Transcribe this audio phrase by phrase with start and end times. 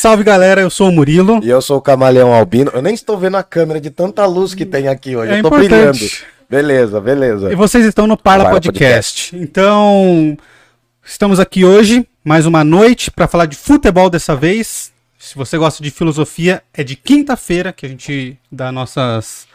[0.00, 1.40] Salve galera, eu sou o Murilo.
[1.44, 2.70] E eu sou o Camaleão Albino.
[2.72, 5.30] Eu nem estou vendo a câmera de tanta luz que tem aqui hoje.
[5.30, 5.68] É eu tô importante.
[5.68, 6.08] brilhando.
[6.48, 7.52] Beleza, beleza.
[7.52, 9.36] E vocês estão no Parla, Parla Podcast.
[9.36, 10.38] Então,
[11.04, 14.90] estamos aqui hoje, mais uma noite, para falar de futebol dessa vez.
[15.18, 19.46] Se você gosta de filosofia, é de quinta-feira que a gente dá nossas.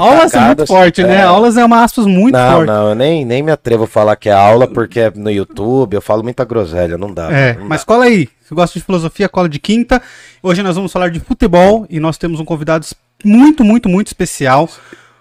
[0.00, 1.16] Aulas é muito forte, né?
[1.16, 1.22] É.
[1.22, 2.66] Aulas é uma aspas muito Não, forte.
[2.66, 5.94] não, eu nem, nem me atrevo a falar que é aula, porque é no YouTube,
[5.94, 7.30] eu falo muita groselha, não dá.
[7.32, 7.86] É, não mas dá.
[7.86, 8.28] cola aí.
[8.46, 10.00] Se gosta de filosofia, cola de quinta.
[10.42, 12.86] Hoje nós vamos falar de futebol e nós temos um convidado
[13.24, 14.68] muito, muito, muito especial.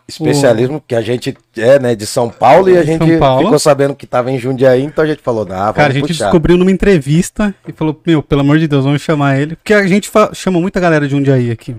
[0.07, 4.05] Especialismo que a gente é, né, de São Paulo e a gente ficou sabendo que
[4.05, 6.25] tava em Jundiaí, então a gente falou, ah, vamos Cara, a gente puxar.
[6.25, 9.55] descobriu numa entrevista e falou: Meu, pelo amor de Deus, vamos chamar ele.
[9.55, 11.75] Porque a gente chama muita galera de Jundiaí aqui.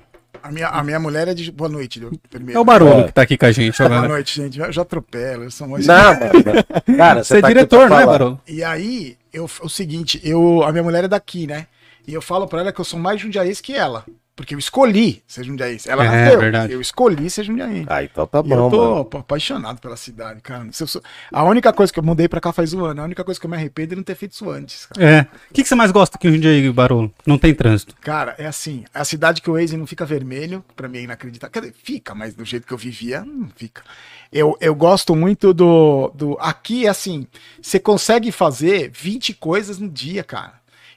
[0.47, 2.01] A minha, a minha mulher é de boa noite,
[2.31, 2.57] primeiro.
[2.59, 3.05] É o Barolo É.
[3.05, 4.09] que tá aqui com a gente Boa agora.
[4.09, 4.61] noite, gente.
[4.61, 5.87] Eu já atropelo, eu sou mais...
[5.87, 6.97] Não, mano.
[6.97, 8.07] Cara, Você é tá aqui diretor, é, falar.
[8.07, 8.41] Barolo?
[8.47, 11.67] E aí, eu, o seguinte, eu, a minha mulher é daqui, né?
[12.07, 14.05] E eu falo pra ela que eu sou mais jundiaense que ela.
[14.37, 15.89] Porque eu escolhi ser jundiaense.
[15.89, 16.39] Ela É, nasceu.
[16.41, 16.71] verdade.
[16.75, 17.87] Eu escolhi ser jundiaense.
[17.89, 19.09] Ah, então tá E eu bom, tô mano.
[19.21, 20.67] apaixonado pela cidade, cara.
[20.73, 23.05] Se eu sou- A única coisa que eu mudei pra cá faz um ano, a
[23.05, 25.03] única coisa que eu me arrependo é não ter feito isso antes, cara.
[25.11, 25.21] É.
[25.51, 27.11] O que, que você mais gosta aqui em Jundiaí, Barolo?
[27.25, 27.95] Não tem trânsito.
[28.03, 31.03] Cara, é assim, é a cidade que o Waze não fica vermelho, pra mim é
[31.05, 31.53] inacreditável.
[31.55, 33.81] Quer dizer, fica, mas do jeito que eu vivia, não fica.
[34.31, 36.37] Eu, eu gosto muito do, do.
[36.41, 37.27] Aqui é assim,
[37.63, 40.53] você consegue fazer 20 coisas no dia, cara.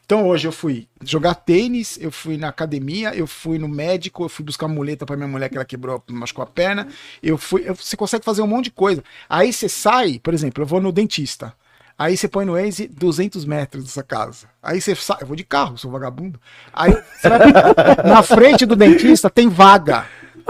[0.09, 4.29] Então hoje eu fui jogar tênis, eu fui na academia, eu fui no médico, eu
[4.29, 6.87] fui buscar muleta pra minha mulher que ela quebrou, machucou a perna.
[7.21, 9.03] Eu fui, eu- você consegue fazer um monte de coisa.
[9.29, 11.53] Aí você sai, por exemplo, eu vou no dentista.
[11.95, 14.47] Aí você põe no Waze 200 metros dessa casa.
[14.63, 16.41] Aí você sai, eu vou de carro, sou vagabundo.
[16.73, 17.39] Aí você vai-
[18.03, 20.07] na frente do dentista tem vaga.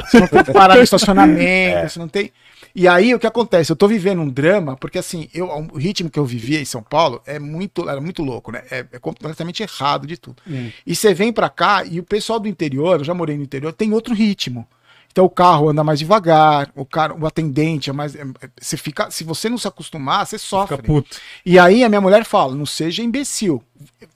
[0.10, 2.32] Você não tem que parar no estacionamento, você não tem.
[2.76, 3.72] E aí o que acontece?
[3.72, 6.82] Eu tô vivendo um drama, porque assim, eu, o ritmo que eu vivia em São
[6.84, 8.64] Paulo é muito, era muito louco, né?
[8.70, 10.42] É, é completamente errado de tudo.
[10.86, 13.74] E você vem pra cá e o pessoal do interior, eu já morei no interior,
[13.74, 14.68] tem outro ritmo.
[15.12, 18.78] Então o carro anda mais devagar, o cara, o atendente é mais, é- é- você
[18.78, 20.78] fica, se você não se acostumar, você sofre.
[20.78, 21.18] Fica puto.
[21.44, 23.62] E aí a minha mulher fala, não seja imbecil.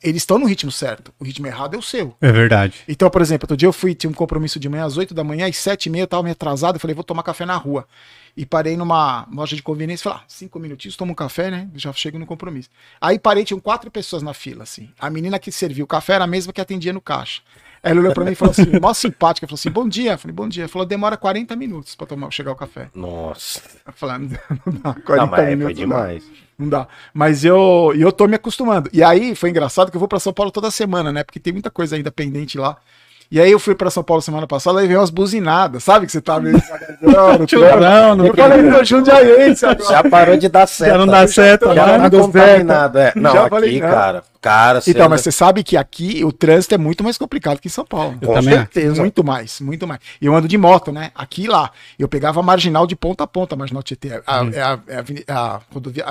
[0.03, 1.11] Eles estão no ritmo certo.
[1.19, 2.15] O ritmo errado é o seu.
[2.21, 2.75] É verdade.
[2.87, 5.23] Então, por exemplo, outro dia eu fui, tinha um compromisso de manhã às 8 da
[5.23, 7.55] manhã, às 7 e meia eu tava meio atrasado, eu falei, vou tomar café na
[7.57, 7.87] rua.
[8.35, 11.69] E parei numa loja de conveniência, falei, ah, cinco minutinhos, tomo um café, né?
[11.75, 12.69] Já chego no compromisso.
[12.99, 14.89] Aí parei, tinham quatro pessoas na fila, assim.
[14.99, 17.41] A menina que serviu o café era a mesma que atendia no caixa.
[17.83, 20.13] Ela olhou pra mim e falou assim, mó simpática, falou assim, bom dia.
[20.13, 20.67] Eu falei, bom dia.
[20.69, 22.89] Falou, demora 40 minutos pra tomar, chegar o café.
[22.95, 23.61] Nossa.
[23.85, 25.81] Eu falei, "Ah, não dá, não dá, 40 Não, mas é, foi minutos dá.
[25.85, 26.23] demais.
[26.57, 26.87] Não dá.
[27.13, 28.89] Mas eu, eu tô me acostumando.
[28.93, 31.23] E aí foi engraçado que eu vou pra São Paulo toda semana, né?
[31.23, 32.77] Porque tem muita coisa ainda pendente lá.
[33.33, 36.05] E aí eu fui pra São Paulo semana passada e veio umas buzinadas, sabe?
[36.05, 39.89] Que você tá meio devagar, Chorão, não Eu falei, tô jundiaense agora.
[39.89, 40.91] Já parou de dar certo.
[40.91, 43.11] Já não dá certo, Já já tá não deu contaminado, é.
[43.15, 43.89] Não, Já aqui, falei, não.
[43.89, 47.17] cara, cara, você Então, anda- mas você sabe que aqui o trânsito é muito mais
[47.17, 48.17] complicado que em São Paulo.
[48.21, 49.01] Eu com também certeza.
[49.01, 49.99] Muito mais, muito mais.
[50.21, 51.11] E eu ando de moto, né?
[51.15, 51.71] Aqui e lá.
[51.97, 54.21] Eu pegava a marginal de ponta a ponta, a marginal Tietê.
[54.27, 54.49] A, Uhum.
[54.53, 54.97] é a, é
[55.29, 55.61] a a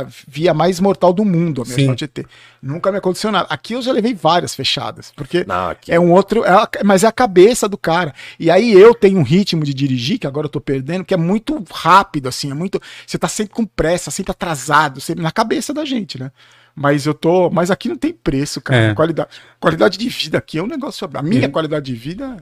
[0.00, 1.96] a via mais mortal do mundo, a marginal Sim.
[1.96, 2.26] Tietê.
[2.62, 3.46] Nunca me aconteceu nada.
[3.50, 5.92] Aqui eu já levei várias fechadas, porque Não, aqui.
[5.92, 6.44] é um outro.
[6.44, 8.14] é a- mas é a cabeça do cara.
[8.38, 11.16] E aí eu tenho um ritmo de dirigir, que agora eu tô perdendo, que é
[11.16, 12.50] muito rápido, assim.
[12.50, 12.80] É muito.
[13.06, 16.30] Você tá sempre com pressa, sempre atrasado, sempre na cabeça da gente, né?
[16.74, 17.50] Mas eu tô.
[17.50, 18.90] Mas aqui não tem preço, cara.
[18.90, 18.94] É.
[18.94, 21.08] Qualidade, qualidade de vida aqui é um negócio.
[21.14, 22.36] A minha qualidade de vida.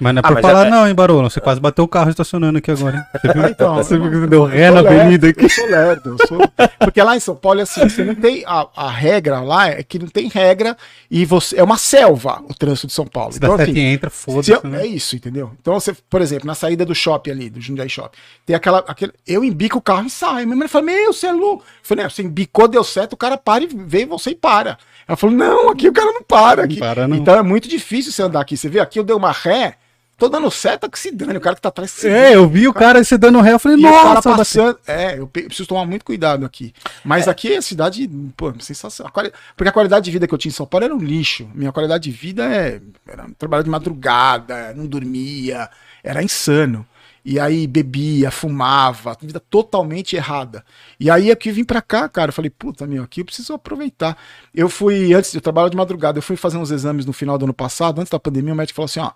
[0.00, 1.28] Mas não é Ah, por falar, é- não, hein, Barolo?
[1.28, 3.02] Você quase bateu o carro estacionando aqui agora, hein?
[3.20, 3.42] Você viu?
[3.48, 5.44] Então, Você viu que deu ré na avenida aqui?
[5.44, 6.16] Eu sou lerdo.
[6.18, 8.44] eu sou- Porque lá em São Paulo é assim, você não tem.
[8.46, 10.76] A, a regra lá é que não tem regra
[11.10, 11.58] e você.
[11.58, 13.32] É uma selva o trânsito de São Paulo.
[13.32, 14.82] Se dá Então, sete assim, entra, se foda-se, né?
[14.82, 15.50] É isso, entendeu?
[15.60, 18.16] Então, você, por exemplo, na saída do shopping ali, do Jundiaí Shopping,
[18.46, 18.78] tem aquela.
[18.86, 20.46] Aquele, eu embico o carro e saio.
[20.46, 21.64] Minha mãe fala: Meu, você é louco.
[21.64, 24.78] Eu falei: né, Você embicou, deu certo, o cara para e vê você e para.
[25.06, 26.64] Ela falou: Não, aqui o cara não para.
[26.64, 26.78] Aqui.
[26.78, 27.16] para, não.
[27.16, 28.56] Então é muito difícil você andar aqui.
[28.56, 29.74] Você vê, aqui eu dei uma ré,
[30.18, 31.38] tô dando certo que se dane.
[31.38, 33.58] O cara que tá atrás se É, eu vi o cara se dando ré, eu
[33.58, 34.78] falei, e cara nossa, passando.
[34.86, 36.74] É, eu preciso tomar muito cuidado aqui.
[37.04, 39.12] Mas aqui é a cidade, pô, sensacional.
[39.56, 41.48] Porque a qualidade de vida que eu tinha em São Paulo era um lixo.
[41.54, 42.80] Minha qualidade de vida é.
[43.06, 45.70] Era trabalhar de madrugada, não dormia,
[46.02, 46.84] era insano.
[47.24, 50.64] E aí bebia, fumava, vida totalmente errada.
[50.98, 53.52] E aí aqui eu vim pra cá, cara, eu falei, puta, meu, aqui eu preciso
[53.52, 54.16] aproveitar.
[54.54, 57.44] Eu fui, antes, eu trabalho de madrugada, eu fui fazer uns exames no final do
[57.44, 59.10] ano passado, antes da pandemia, o médico falou assim, ó,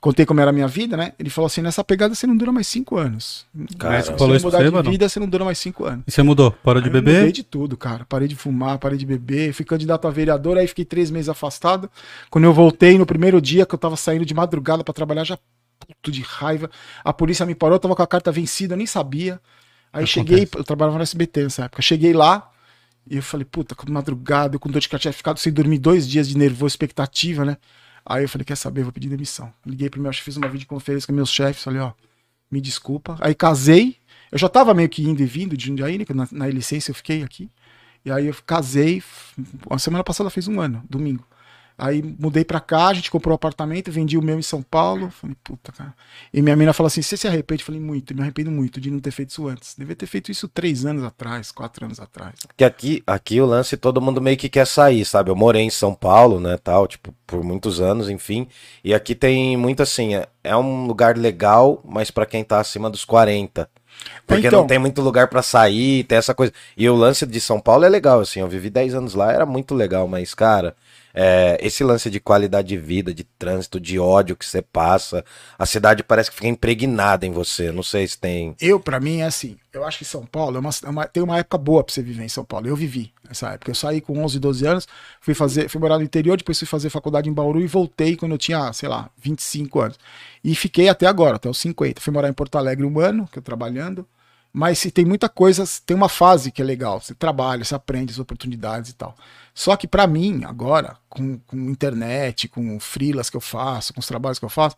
[0.00, 1.12] contei como era a minha vida, né?
[1.18, 3.46] Ele falou assim, nessa pegada você não dura mais cinco anos.
[3.78, 4.90] Cara, Se você pra mudar você, de Barão?
[4.92, 6.04] vida, você não dura mais cinco anos.
[6.06, 6.52] E você mudou?
[6.52, 7.32] Parou de Aí eu Mudei beber?
[7.32, 8.04] de tudo, cara.
[8.08, 11.90] Parei de fumar, parei de beber, fui candidato a vereador, aí fiquei três meses afastado.
[12.30, 15.36] Quando eu voltei no primeiro dia que eu tava saindo de madrugada pra trabalhar, já
[15.78, 16.70] puto de raiva.
[17.04, 19.40] A polícia me parou, eu tava com a carta vencida, eu nem sabia.
[19.92, 20.12] Aí Acontece.
[20.12, 21.82] cheguei, eu trabalhava no SBT nessa época.
[21.82, 22.50] Cheguei lá
[23.08, 26.08] e eu falei, puta, madrugada, eu com dor de cabeça, tinha ficado sem dormir dois
[26.08, 27.56] dias de nervoso, expectativa, né?
[28.04, 29.52] Aí eu falei, quer saber, vou pedir demissão.
[29.64, 31.92] Liguei pro meu chefe, fiz uma videoconferência com meus chefes, falei, ó,
[32.50, 33.16] me desculpa.
[33.20, 33.96] Aí casei,
[34.30, 36.94] eu já tava meio que indo e vindo de Jundiaí, né, na, na licença eu
[36.94, 37.50] fiquei aqui.
[38.04, 39.02] E aí eu casei,
[39.68, 41.26] a semana passada fez um ano, domingo.
[41.78, 45.10] Aí mudei pra cá, a gente comprou um apartamento, vendi o meu em São Paulo.
[45.10, 45.94] Falei, puta, cara.
[46.32, 47.62] E minha menina falou assim: você se arrepende?
[47.62, 49.74] Eu falei, muito, me arrependo muito de não ter feito isso antes.
[49.76, 52.34] Devia ter feito isso três anos atrás, quatro anos atrás.
[52.56, 55.30] Que aqui, aqui o lance todo mundo meio que quer sair, sabe?
[55.30, 58.48] Eu morei em São Paulo, né, tal, tipo, por muitos anos, enfim.
[58.82, 62.88] E aqui tem muito assim, é, é um lugar legal, mas pra quem tá acima
[62.88, 63.68] dos 40.
[64.26, 64.60] Porque Então.
[64.60, 66.52] não tem muito lugar pra sair, tem essa coisa.
[66.76, 68.40] E o lance de São Paulo é legal, assim.
[68.40, 70.76] Eu vivi 10 anos lá, era muito legal, mas, cara,
[71.18, 75.24] é, esse lance de qualidade de vida, de trânsito, de ódio que você passa,
[75.58, 77.72] a cidade parece que fica impregnada em você.
[77.72, 78.54] Não sei se tem.
[78.60, 79.56] Eu, pra mim, é assim.
[79.72, 82.02] Eu acho que São Paulo é uma, é uma- tem uma época boa pra você
[82.02, 82.66] viver em São Paulo.
[82.68, 83.70] Eu vivi essa época.
[83.70, 84.86] Eu saí com 11, 12 anos,
[85.20, 88.32] fui fazer, fui morar no interior, depois fui fazer faculdade em Bauru e voltei quando
[88.32, 89.98] eu tinha, sei lá, 25 anos.
[90.44, 92.00] E fiquei até agora, até os 50.
[92.00, 94.06] Fui morar em Porto Alegre um ano, que eu trabalhando.
[94.58, 96.98] Mas se tem muita coisa, tem uma fase que é legal.
[96.98, 99.14] Você trabalha, você aprende as oportunidades e tal.
[99.52, 104.06] Só que pra mim, agora, com, com internet, com freelas que eu faço, com os
[104.06, 104.74] trabalhos que eu faço,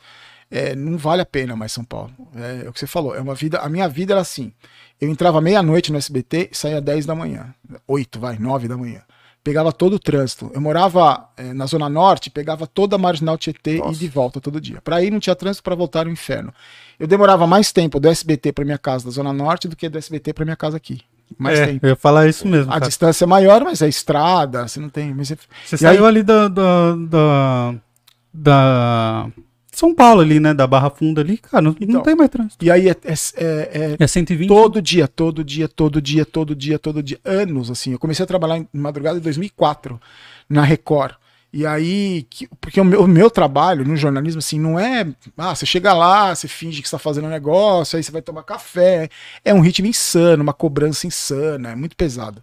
[0.50, 2.10] é, não vale a pena mais São Paulo.
[2.34, 3.14] É, é o que você falou.
[3.14, 3.60] É uma vida.
[3.60, 4.52] A minha vida era assim.
[5.00, 7.54] Eu entrava meia-noite no SBT e saía 10 da manhã.
[7.86, 9.02] 8, vai, 9 da manhã.
[9.48, 10.50] Pegava todo o trânsito.
[10.54, 13.98] Eu morava é, na Zona Norte, pegava toda a Marginal Tietê e Nossa.
[13.98, 14.78] de volta todo dia.
[14.82, 16.52] Pra ir não tinha trânsito, pra voltar era o inferno.
[17.00, 19.96] Eu demorava mais tempo do SBT pra minha casa da Zona Norte do que do
[19.96, 21.00] SBT pra minha casa aqui.
[21.38, 21.86] Mais é, tempo.
[21.86, 22.70] eu ia falar isso mesmo.
[22.70, 22.88] A cara.
[22.88, 25.14] distância é maior, mas é estrada, você não tem.
[25.14, 27.74] Mas é- Você E saiu ali da, da, da,
[28.34, 29.26] da
[29.78, 30.52] São Paulo ali, né?
[30.52, 32.02] Da Barra Funda ali, cara, não, não Então.
[32.02, 32.64] tem mais trânsito.
[32.64, 34.48] E aí é, é- é- é É 120.
[34.48, 37.20] todo dia, todo dia, todo dia, todo dia, todo dia.
[37.24, 37.92] Anos, assim.
[37.92, 40.00] Eu comecei a trabalhar em madrugada em 2004,
[40.48, 41.12] na Record.
[41.52, 45.06] E aí, que- porque o meu, o meu trabalho no jornalismo, assim, não é.
[45.36, 48.42] Ah, você chega lá, você finge que está fazendo um negócio, aí você vai tomar
[48.42, 49.08] café.
[49.44, 52.42] É um ritmo insano, uma cobrança insana, é muito pesado.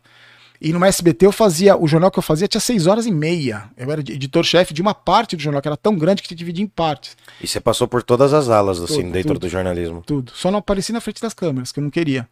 [0.61, 3.69] E no SBT eu fazia, o jornal que eu fazia tinha seis horas e meia.
[3.77, 6.43] Eu era editor-chefe de uma parte do jornal, que era tão grande que tinha que
[6.43, 7.15] dividir em partes.
[7.41, 9.39] E você passou por todas as alas, assim, Tudo, dentro tudo.
[9.41, 10.03] do jornalismo.
[10.05, 10.31] Tudo.
[10.35, 12.27] Só não apareci na frente das câmeras, que eu não queria.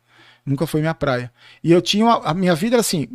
[0.45, 1.31] Nunca foi minha praia.
[1.63, 2.03] E eu tinha.
[2.05, 3.07] uma- a minha vida era assim: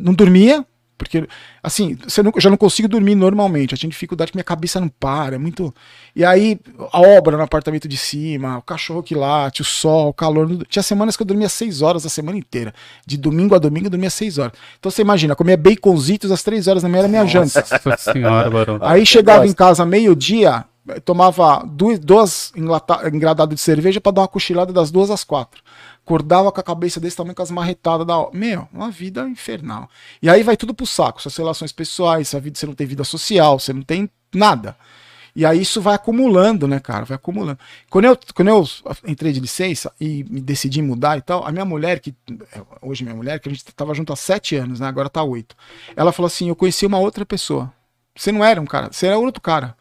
[0.00, 0.64] não dormia,
[1.02, 1.26] porque,
[1.62, 3.72] assim, você não- eu já não consigo dormir normalmente.
[3.72, 5.34] Eu tinha dificuldade que minha cabeça não para.
[5.34, 5.74] É muito.
[6.14, 6.58] E aí,
[6.92, 10.64] a obra no apartamento de cima, o cachorro que late, o sol, o calor.
[10.68, 12.72] Tinha semanas que eu dormia seis horas a semana inteira.
[13.06, 14.52] De domingo a domingo eu dormia seis horas.
[14.78, 17.64] Então você imagina, comia baconzitos às três horas da manhã era minha janta.
[17.98, 18.78] Senhora, Barão.
[18.80, 20.64] Aí chegava em casa meio-dia,
[21.04, 22.52] tomava duas, duas
[23.12, 25.62] engradadas de cerveja pra dar uma cochilada das duas às quatro.
[26.04, 28.28] Acordava com a cabeça desse tamanho, com as marretadas da.
[28.32, 29.88] Meu, uma vida infernal.
[30.20, 31.22] E aí vai tudo pro saco.
[31.22, 34.76] Suas relações pessoais, sua vida, você não tem vida social, você não tem nada.
[35.34, 37.04] E aí isso vai acumulando, né, cara?
[37.04, 37.58] Vai acumulando.
[37.88, 38.68] Quando eu, quando eu
[39.06, 42.14] entrei de licença e me decidi mudar e tal, a minha mulher, que
[42.82, 44.86] hoje minha mulher, que a gente tava junto há sete anos, né?
[44.86, 45.56] Agora tá oito.
[45.96, 47.72] Ela falou assim: eu conheci uma outra pessoa.
[48.14, 49.74] Você não era um cara, você era outro cara.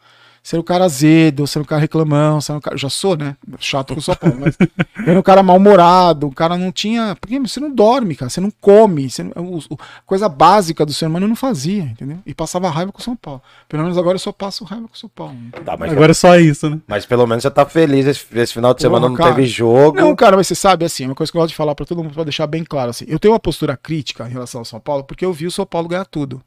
[0.52, 2.74] Era um cara azedo, era um cara reclamão, era um cara.
[2.74, 3.36] Eu já sou, né?
[3.60, 4.58] Chato com o São Paulo, mas.
[5.06, 7.16] Era um cara mal-humorado, o cara não tinha.
[7.22, 9.10] Porque você não dorme, cara, você não come.
[9.10, 9.32] Você não...
[9.38, 12.18] o- o- Coisa básica do ser humano eu não fazia, entendeu?
[12.26, 13.42] E passava raiva com o São Paulo.
[13.70, 15.36] Pelo menos agora eu só passo raiva com o São Paulo.
[15.64, 16.80] Tá, mas, Agora é só isso, né?
[16.88, 18.06] mas pelo menos você tá feliz.
[18.08, 19.36] Esse, esse final de semana não cara.
[19.36, 19.96] teve jogo.
[19.98, 22.04] Não, cara, mas você sabe, assim, uma coisa que eu gosto de falar pra todo
[22.04, 24.80] mundo, pra deixar bem claro, assim, eu tenho uma postura crítica em relação ao São
[24.80, 26.42] Paulo, porque eu vi o São Paulo ganhar tudo.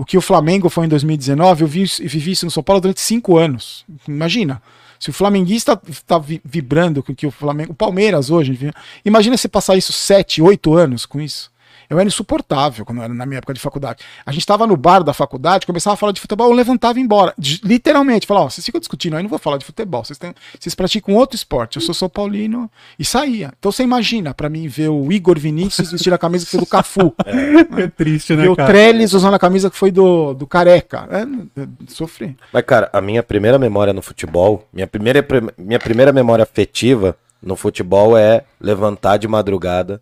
[0.00, 3.02] O que o Flamengo foi em 2019, eu vi, vivi isso no São Paulo durante
[3.02, 3.84] cinco anos.
[4.08, 4.62] Imagina.
[4.98, 7.72] Se o flamenguista está vibrando com que o Flamengo.
[7.72, 8.72] O Palmeiras hoje.
[9.04, 11.52] Imagina você passar isso sete, oito anos com isso.
[11.90, 14.04] Eu era insuportável quando eu era na minha época de faculdade.
[14.24, 17.02] A gente estava no bar da faculdade, começava a falar de futebol, eu levantava e
[17.02, 17.34] ia embora.
[17.36, 20.32] De- literalmente, falava, ó, vocês ficam discutindo, aí não vou falar de futebol, vocês, têm,
[20.58, 23.52] vocês praticam outro esporte, eu sou São Paulino e saía.
[23.58, 26.66] Então você imagina, pra mim, ver o Igor Vinícius vestir a camisa que foi do
[26.66, 27.12] Cafu,
[27.76, 28.56] É triste, né, ver o?
[28.56, 31.08] Trellis usando a camisa que foi do, do Careca.
[31.10, 32.36] É, é, sofri.
[32.52, 35.26] Mas, cara, a minha primeira memória no futebol, minha primeira,
[35.58, 40.00] minha primeira memória afetiva no futebol é levantar de madrugada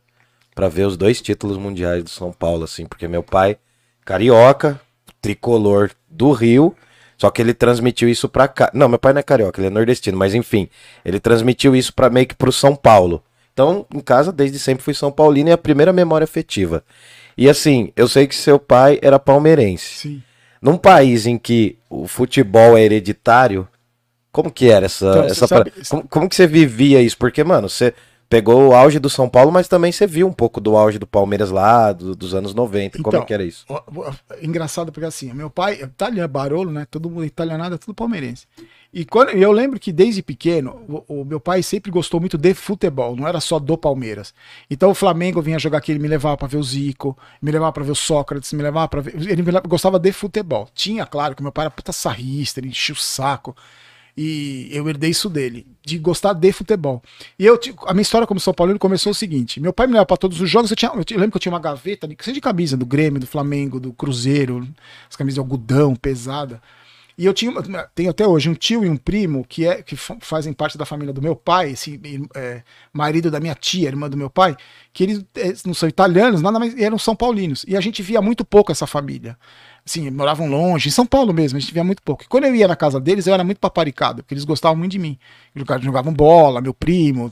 [0.59, 3.57] pra ver os dois títulos mundiais do São Paulo, assim, porque meu pai,
[4.05, 4.81] carioca,
[5.23, 6.75] tricolor do Rio,
[7.17, 8.69] só que ele transmitiu isso pra cá.
[8.75, 10.69] Não, meu pai não é carioca, ele é nordestino, mas enfim,
[11.05, 13.23] ele transmitiu isso para meio que pro São Paulo.
[13.53, 16.83] Então, em casa, desde sempre fui São Paulino e é a primeira memória afetiva.
[17.37, 19.85] E assim, eu sei que seu pai era palmeirense.
[19.95, 20.23] Sim.
[20.61, 23.69] Num país em que o futebol é hereditário,
[24.33, 27.17] como que era essa, Então, essa sabe- pra- como, como que você vivia isso?
[27.17, 27.95] Porque, mano, você
[28.29, 31.07] pegou o auge do São Paulo, mas também você viu um pouco do auge do
[31.07, 32.99] Palmeiras lá, do- dos anos 90.
[33.03, 33.65] Como é Então, que era isso?
[33.69, 36.87] Ó, ó, Engraçado porque assim, meu pai, italiano, Barolo, né?
[36.91, 38.47] Todo mundo italianado, é tudo palmeirense.
[38.93, 42.55] E quando, eu lembro que desde pequeno, o, o meu pai sempre gostou muito de
[42.55, 44.33] futebol, não era só do Palmeiras.
[44.71, 47.71] Então o Flamengo vinha jogar aqui, ele me levava pra ver o Zico, me levava
[47.73, 49.15] pra ver o Sócrates, me levava pra ver.
[49.15, 50.69] Ele levava- gostava de futebol.
[50.75, 53.55] Tinha, claro, que meu pai era puta sarrista, ele enchia o saco.
[54.21, 57.01] E eu herdei isso dele, de gostar de futebol.
[57.39, 57.57] E eu,
[57.87, 60.41] a minha história como São Paulino começou o seguinte: meu pai me levava para todos
[60.41, 60.73] os jogos.
[60.73, 63.29] Eu, tinha, eu, lembro que eu tinha uma gaveta, seja de camisa do Grêmio, do
[63.29, 64.67] Flamengo, do Cruzeiro,
[65.09, 66.61] as camisas de algodão, pesada.
[67.17, 67.53] E eu tinha,
[67.95, 70.85] tenho até hoje um tio e um primo que, é, que fa- fazem parte da
[70.85, 72.01] família do meu pai, esse
[72.35, 74.57] é, marido da minha tia, irmã do meu pai,
[74.93, 77.65] que eles é, não são italianos, nada mais, eram São Paulinos.
[77.69, 79.37] E a gente via muito pouco essa família.
[79.89, 82.23] Assim, moravam longe, em São Paulo mesmo, a gente via muito pouco.
[82.23, 84.93] E quando eu ia na casa deles, eu era muito paparicado, porque eles gostavam muito
[84.93, 85.19] de mim.
[85.57, 87.31] Jogavam, jogavam bola, meu primo,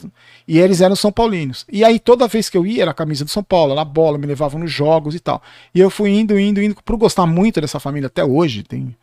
[0.49, 1.67] e eles eram São Paulinos.
[1.71, 3.85] E aí toda vez que eu ia, era a camisa do São Paulo, era a
[3.85, 5.43] bola, me levavam nos jogos e tal.
[5.75, 8.97] E eu fui indo, indo, indo, por gostar muito dessa família até hoje, tem.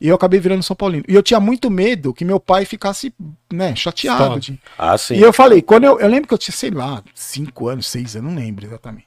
[0.00, 1.04] E eu acabei virando São Paulino.
[1.08, 3.12] E eu tinha muito medo que meu pai ficasse,
[3.52, 4.38] né, chateado.
[4.40, 5.16] De- Ah, sim.
[5.16, 8.14] e eu falei, quando eu, eu lembro que eu tinha, sei lá, cinco anos, seis,
[8.14, 9.06] eu não lembro exatamente.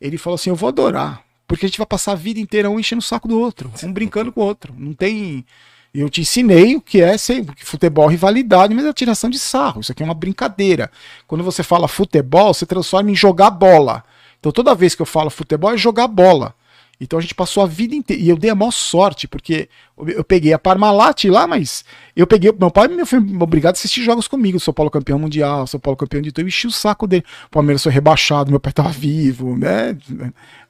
[0.00, 2.78] Ele falou assim: eu vou adorar, porque a gente vai passar a vida inteira um
[2.78, 4.74] enchendo o saco do outro, um brincando com o outro.
[4.76, 5.44] Não tem.
[5.92, 9.80] Eu te ensinei o que é que futebol é rivalidade, mas é tiração de sarro.
[9.80, 10.90] Isso aqui é uma brincadeira.
[11.26, 14.02] Quando você fala futebol, você transforma em jogar bola.
[14.40, 16.54] Então toda vez que eu falo futebol é jogar bola.
[17.00, 18.22] Então a gente passou a vida inteira.
[18.22, 19.68] E eu dei a maior sorte, porque
[20.06, 21.84] eu- peguei a Parmalat lá, mas
[22.14, 22.52] eu peguei.
[22.52, 24.60] Meu pai me foi obrigado a assistir jogos comigo.
[24.60, 26.44] São Paulo campeão mundial, São Paulo campeão de tudo.
[26.44, 27.24] Eu enchi o saco dele.
[27.46, 29.96] O Palmeiras foi rebaixado, meu pai tava vivo, né?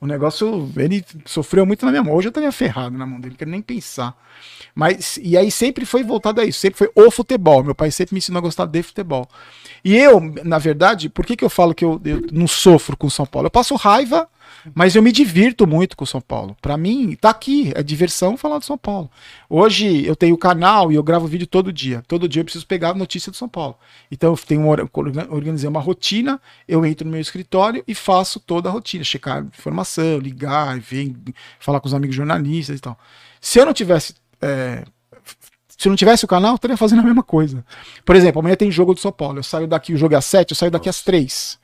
[0.01, 2.15] O negócio, ele sofreu muito na minha mão.
[2.15, 4.17] Hoje eu estaria ferrado na mão dele, não quero nem pensar.
[4.75, 7.63] Mas, e aí sempre foi voltado a isso, sempre foi o futebol.
[7.63, 9.29] Meu pai sempre me ensinou a gostar de futebol.
[9.85, 13.09] E eu, na verdade, por que, que eu falo que eu, eu não sofro com
[13.09, 13.47] São Paulo?
[13.47, 14.29] Eu passo raiva,
[14.75, 16.57] mas eu me divirto muito com o São Paulo.
[16.61, 19.11] Pra mim, tá aqui, é diversão falar do São Paulo.
[19.49, 22.03] Hoje eu tenho canal e eu gravo vídeo todo dia.
[22.09, 23.77] Todo dia eu preciso pegar a notícia do São Paulo.
[24.11, 24.89] Então eu tenho uma, hora-
[25.31, 30.19] organizei uma rotina, eu entro no meu escritório e faço toda a rotina, checar informação,
[30.19, 31.15] ligar, ver,
[31.59, 32.99] falar com os amigos jornalistas e tal.
[33.41, 34.85] Se eu não tivesse é,
[35.77, 37.65] se eu não tivesse o canal, eu estaria fazendo a mesma coisa.
[38.05, 39.39] Por exemplo, amanhã tem jogo do São Paulo.
[39.39, 41.59] Eu saio daqui, o jogo é às 7, eu saio daqui às 3.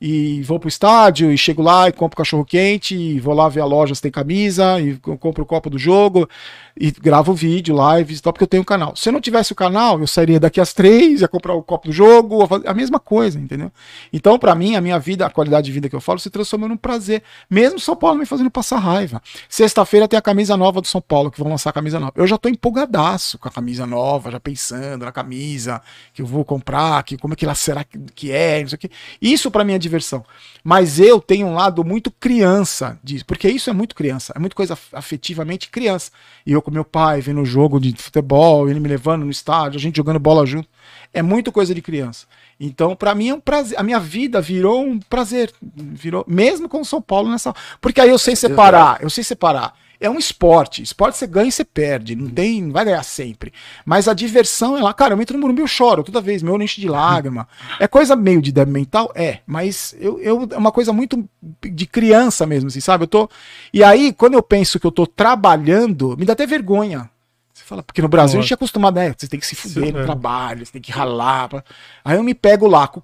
[0.00, 3.60] E vou pro estádio e chego lá e compro cachorro quente, e vou lá ver
[3.60, 6.28] a loja se tem camisa, e co- compro o copo do jogo,
[6.78, 8.94] e gravo vídeo, lives e tal, porque eu tenho um canal.
[8.94, 11.88] Se eu não tivesse o canal, eu sairia daqui às três, ia comprar o copo
[11.88, 13.72] do jogo, a mesma coisa, entendeu?
[14.12, 16.68] Então, pra mim, a minha vida, a qualidade de vida que eu falo, se transforma
[16.68, 17.22] num prazer.
[17.48, 19.22] Mesmo São Paulo me fazendo passar raiva.
[19.48, 22.12] Sexta-feira tem a camisa nova do São Paulo, que vão lançar a camisa nova.
[22.16, 25.80] Eu já tô empolgadaço com a camisa nova, já pensando na camisa
[26.12, 28.76] que eu vou comprar, que como é que ela será que- que é, não sei
[28.76, 28.90] o quê.
[29.20, 30.24] Isso pra mim é diversão.
[30.62, 34.54] Mas eu tenho um lado muito criança disso, porque isso é muito criança, é muito
[34.56, 36.10] coisa af- afetivamente criança.
[36.44, 39.78] E eu com meu pai vendo o jogo de futebol, ele me levando no estádio,
[39.78, 40.68] a gente jogando bola junto,
[41.14, 42.26] é muito coisa de criança.
[42.58, 43.78] Então, pra mim é um prazer.
[43.78, 48.08] A minha vida virou um prazer, virou mesmo com o São Paulo nessa, porque aí
[48.08, 49.74] eu sei separar, eu sei separar.
[50.00, 50.82] É um esporte.
[50.82, 52.14] Esporte você ganha e você perde.
[52.14, 53.52] Não tem, não vai ganhar sempre.
[53.84, 54.92] Mas a diversão é lá.
[54.92, 56.42] Cara, eu entro no Morumbi eu choro toda vez.
[56.42, 57.48] Meu olho enche de lágrima.
[57.78, 59.12] É coisa meio de débil mental?
[59.14, 59.40] É.
[59.46, 61.28] Mas eu, eu, é uma coisa muito
[61.62, 63.04] de criança mesmo, assim, sabe?
[63.04, 63.28] Eu tô.
[63.72, 67.10] E aí, quando eu penso que eu tô trabalhando, me dá até vergonha.
[67.66, 69.12] Fala, porque no Brasil a gente é acostumado, né?
[69.18, 70.04] Você tem que se fuder Sim, no é.
[70.04, 71.48] trabalho, você tem que ralar.
[71.48, 71.64] pra-
[72.04, 73.02] Aí eu me pego lá, co-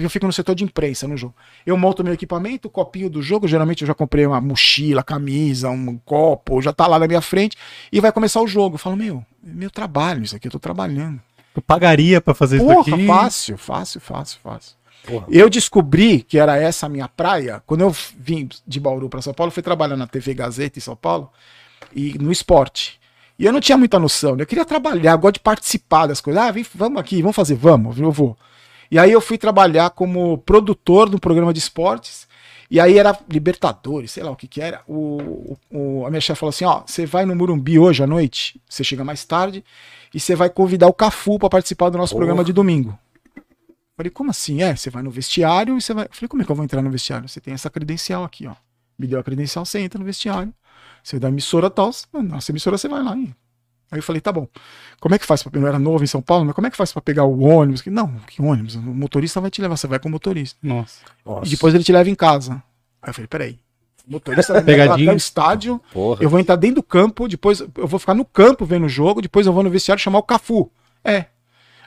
[0.00, 1.32] eu, fico no setor de imprensa no jogo.
[1.64, 5.70] Eu monto meu equipamento, o copinho do jogo, geralmente eu já comprei uma mochila, camisa,
[5.70, 7.56] um copo, já tá lá na minha frente,
[7.92, 8.74] e vai começar o jogo.
[8.74, 11.20] Eu falo, meu, é meu trabalho isso aqui, eu tô trabalhando.
[11.54, 13.06] Eu pagaria pra fazer Porra, isso aqui.
[13.06, 14.74] fácil, fácil, fácil, fácil.
[15.06, 15.26] Porra.
[15.30, 19.32] Eu descobri que era essa a minha praia quando eu vim de Bauru para São
[19.32, 21.30] Paulo, fui trabalhar na TV Gazeta em São Paulo
[21.94, 22.99] e no esporte.
[23.40, 24.42] E eu não tinha muita noção, né?
[24.42, 26.42] eu queria trabalhar, eu gosto de participar das coisas.
[26.42, 28.36] Ah, vem, vamos aqui, vamos fazer, vamos, eu vou.
[28.90, 32.28] E aí eu fui trabalhar como produtor do programa de esportes.
[32.70, 34.82] E aí era Libertadores, sei lá o que que era.
[34.86, 38.60] O, o- a minha chefe falou assim: ó, você vai no Murumbi hoje à noite,
[38.68, 39.64] você chega mais tarde,
[40.14, 42.20] e você vai convidar o Cafu para participar do nosso Porra.
[42.26, 42.96] programa de domingo.
[43.96, 44.62] Falei, como assim?
[44.62, 46.06] É, você vai no vestiário e você vai.
[46.10, 47.26] Falei, como é que eu vou entrar no vestiário?
[47.28, 48.54] Você tem essa credencial aqui, ó.
[48.98, 50.52] Me deu a credencial, você entra no vestiário.
[51.02, 51.90] Você da emissora tal,
[52.22, 53.16] nossa emissora você vai lá.
[53.16, 53.34] Hein?
[53.90, 54.46] Aí eu falei, tá bom.
[55.00, 55.42] Como é que faz?
[55.42, 55.58] Pra...
[55.60, 57.82] Eu era novo em São Paulo, mas como é que faz para pegar o ônibus?
[57.86, 58.76] Não, que ônibus?
[58.76, 60.56] O motorista vai te levar, você vai com o motorista.
[60.62, 61.00] Nossa.
[61.26, 62.62] Nossa, E depois ele te leva em casa.
[63.02, 63.58] Aí eu falei, peraí.
[64.06, 65.08] O motorista vai Pegadinha.
[65.08, 66.22] até o estádio, porra.
[66.22, 69.20] eu vou entrar dentro do campo, depois eu vou ficar no campo vendo o jogo,
[69.20, 70.70] depois eu vou no vestiário chamar o Cafu.
[71.04, 71.26] É.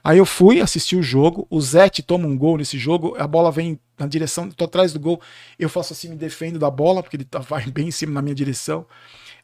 [0.03, 3.49] Aí eu fui assistir o jogo, o Zete toma um gol nesse jogo, a bola
[3.49, 5.21] vem na direção, tô atrás do gol,
[5.57, 8.21] eu faço assim, me defendo da bola, porque ele tá, vai bem em cima na
[8.21, 8.85] minha direção.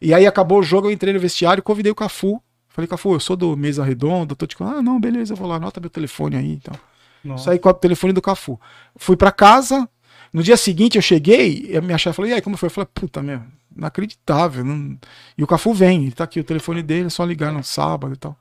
[0.01, 2.41] E aí acabou o jogo, eu entrei no vestiário, convidei o Cafu.
[2.67, 5.55] Falei, Cafu, eu sou do Mesa Redonda, tô te ah, não, beleza, eu vou lá,
[5.55, 6.75] anota meu telefone aí, então.
[7.23, 7.45] Nossa.
[7.45, 8.59] Saí com o telefone do Cafu.
[8.97, 9.87] Fui para casa,
[10.33, 12.67] no dia seguinte eu cheguei, a minha chefe falou, e aí, como foi?
[12.67, 13.41] Eu falei, puta, meu,
[13.75, 14.65] inacreditável.
[14.65, 14.97] Não...
[15.37, 18.13] E o Cafu vem, ele tá aqui, o telefone dele, é só ligar no sábado
[18.13, 18.37] e tal.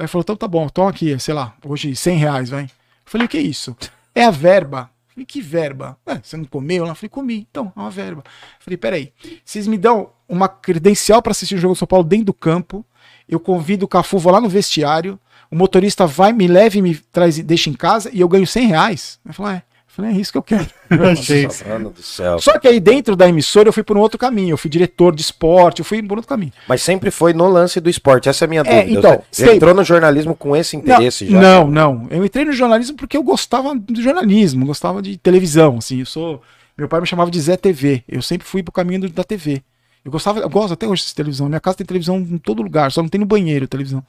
[0.00, 2.64] Aí ele falou, então tá bom, toma aqui, sei lá, hoje 100 reais, vai.
[2.64, 2.70] Eu
[3.04, 3.76] falei, o que é isso?
[4.14, 4.88] É a verba.
[5.08, 5.98] Falei, que verba?
[6.06, 6.86] É, você não comeu?
[6.86, 8.22] Eu falei, comi, então, é uma verba.
[8.24, 9.12] Eu falei, peraí,
[9.44, 12.82] vocês me dão uma credencial para assistir o jogo do São Paulo dentro do campo,
[13.28, 16.94] eu convido o Cafu, vou lá no vestiário, o motorista vai, me leva e me
[16.96, 19.20] traz, deixa em casa e eu ganho 100 reais.
[19.22, 19.62] Eu falei, é.
[20.00, 20.66] Falei, é isso que eu quero.
[20.90, 24.54] Eu Só que aí dentro da emissora eu fui por um outro caminho.
[24.54, 26.52] Eu fui diretor de esporte, eu fui por outro caminho.
[26.66, 28.98] Mas sempre foi no lance do esporte, essa é a minha é, dúvida.
[28.98, 29.56] Então, Você sempre...
[29.56, 31.40] entrou no jornalismo com esse interesse não, já?
[31.40, 32.06] Não, não.
[32.10, 36.00] Eu entrei no jornalismo porque eu gostava do jornalismo, gostava de televisão, assim.
[36.00, 36.42] Eu sou...
[36.76, 38.02] Meu pai me chamava de Zé TV.
[38.08, 39.62] Eu sempre fui pro caminho da TV.
[40.04, 41.48] Eu gostava, eu gosto até hoje de televisão.
[41.48, 44.02] Minha casa tem televisão em todo lugar, só não tem no banheiro televisão.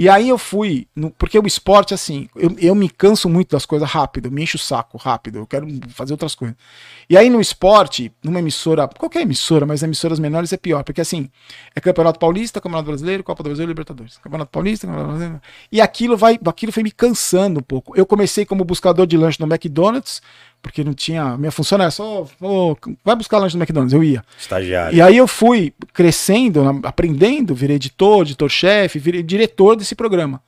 [0.00, 3.66] E aí eu fui, no, porque o esporte, assim, eu, eu me canso muito das
[3.66, 6.56] coisas rápido, me encho o saco rápido, eu quero fazer outras coisas.
[7.10, 11.28] E aí no esporte, numa emissora, qualquer emissora, mas emissoras menores é pior, porque assim,
[11.74, 14.18] é Campeonato Paulista, Campeonato Brasileiro, Copa do Brasil Libertadores.
[14.18, 15.42] Campeonato Paulista, Campeonato Brasileiro.
[15.72, 17.96] E aquilo vai, aquilo foi me cansando um pouco.
[17.96, 20.22] Eu comecei como buscador de lanche no McDonald's,
[20.62, 21.36] porque não tinha.
[21.36, 22.26] Minha função era só.
[22.40, 23.92] Oh, vai buscar lanche no McDonald's.
[23.92, 24.24] Eu ia.
[24.38, 24.96] Estagiário.
[24.96, 30.42] E aí eu fui crescendo, aprendendo, virei editor, editor-chefe, virei diretor desse programa.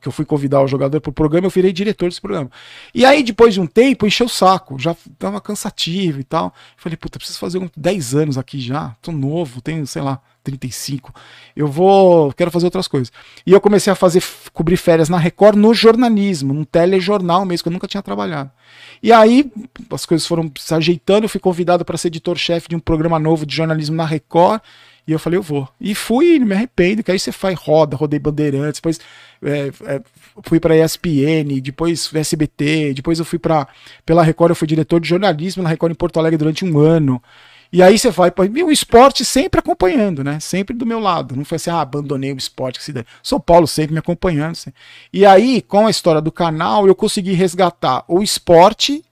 [0.00, 2.50] Que eu fui convidar o jogador pro programa, eu virei diretor desse programa.
[2.94, 6.52] E aí, depois de um tempo, encheu o saco, já tava cansativo e tal.
[6.76, 11.12] Falei, puta, preciso fazer uns 10 anos aqui já, tô novo, tenho, sei lá, 35.
[11.54, 13.12] Eu vou, quero fazer outras coisas.
[13.46, 17.68] E eu comecei a fazer, cobrir férias na Record no jornalismo, num telejornal mesmo, que
[17.68, 18.50] eu nunca tinha trabalhado.
[19.02, 19.50] E aí
[19.90, 23.46] as coisas foram se ajeitando, eu fui convidado para ser editor-chefe de um programa novo
[23.46, 24.60] de jornalismo na Record.
[25.06, 25.68] E eu falei, eu vou.
[25.80, 29.00] E fui, me arrependo, que aí você faz roda, rodei Bandeirantes, depois
[29.42, 30.02] é, é,
[30.44, 33.66] fui para ESPN, depois SBT, depois eu fui para
[34.04, 37.20] pela Record, eu fui diretor de jornalismo na Record em Porto Alegre durante um ano.
[37.72, 40.40] E aí você vai para o esporte sempre acompanhando, né?
[40.40, 41.36] Sempre do meu lado.
[41.36, 42.78] Não foi assim, ah, abandonei o esporte.
[42.78, 44.52] Que se São Paulo sempre me acompanhando.
[44.52, 44.72] Assim.
[45.12, 49.04] E aí, com a história do canal, eu consegui resgatar o esporte,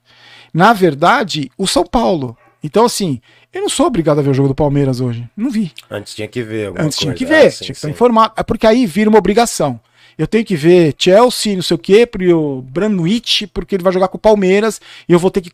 [0.52, 2.36] na verdade, o São Paulo.
[2.62, 3.20] Então, assim,
[3.52, 5.28] eu não sou obrigado a ver o jogo do Palmeiras hoje.
[5.36, 5.72] Não vi.
[5.88, 6.68] Antes tinha que ver.
[6.70, 6.96] Antes coisa.
[6.98, 8.34] tinha que ver, ah, sim, tinha que estar informado.
[8.36, 9.80] É porque aí vira uma obrigação.
[10.18, 14.08] Eu tenho que ver Chelsea, não sei o quê, pro Branwich, porque ele vai jogar
[14.08, 15.52] com o Palmeiras, e eu vou ter que,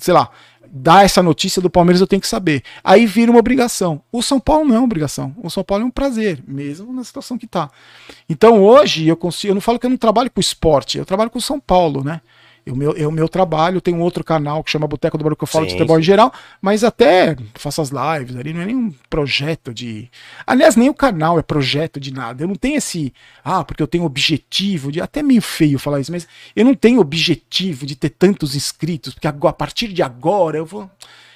[0.00, 0.30] sei lá,
[0.70, 2.62] dar essa notícia do Palmeiras, eu tenho que saber.
[2.84, 4.00] Aí vira uma obrigação.
[4.12, 5.34] O São Paulo não é uma obrigação.
[5.42, 7.70] O São Paulo é um prazer, mesmo na situação que está.
[8.28, 9.50] Então hoje eu consigo.
[9.50, 12.04] Eu não falo que eu não trabalho com esporte, eu trabalho com o São Paulo,
[12.04, 12.20] né?
[12.68, 15.44] O meu, eu, meu trabalho, tem um outro canal que chama Boteco do Barulho que
[15.44, 16.00] eu falo sim, de futebol sim.
[16.00, 20.10] em geral, mas até faço as lives ali, não é nenhum projeto de.
[20.46, 22.42] Aliás, nem o canal é projeto de nada.
[22.42, 23.12] Eu não tenho esse.
[23.44, 25.00] Ah, porque eu tenho objetivo de.
[25.00, 29.28] Até meio feio falar isso, mas eu não tenho objetivo de ter tantos inscritos, porque
[29.28, 30.90] a partir de agora eu vou.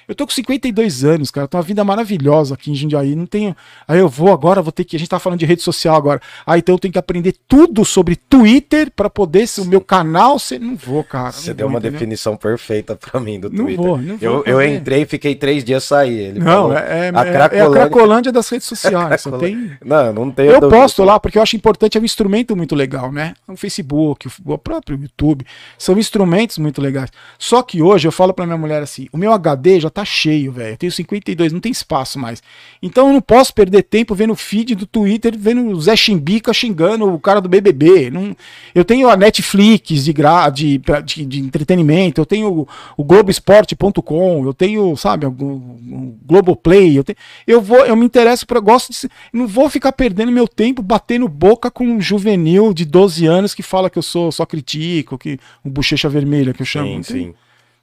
[0.07, 1.47] Eu tô com 52 anos, cara.
[1.47, 3.15] Tô uma vida maravilhosa aqui em Jundiaí.
[3.15, 3.55] Não tenho.
[3.87, 4.95] Aí eu vou agora, vou ter que.
[4.95, 6.21] A gente tá falando de rede social agora.
[6.45, 10.37] Aí então eu tenho que aprender tudo sobre Twitter para poder ser o meu canal.
[10.37, 11.31] Você não vou, cara.
[11.31, 11.93] Você deu uma entendeu?
[11.93, 13.85] definição perfeita para mim do não Twitter.
[13.85, 14.43] Vou, não vou.
[14.43, 16.13] Eu, eu entrei e fiquei três dias saí.
[16.13, 17.57] Ele não, falou, é, é, a Cracolândia...
[17.57, 19.21] é a Cracolândia das redes sociais.
[19.21, 19.71] Só tem...
[19.83, 20.47] Não, não tem.
[20.47, 21.97] Eu posto lá porque eu acho importante.
[21.97, 23.33] É um instrumento muito legal, né?
[23.47, 25.45] O Facebook, o próprio YouTube.
[25.77, 27.09] São instrumentos muito legais.
[27.39, 30.51] Só que hoje eu falo para minha mulher assim: o meu HD já tá cheio,
[30.51, 30.73] velho.
[30.73, 32.43] Eu tenho 52, não tem espaço mais.
[32.81, 36.53] Então eu não posso perder tempo vendo o feed do Twitter, vendo o Zé Chimbica
[36.53, 38.11] xingando o cara do BBB.
[38.11, 38.35] Não,
[38.73, 44.45] eu tenho a Netflix de, gra, de, de, de entretenimento, eu tenho o, o Globoesporte.com,
[44.45, 46.97] eu tenho, sabe, o, o Globoplay.
[46.97, 49.09] Eu, tenho, eu, vou, eu me interesso para gosto de.
[49.31, 53.63] Não vou ficar perdendo meu tempo batendo boca com um juvenil de 12 anos que
[53.63, 57.03] fala que eu sou só critico, que um bochecha vermelha que eu chamo.
[57.03, 57.33] Sim, sim.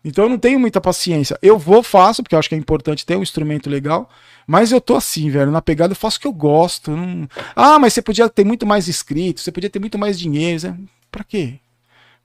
[0.05, 1.39] Então eu não tenho muita paciência.
[1.41, 4.11] Eu vou, faço, porque eu acho que é importante ter um instrumento legal,
[4.47, 6.91] mas eu tô assim, velho, na pegada eu faço o que eu gosto.
[6.91, 7.29] Não...
[7.55, 10.71] Ah, mas você podia ter muito mais inscritos, você podia ter muito mais dinheiro.
[10.71, 10.79] Né?
[11.11, 11.55] Pra quê?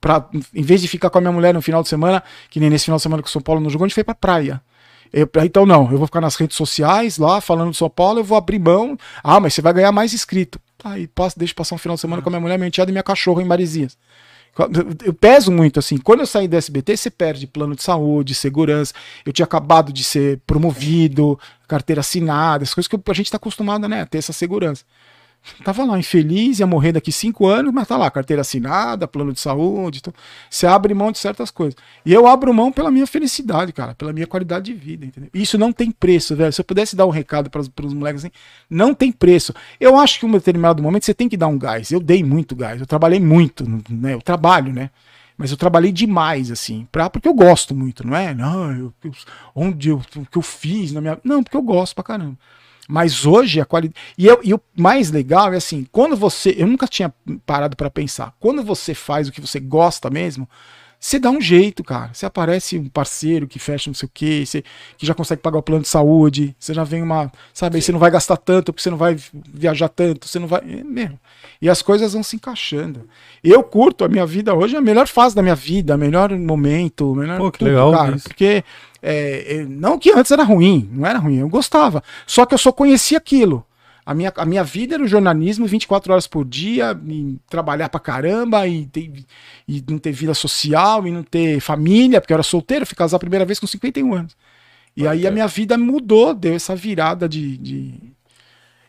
[0.02, 2.70] Pra, em vez de ficar com a minha mulher no final de semana, que nem
[2.70, 4.62] nesse final de semana que o São Paulo não jogou, a gente foi pra praia.
[5.12, 8.24] Eu, então não, eu vou ficar nas redes sociais lá falando do São Paulo, eu
[8.24, 8.98] vou abrir mão.
[9.24, 10.60] Ah, mas você vai ganhar mais inscrito.
[10.78, 12.92] Tá, e passo, deixa passar um final de semana com a minha mulher, minha enteada
[12.92, 13.98] e minha cachorra em Marizias.
[15.06, 15.98] Eu peso muito assim.
[15.98, 18.94] Quando eu saí do SBT, você perde plano de saúde, segurança.
[19.26, 23.88] Eu tinha acabado de ser promovido, carteira assinada, as coisas que a gente está acostumado
[23.88, 24.84] né, a ter essa segurança.
[25.64, 29.40] Tava lá, infeliz, ia morrer daqui cinco anos, mas tá lá, carteira assinada, plano de
[29.40, 30.00] saúde.
[30.00, 30.14] Então,
[30.50, 31.76] você abre mão de certas coisas.
[32.06, 35.30] E eu abro mão pela minha felicidade, cara, pela minha qualidade de vida, entendeu?
[35.34, 36.54] Isso não tem preço, velho.
[36.54, 38.32] Se eu pudesse dar um recado para os moleques assim,
[38.70, 39.54] não tem preço.
[39.80, 41.92] Eu acho que em um determinado momento você tem que dar um gás.
[41.92, 44.14] Eu dei muito gás, eu trabalhei muito, né?
[44.14, 44.90] Eu trabalho, né?
[45.38, 48.34] Mas eu trabalhei demais, assim, pra, porque eu gosto muito, não é?
[48.34, 49.12] Não, eu, eu,
[49.56, 51.20] onde eu, o que eu fiz na minha.
[51.24, 52.36] Não, porque eu gosto pra caramba.
[52.88, 54.00] Mas hoje a qualidade.
[54.18, 56.56] E, eu, e o mais legal é assim, quando você.
[56.58, 57.14] Eu nunca tinha
[57.46, 58.34] parado para pensar.
[58.40, 60.48] Quando você faz o que você gosta mesmo,
[61.00, 62.10] você dá um jeito, cara.
[62.12, 64.64] Você aparece um parceiro que fecha não sei o quê, você,
[64.98, 67.32] que já consegue pagar o plano de saúde, você já vem uma.
[67.54, 69.16] Sabe, você não vai gastar tanto, porque você não vai
[69.54, 70.62] viajar tanto, você não vai.
[70.62, 71.20] É mesmo.
[71.62, 73.08] E as coisas vão se encaixando.
[73.44, 76.32] Eu curto a minha vida hoje, é a melhor fase da minha vida, o melhor
[76.32, 77.38] momento, o melhor.
[77.38, 78.16] Pô, que tudo, legal, cara.
[78.16, 78.28] Isso.
[78.28, 78.64] Porque.
[79.02, 82.04] É, não que antes era ruim, não era ruim, eu gostava.
[82.26, 83.66] Só que eu só conhecia aquilo.
[84.08, 88.00] A minha, a minha vida era o jornalismo 24 horas por dia, e trabalhar pra
[88.00, 89.12] caramba, e, ter,
[89.68, 93.18] e não ter vida social, e não ter família, porque eu era solteiro, fui casar
[93.18, 94.34] a primeira vez com 51 anos.
[94.96, 97.58] E aí a minha vida mudou, deu essa virada de.
[97.58, 97.94] de...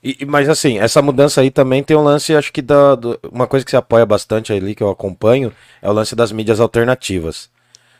[0.02, 3.48] E, mas assim, essa mudança aí também tem um lance, acho que da, do, uma
[3.48, 7.50] coisa que se apoia bastante ali, que eu acompanho, é o lance das mídias alternativas.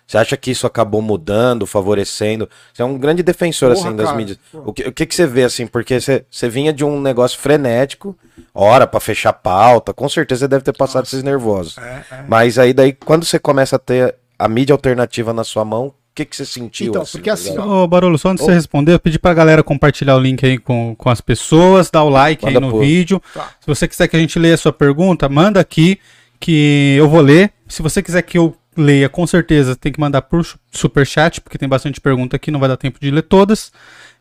[0.08, 2.48] Você acha que isso acabou mudando, favorecendo?
[2.72, 4.38] Você é um grande defensor, Porra, assim, das cara, mídias.
[4.54, 5.66] O que, o que, que você vê, assim?
[5.66, 8.16] Porque você, você vinha de um negócio frenético,
[8.54, 11.14] hora para fechar pauta, com certeza você deve ter passado Nossa.
[11.14, 11.76] esses nervosos.
[11.76, 12.24] É, é.
[12.26, 15.94] Mas aí, daí, quando você começa a ter a mídia alternativa na sua mão, o
[16.14, 16.88] que, que você sentiu?
[16.88, 17.58] Então, assim, porque assim.
[17.58, 18.52] Ô, Barolo, só antes de oh.
[18.52, 22.02] você responder, eu pedi pra galera compartilhar o link aí com, com as pessoas, dar
[22.02, 22.80] o like manda aí no por.
[22.80, 23.22] vídeo.
[23.34, 23.50] Tá.
[23.60, 26.00] Se você quiser que a gente leia a sua pergunta, manda aqui
[26.40, 27.52] que eu vou ler.
[27.68, 31.58] Se você quiser que eu leia, com certeza tem que mandar por super chat, porque
[31.58, 33.72] tem bastante pergunta aqui, não vai dar tempo de ler todas.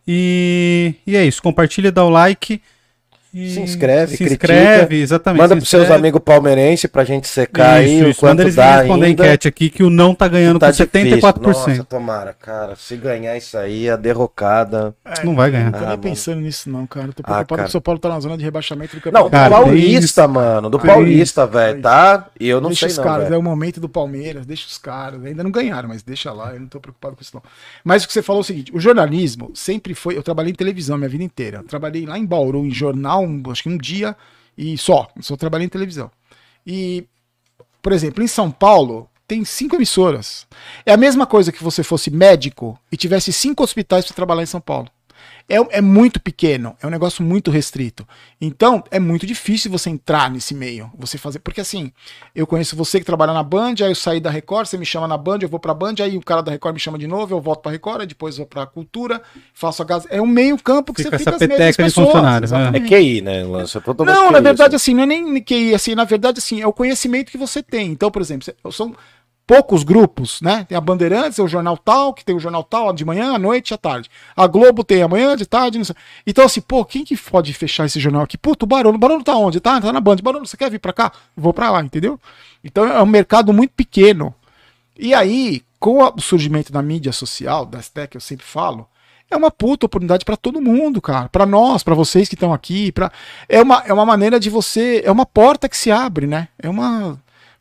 [0.07, 2.61] E, e é isso, compartilha, dá o like.
[3.31, 5.41] Se inscreve, se critica, inscreve, exatamente.
[5.41, 8.11] Manda pros seus amigos palmeirenses pra gente secar isso, aí.
[8.11, 8.19] Isso.
[8.19, 11.41] Quando eles dá responder a enquete aqui que o não tá ganhando tá com 74%.
[11.41, 12.75] Nossa, tomara, cara.
[12.75, 14.95] Se ganhar isso aí, a derrocada.
[15.05, 15.71] É, não vai ganhar.
[15.71, 17.07] Não tô ah, nem pensando nisso, não, cara.
[17.07, 19.31] Tô preocupado ah, que o São Paulo tá na zona de rebaixamento do campeonato.
[19.31, 20.29] Não, do Paulista, isso.
[20.29, 20.69] mano.
[20.69, 22.27] Do Paulista, velho, tá?
[22.39, 23.35] E eu não deixa sei os não, caras, véio.
[23.35, 25.23] é o momento do Palmeiras, deixa os caras.
[25.23, 27.43] Ainda não ganharam, mas deixa lá, eu não tô preocupado com isso não.
[27.83, 30.55] Mas o que você falou é o seguinte, o jornalismo sempre foi, eu trabalhei em
[30.55, 31.57] televisão minha vida inteira.
[31.57, 33.16] Eu trabalhei lá em Bauru, em jornal,
[33.51, 34.15] acho que um dia dia
[34.57, 35.09] e só.
[35.21, 36.11] Só trabalhei em televisão.
[36.65, 37.05] E,
[37.81, 40.47] por exemplo, em São Paulo, tem cinco emissoras.
[40.85, 44.47] É a mesma coisa que você fosse médico e tivesse cinco hospitais para trabalhar em
[44.47, 44.89] São Paulo
[45.49, 48.05] é, é muito pequeno, é um negócio muito restrito.
[48.39, 51.39] Então, é muito difícil você entrar nesse meio, você fazer.
[51.39, 51.91] Porque assim,
[52.35, 55.07] eu conheço você que trabalha na Band, aí eu saí da Record, você me chama
[55.07, 57.33] na Band, eu vou pra Band, aí o cara da Record me chama de novo,
[57.33, 59.21] eu volto pra Record, aí depois eu vou pra Cultura,
[59.53, 60.05] faço a gás.
[60.09, 62.51] É um meio campo que fica você fica essa peteca de funcionários.
[62.51, 62.71] Né?
[62.73, 63.81] É QI, né, Lança?
[64.05, 67.31] Não, na verdade, assim, não é nem QI, assim, na verdade, assim, é o conhecimento
[67.31, 67.89] que você tem.
[67.91, 68.93] Então, por exemplo, são
[69.47, 70.65] poucos grupos, né?
[70.67, 73.39] Tem a Bandeirantes, é o jornal tal, que tem o jornal tal de manhã, à
[73.39, 74.09] noite, à tarde.
[74.35, 75.95] A Globo tem amanhã, de tarde, não sei.
[76.27, 78.37] Então, assim, pô, quem que pode fechar esse jornal aqui?
[78.37, 78.95] Puto, o Barulho.
[78.95, 79.61] O Barulho tá onde?
[79.61, 80.17] Tá, tá na Band.
[80.17, 81.13] Barulho, você quer vir pra cá?
[81.35, 82.19] Vou pra lá, entendeu?
[82.61, 84.35] Então é um mercado muito pequeno.
[84.99, 88.85] E aí, com o surgimento da mídia social, das tech, eu sempre falo,
[89.31, 91.29] é uma puta oportunidade para todo mundo, cara.
[91.29, 93.11] Para nós, para vocês que estão aqui, para
[93.47, 96.49] é uma, é uma maneira de você, é uma porta que se abre, né?
[96.59, 97.17] É uma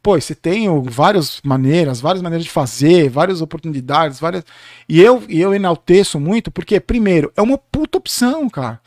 [0.07, 4.45] pô, você tem várias maneiras, várias maneiras de fazer, várias oportunidades, várias.
[4.89, 8.81] E eu, e eu enalteço muito, porque, primeiro, é uma puta opção, cara.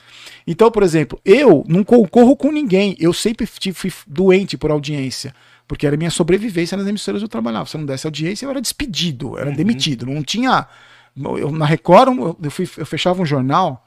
[0.47, 2.95] Então, por exemplo, eu não concorro com ninguém.
[2.97, 5.35] Eu sempre fui doente por audiência.
[5.67, 7.65] Porque era minha sobrevivência nas emissoras que eu trabalhava.
[7.65, 9.55] Se eu não desse audiência, eu era despedido, eu era uhum.
[9.57, 10.05] demitido.
[10.05, 10.67] Não tinha.
[11.17, 13.85] Eu, na Record, eu, fui, eu fechava um jornal,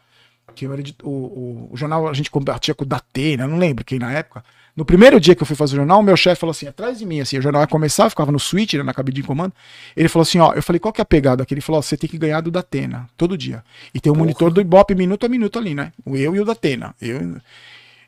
[0.55, 3.57] que eu era de, o, o, o, jornal a gente combatia com o Datena, não
[3.57, 4.45] lembro quem na época.
[4.75, 6.99] No primeiro dia que eu fui fazer o jornal, o meu chefe falou assim, atrás
[6.99, 9.53] de mim, assim, o jornal ia começar, ficava no switch, né, na cabine de comando.
[9.95, 11.53] Ele falou assim, ó, eu falei, qual que é a pegada aqui?
[11.53, 13.63] Ele falou, ó, você tem que ganhar do Datena, todo dia.
[13.95, 15.93] E tem um monitor do Ibope minuto a minuto ali, né?
[16.07, 16.95] O eu e o Datena.
[17.01, 17.37] Eu...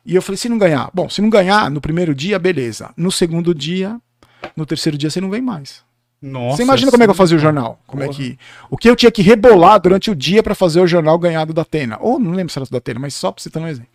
[0.03, 2.91] E eu falei, se não ganhar, bom, se não ganhar no primeiro dia, beleza.
[2.95, 3.99] No segundo dia,
[4.55, 5.83] no terceiro dia você não vem mais.
[6.21, 7.79] Nossa, você imagina como é que eu fazia o jornal?
[7.85, 8.13] Como Porra.
[8.13, 11.17] é que o que eu tinha que rebolar durante o dia para fazer o jornal
[11.19, 11.97] ganhar do Datena?
[11.99, 13.89] Ou não lembro se era do Datena, mas só para citar um exemplo.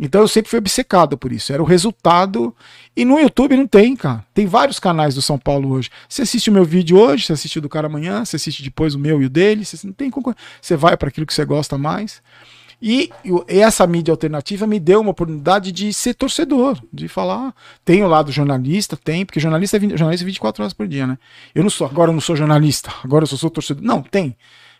[0.00, 1.52] Então eu sempre fui obcecado por isso.
[1.52, 2.56] Era o resultado.
[2.96, 4.24] E no YouTube não tem, cara.
[4.32, 5.90] Tem vários canais do São Paulo hoje.
[6.08, 8.94] Você assiste o meu vídeo hoje, você assiste o do cara amanhã, você assiste depois
[8.94, 9.64] o meu e o dele.
[9.64, 10.10] Você não tem
[10.60, 12.22] Você vai para aquilo que você gosta mais.
[12.82, 13.10] E,
[13.46, 17.54] essa mídia alternativa me deu uma oportunidade de ser torcedor, de falar.
[17.84, 21.06] Tem o lado jornalista, tem, porque jornalista é, 20, jornalista é 24 horas por dia,
[21.06, 21.18] né?
[21.54, 23.84] Eu não sou, agora eu não sou jornalista, agora eu só sou torcedor.
[23.84, 24.34] Não, tem.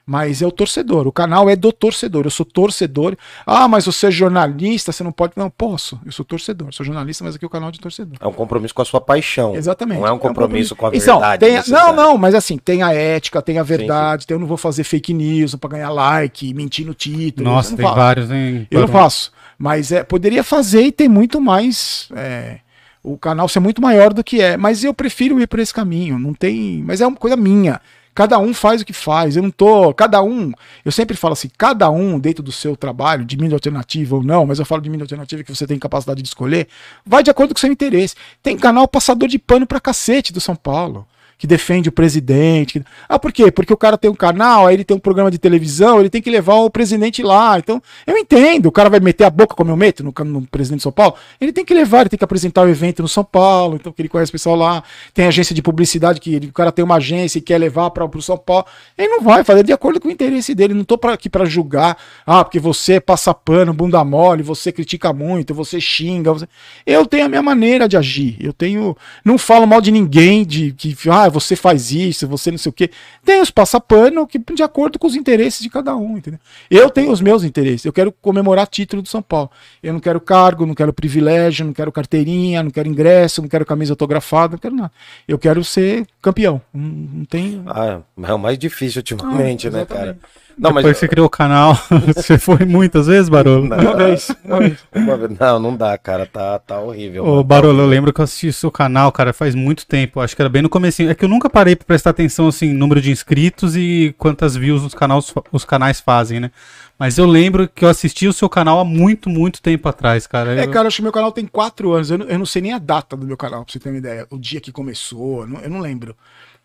[0.06, 1.06] Mas é o torcedor.
[1.06, 2.24] O canal é do torcedor.
[2.24, 3.16] Eu sou torcedor.
[3.46, 5.34] Ah, mas você é jornalista, você não pode.
[5.36, 6.00] Não, posso.
[6.04, 6.68] Eu sou torcedor.
[6.72, 8.16] Sou jornalista, mas aqui é o canal de torcedor.
[8.20, 9.54] É um compromisso com a sua paixão.
[9.54, 10.00] Exatamente.
[10.00, 11.46] Não é um compromisso, com a Então, verdade.
[11.46, 14.46] tem a- não, não, mas assim, tem a ética, tem a verdade, tem- eu não
[14.48, 17.48] vou fazer fake news pra ganhar like, mentir no título.
[17.48, 17.96] Nossa, não tem faço.
[17.96, 18.66] vários, hein?
[18.70, 19.30] Eu não faço.
[19.58, 22.08] Mas é, poderia fazer e tem muito mais.
[22.16, 22.58] é,
[23.02, 24.56] o canal ser muito maior do que é.
[24.56, 26.18] Mas eu prefiro ir por esse caminho.
[26.18, 26.82] Não tem.
[26.84, 27.80] Mas é uma coisa minha.
[28.14, 29.36] Cada um faz o que faz.
[29.36, 29.94] Eu não tô.
[29.94, 30.52] Cada um.
[30.84, 34.46] Eu sempre falo assim: cada um, dentro do seu trabalho, de mídia alternativa ou não,
[34.46, 36.68] mas eu falo de mídia alternativa que você tem capacidade de escolher,
[37.04, 38.14] vai de acordo com o seu interesse.
[38.42, 41.06] Tem canal passador de pano pra cacete do São Paulo
[41.40, 42.84] que defende o presidente.
[43.08, 43.50] Ah, por quê?
[43.50, 46.20] Porque o cara tem um canal, aí ele tem um programa de televisão, ele tem
[46.20, 47.58] que levar o presidente lá.
[47.58, 50.80] Então, eu entendo, o cara vai meter a boca como eu meto no, no presidente
[50.80, 53.24] de São Paulo, ele tem que levar, ele tem que apresentar o evento no São
[53.24, 54.84] Paulo, então que ele conhece o pessoal lá.
[55.14, 58.04] Tem agência de publicidade que ele- o cara tem uma agência e quer levar para
[58.04, 58.66] o São Paulo.
[58.98, 60.74] Ele não vai fazer de acordo com o interesse dele.
[60.74, 65.10] Não tô pra, aqui para julgar, ah, porque você passa pano, bunda mole, você critica
[65.10, 66.34] muito, você xinga.
[66.34, 66.46] você-
[66.84, 68.36] Eu tenho a minha maneira de agir.
[68.38, 68.94] Eu tenho.
[69.24, 72.72] Não falo mal de ninguém, de que ah, você faz isso, você não sei o
[72.72, 72.90] quê.
[73.24, 76.40] Tem os passapano que de acordo com os interesses de cada um, entendeu?
[76.70, 77.84] Eu tenho os meus interesses.
[77.84, 79.50] Eu quero comemorar título do São Paulo.
[79.82, 83.64] Eu não quero cargo, não quero privilégio, não quero carteirinha, não quero ingresso, não quero
[83.64, 84.92] camisa autografada, não quero nada.
[85.26, 86.60] Eu quero ser campeão.
[86.72, 87.62] Não, não tem.
[87.66, 90.18] Ah, é o mais difícil ultimamente, Ah, né, cara?
[90.58, 90.94] Não, Depois mas.
[90.96, 91.74] que você criou o canal,
[92.14, 93.64] você foi muitas vezes, Barolo?
[93.64, 94.78] Uma vez, uma vez.
[94.94, 96.26] Uma vez- Não, não dá, cara.
[96.26, 97.24] Tá, tá horrível.
[97.26, 97.42] Ô.
[97.42, 100.20] Barolo, eu lembro que eu assisti o seu canal, cara, faz muito tempo.
[100.20, 101.10] Acho que era bem no comecinho.
[101.10, 104.82] É que eu nunca parei pra prestar atenção, assim, número de inscritos e quantas views
[104.82, 106.50] os, canais, os canais fazem, né?
[106.98, 110.54] Mas eu lembro que eu assisti o seu canal há muito, muito tempo atrás, cara.
[110.60, 112.10] É, Eu- cara, acho que meu canal tem quatro anos.
[112.10, 113.96] Eu não, eu não sei nem a data do meu canal, pra você ter uma
[113.98, 114.26] ideia.
[114.30, 116.14] O dia que começou, eu não, eu não lembro.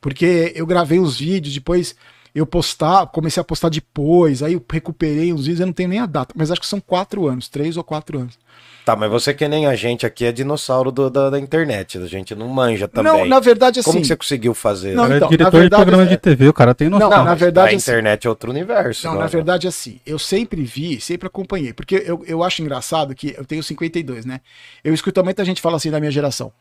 [0.01, 1.95] Porque eu gravei os vídeos, depois
[2.35, 5.99] eu postar, comecei a postar depois, aí eu recuperei os vídeos, eu não tenho nem
[5.99, 6.35] a data.
[6.37, 8.37] Mas acho que são quatro anos, três ou quatro anos.
[8.85, 11.97] Tá, mas você que nem a gente aqui é dinossauro do- da, da internet.
[11.97, 13.11] A gente não manja também.
[13.11, 13.89] Não, na verdade, assim.
[13.89, 14.93] Como que você conseguiu fazer?
[14.93, 17.09] Não, é então, diretor na verdade, de programa é- de TV, o cara tem noção.
[17.09, 19.07] Não, Não, na verdade, a assim- internet é outro universo.
[19.07, 23.33] Não, na verdade, assim, eu sempre vi, sempre acompanhei, porque eu, eu acho engraçado que
[23.35, 24.39] eu tenho 52, né?
[24.83, 26.51] Eu escuto muita gente falar assim da minha geração.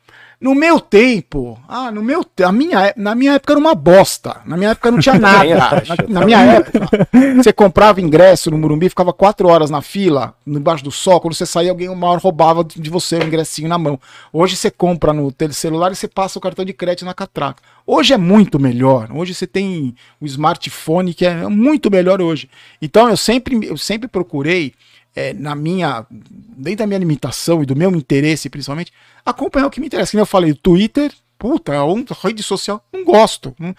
[0.41, 3.75] No meu tempo, ah, no meu te- a minha, é- na minha época era uma
[3.75, 4.41] bosta.
[4.47, 5.45] Na minha época não tinha nada.
[5.73, 5.89] Acho.
[6.09, 10.85] na, na minha época, você comprava ingresso no Murumbi, ficava quatro horas na fila, embaixo
[10.85, 13.99] do sol, quando você saía, alguém uma hora roubava de você o ingressinho na mão.
[14.33, 17.63] Hoje você compra no celular e você passa o cartão de crédito na catraca.
[17.87, 19.11] Hoje é muito melhor.
[19.13, 22.49] Hoje você tem o smartphone que é muito melhor hoje.
[22.81, 24.73] Então eu sempre, eu sempre procurei,
[25.15, 28.93] eh, na minha, dentro da minha limitação e do meu interesse principalmente,
[29.25, 30.13] acompanhar o que me interessa.
[30.13, 33.55] Como eu falei, o Twitter, puta, é uma rede social, não gosto.
[33.59, 33.75] Não,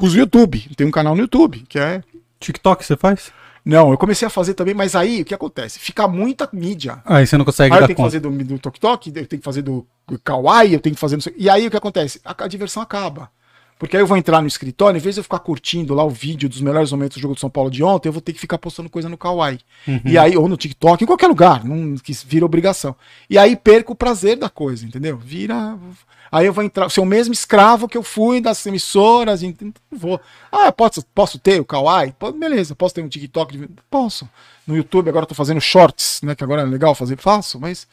[0.00, 2.02] uso o YouTube, tem um canal no YouTube, que é
[2.40, 3.32] TikTok você faz?
[3.64, 5.78] não, eu comecei a fazer também, mas aí o que acontece?
[5.80, 7.02] Fica muita mídia.
[7.04, 8.08] Aí você não consegue Aí eu tenho que conta.
[8.10, 9.84] fazer do, do TokTok, eu tenho que fazer do
[10.22, 11.16] Kawaii, eu tenho que fazer.
[11.16, 12.20] não sei- E aí o que acontece?
[12.24, 13.28] A, a diversão acaba.
[13.78, 16.08] Porque aí eu vou entrar no escritório, em vez de eu ficar curtindo lá o
[16.08, 18.38] vídeo dos melhores momentos do jogo do São Paulo de ontem, eu vou ter que
[18.40, 19.58] ficar postando coisa no Kawaii.
[20.04, 22.96] E aí, ou no TikTok, em qualquer lugar, não, que vira obrigação.
[23.28, 25.18] E aí perco o prazer da coisa, entendeu?
[25.18, 25.76] Vira.
[26.30, 29.54] Aí eu vou entrar, ser o mesmo escravo que eu fui das emissoras, não
[29.92, 30.20] vou.
[30.50, 32.14] Ah, posso, posso ter o Kawaii?
[32.38, 33.56] Beleza, posso ter um TikTok?
[33.56, 34.28] de- Posso.
[34.66, 36.34] No YouTube agora eu tô fazendo shorts, né?
[36.34, 37.86] Que agora é legal fazer, faço, mas.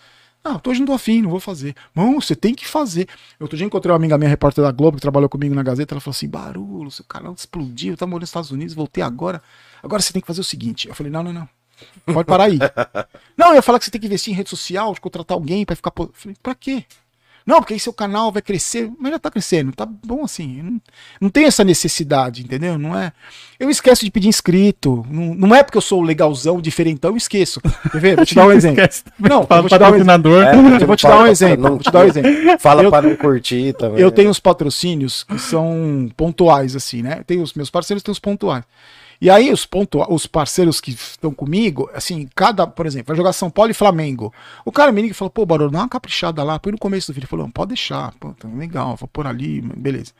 [0.45, 1.73] Ah, hoje não tô afim, não vou fazer.
[1.95, 3.07] Não, você tem que fazer.
[3.39, 6.01] Outro dia encontrei uma amiga minha, repórter da Globo, que trabalhou comigo na Gazeta, ela
[6.01, 9.41] falou assim, barulho, seu canal explodiu, tá morando nos Estados Unidos, voltei agora.
[9.81, 10.89] Agora você tem que fazer o seguinte.
[10.89, 11.49] Eu falei, não, não, não.
[12.13, 12.59] Pode parar aí.
[13.37, 15.77] não, eu ia falar que você tem que investir em rede social, contratar alguém pra
[15.77, 15.93] ficar...
[15.97, 16.83] Eu falei, pra quê?
[17.45, 18.89] Não, porque aí seu canal vai crescer.
[18.99, 20.61] Mas já tá crescendo, tá bom assim.
[20.61, 20.81] Não,
[21.21, 22.77] não tem essa necessidade, entendeu?
[22.77, 23.11] Não é.
[23.59, 25.05] Eu esqueço de pedir inscrito.
[25.09, 27.59] Não, não é porque eu sou legalzão, diferentão, eu esqueço.
[27.91, 28.15] Quer ver?
[28.15, 28.83] Vou te dar um exemplo.
[29.19, 30.05] Não, Fala vou te dar um exemplo.
[30.05, 30.43] patrocinador.
[30.81, 31.69] Eu vou te dar um exemplo.
[31.69, 32.31] Vou te dar um exemplo.
[32.59, 33.99] Fala Eu- pra não curtir também.
[33.99, 37.21] Eu tenho os patrocínios que são pontuais, assim, né?
[37.25, 38.63] Tem os meus parceiros, tem os pontuais.
[39.23, 43.31] E aí, os, pontua os parceiros que estão comigo, assim, cada, por exemplo, vai jogar
[43.31, 44.33] São Paulo e Flamengo.
[44.65, 47.07] O cara me liga e fala, pô, Barulho, dá uma caprichada lá, põe no começo
[47.09, 47.23] do vídeo.
[47.23, 50.11] Ele falou, pode deixar, pô, tá legal, vou pôr ali, beleza.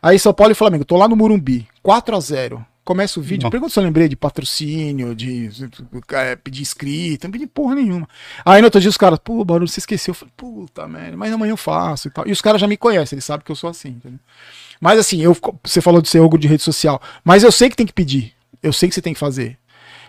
[0.00, 3.44] Aí, São Paulo e Flamengo, tô lá no Morumbi, 4 a 0 Começa o vídeo,
[3.44, 3.50] Não.
[3.50, 5.50] pergunta se eu lembrei de patrocínio, de
[6.12, 8.08] é, pedir inscrito, não pedi porra nenhuma.
[8.44, 10.12] Aí no outro dia os caras, pô, Barulho, você esqueceu.
[10.12, 12.28] Eu falei, puta merda, mas amanhã eu faço e tal.
[12.28, 14.20] E os caras já me conhecem, eles sabem que eu sou assim, entendeu?
[14.80, 17.76] Mas assim, eu, você falou de ser orgulho de rede social, mas eu sei que
[17.76, 18.33] tem que pedir.
[18.64, 19.56] Eu sei que você tem que fazer.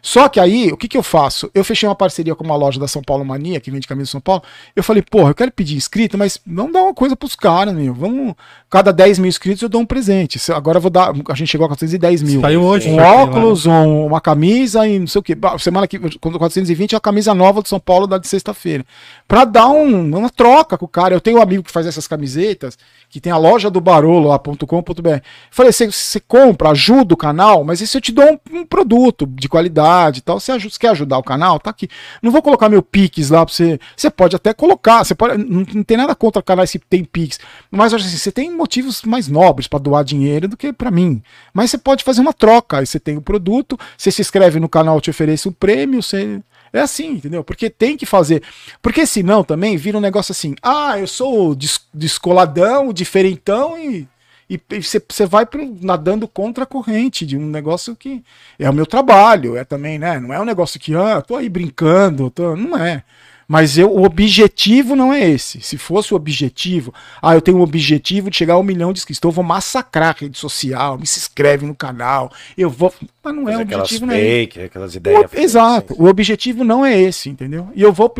[0.01, 1.49] Só que aí, o que, que eu faço?
[1.51, 4.11] Eu fechei uma parceria com uma loja da São Paulo Mania, que vende camisa de
[4.11, 4.43] São Paulo.
[4.75, 7.91] Eu falei, porra, eu quero pedir inscrito, mas vamos dar uma coisa pros caras, meu.
[7.91, 8.35] Vamos,
[8.69, 10.37] cada 10 mil inscritos eu dou um presente.
[10.37, 12.39] Se- Agora eu vou dar, a gente chegou a 410 mil.
[12.39, 12.87] Saiu hoje.
[12.87, 15.35] Um óculos, um- uma camisa e não sei o que.
[15.57, 18.85] Semana que quando 420 é a camisa nova do São Paulo da de sexta-feira.
[19.27, 21.15] Pra dar um- uma troca com o cara.
[21.15, 22.77] Eu tenho um amigo que faz essas camisetas,
[23.09, 25.19] que tem a loja do Barolo lá.com.br.
[25.49, 29.47] Falei, você, compra, ajuda o canal, mas se eu te dou um, um produto de
[29.47, 30.39] qualidade e tal?
[30.39, 31.59] Você, quer ajudar o canal?
[31.59, 31.87] Tá aqui.
[32.21, 33.79] Não vou colocar meu Pix lá pra você.
[33.95, 35.37] Você pode até colocar, você pode.
[35.37, 37.39] Não, não tem nada contra canais que tem Pix.
[37.71, 41.21] Mas acho assim, você tem motivos mais nobres pra doar dinheiro do que pra mim.
[41.53, 42.79] Mas você pode fazer uma troca.
[42.79, 46.41] Aí você tem o produto, você se inscreve no canal, te ofereço um prêmio, você.
[46.75, 47.43] É assim, entendeu?
[47.43, 48.43] Porque tem que fazer.
[48.81, 54.07] Porque senão também vira um negócio assim: ah, eu sou des- descoladão, diferentão e.
[54.47, 58.23] E você vai pro- nadando contra a corrente de um negócio que
[58.59, 60.19] é o meu trabalho, é também, né?
[60.19, 62.55] Não é um negócio que, ah, tô aí brincando, tô...
[62.55, 63.03] não é.
[63.47, 65.61] Mas eu, o objetivo não é esse.
[65.61, 68.99] Se fosse o objetivo, ah, eu tenho o objetivo de chegar a um milhão de
[68.99, 72.91] inscritos, então eu vou massacrar a rede social, me se inscreve no canal, eu vou.
[73.23, 74.27] Mas não é o objetivo, não é esse.
[74.29, 75.31] fake, aquelas ideias.
[75.31, 75.95] O- exato.
[75.97, 77.69] O objetivo não é esse, entendeu?
[77.75, 78.13] E eu vou.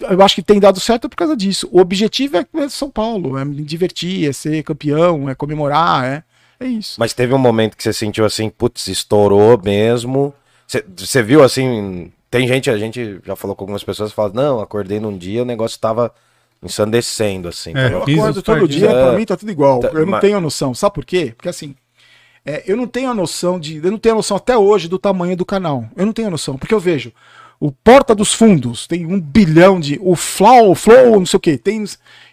[0.00, 1.68] Eu acho que tem dado certo por causa disso.
[1.72, 6.22] O objetivo é, é São Paulo, é me divertir, é ser campeão, é comemorar, é.
[6.60, 6.96] É isso.
[6.98, 10.34] Mas teve um momento que você sentiu assim, putz, estourou mesmo.
[10.96, 15.00] Você viu assim, tem gente, a gente já falou com algumas pessoas, fala, não, acordei
[15.00, 16.12] num dia, o negócio tava
[16.62, 17.72] ensandecendo, assim.
[17.76, 18.76] É, Eu acordo todo partidos.
[18.76, 19.16] dia, pra É.
[19.16, 19.80] mim tá tudo igual.
[19.80, 20.74] Tá, Eu não mas- tenho a noção.
[20.74, 21.32] Sabe por quê?
[21.36, 21.74] Porque assim,
[22.44, 23.76] é, eu não tenho a noção de.
[23.76, 25.84] Eu não tenho a noção até hoje do tamanho do canal.
[25.96, 26.56] Eu não tenho a noção.
[26.56, 27.12] Porque eu vejo.
[27.60, 29.98] O Porta dos Fundos tem um bilhão de.
[30.00, 31.58] O Flow, Flow, não sei o quê.
[31.58, 31.84] Tem,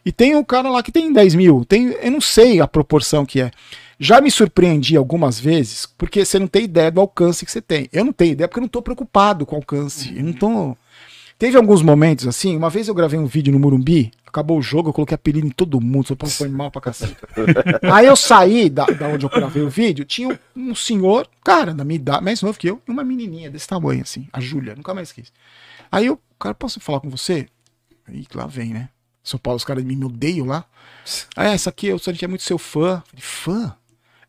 [0.06, 1.66] e tem o cara lá que tem 10 mil.
[1.66, 3.52] Tem, eu não sei a proporção que é.
[3.98, 7.90] Já me surpreendi algumas vezes, porque você não tem ideia do alcance que você tem.
[7.92, 10.16] Eu não tenho ideia porque eu não tô preocupado com o alcance.
[10.16, 10.78] Eu não tô.
[11.38, 14.90] Teve alguns momentos assim, uma vez eu gravei um vídeo no Morumbi, acabou o jogo,
[14.90, 17.18] eu coloquei apelido em todo mundo, só foi mal pra cacete.
[17.92, 21.84] Aí eu saí da, da onde eu gravei o vídeo, tinha um, senhor, cara, da
[21.84, 24.94] minha idade, mais novo que eu, e uma menininha desse tamanho, assim, a Júlia, nunca
[24.94, 25.32] mais esqueci.
[25.92, 27.48] Aí eu, cara, posso falar com você?
[28.08, 28.90] Aí lá vem, né?
[29.24, 30.66] São Paulo, os caras me odeiam lá.
[31.36, 33.02] Ah, essa aqui, eu, a gente é muito seu fã.
[33.08, 33.76] Falei, fã?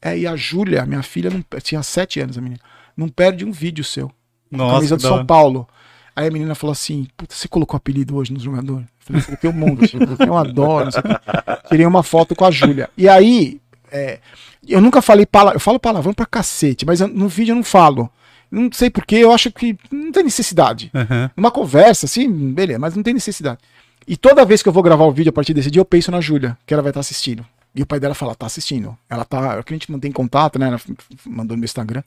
[0.01, 2.61] É, e a Júlia, minha filha, não, tinha sete anos, a menina,
[2.97, 4.11] não perde um vídeo seu
[4.51, 5.27] Nossa, camisa do São.
[5.27, 5.69] Paulo.
[6.17, 8.81] Aí a menina falou assim: Puta, você colocou apelido hoje no jogador?
[8.81, 9.97] Eu falei, coloquei um monte.
[10.27, 10.89] Eu adoro.
[11.69, 12.89] Tirei uma foto com a Júlia.
[12.97, 13.61] E aí,
[13.93, 14.19] é,
[14.67, 15.57] eu nunca falei palavrão.
[15.57, 18.11] Eu falo palavrão pra cacete, mas eu- no vídeo eu não falo.
[18.51, 20.91] Não sei porquê, eu acho que não tem necessidade.
[20.95, 21.31] Aham.
[21.37, 23.59] Numa conversa, assim, beleza, mas não tem necessidade.
[24.09, 26.11] E toda vez que eu vou gravar o vídeo a partir desse dia, eu penso
[26.13, 27.45] na Júlia, que ela vai estar assistindo.
[27.77, 28.97] E o pai dela fala, tá assistindo.
[29.09, 29.63] Ela tá.
[29.63, 30.69] Que a gente mantém contato, né?
[30.69, 30.81] Ela
[31.27, 32.03] mandou no meu Instagram.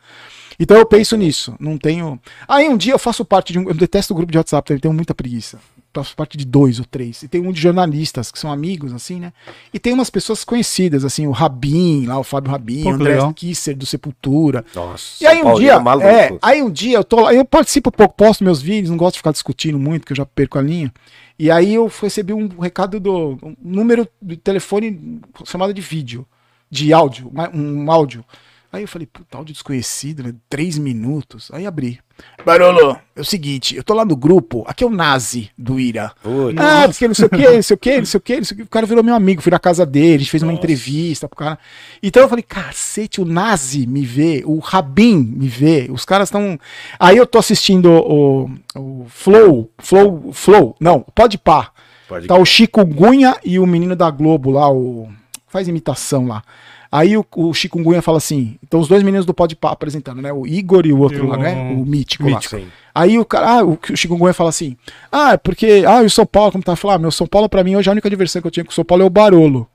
[0.60, 1.56] Então eu penso nisso.
[1.60, 2.20] Não tenho.
[2.48, 3.70] Aí um dia eu faço parte de um.
[3.70, 5.60] Eu detesto o grupo de WhatsApp, eu tenho muita preguiça.
[5.92, 7.24] Faço parte de dois ou três.
[7.24, 9.34] E tem um de jornalistas, que são amigos, assim, né?
[9.74, 13.14] E tem umas pessoas conhecidas, assim, o Rabin, lá, o Fábio Rabin, Pô, o André
[13.14, 13.34] legal.
[13.34, 14.64] Kisser do Sepultura.
[14.76, 16.08] Nossa, E aí um dia, maluco.
[16.08, 19.14] é, aí um dia eu tô lá, eu participo pouco, posto meus vídeos, não gosto
[19.14, 20.94] de ficar discutindo muito, que eu já perco a linha.
[21.40, 26.26] E aí eu recebi um recado do um número de telefone chamada de vídeo,
[26.70, 28.24] de áudio, um áudio.
[28.72, 30.34] Aí eu falei, puta, áudio desconhecido, né?
[30.48, 31.50] Três minutos.
[31.52, 32.00] Aí abri.
[32.46, 36.12] Barolo, é o seguinte, eu tô lá no grupo, aqui é o Nazi do Ira.
[36.22, 36.60] Putz.
[36.60, 38.44] Ah, porque não sei o que, não sei o que, não sei o que, não
[38.44, 38.64] sei o que.
[38.64, 41.38] O cara virou meu amigo, fui na casa dele, a gente fez uma entrevista pro
[41.38, 41.60] cara.
[42.04, 46.60] Então eu falei, cacete, o Nazi me vê, o Rabin me vê, os caras estão.
[47.00, 51.72] Aí eu tô assistindo o, o Flow, Flow, Flow, não, pode pá.
[52.08, 55.10] Pode Tá o Chico Gunha e o menino da Globo lá, o.
[55.48, 56.44] Faz imitação lá.
[56.92, 60.22] Aí o, o Chico Gunha fala assim: então os dois meninos do Pode Pá apresentando,
[60.22, 60.34] né?
[60.34, 61.54] O Igor e o outro lá, o- né?
[61.78, 62.32] O mítico, lá.
[62.38, 62.58] Mítico.
[62.58, 62.68] Sim.
[62.96, 63.78] Aí o cara, ah, o,
[64.18, 64.76] Gunha fala assim:
[65.12, 65.84] Ah, é porque.
[65.88, 66.76] Ah, e o São Paulo, como tá?
[66.76, 68.72] Falar, ah, meu São Paulo, pra mim, hoje a única diversão que eu tinha com
[68.72, 69.68] o São Paulo é o Barolo.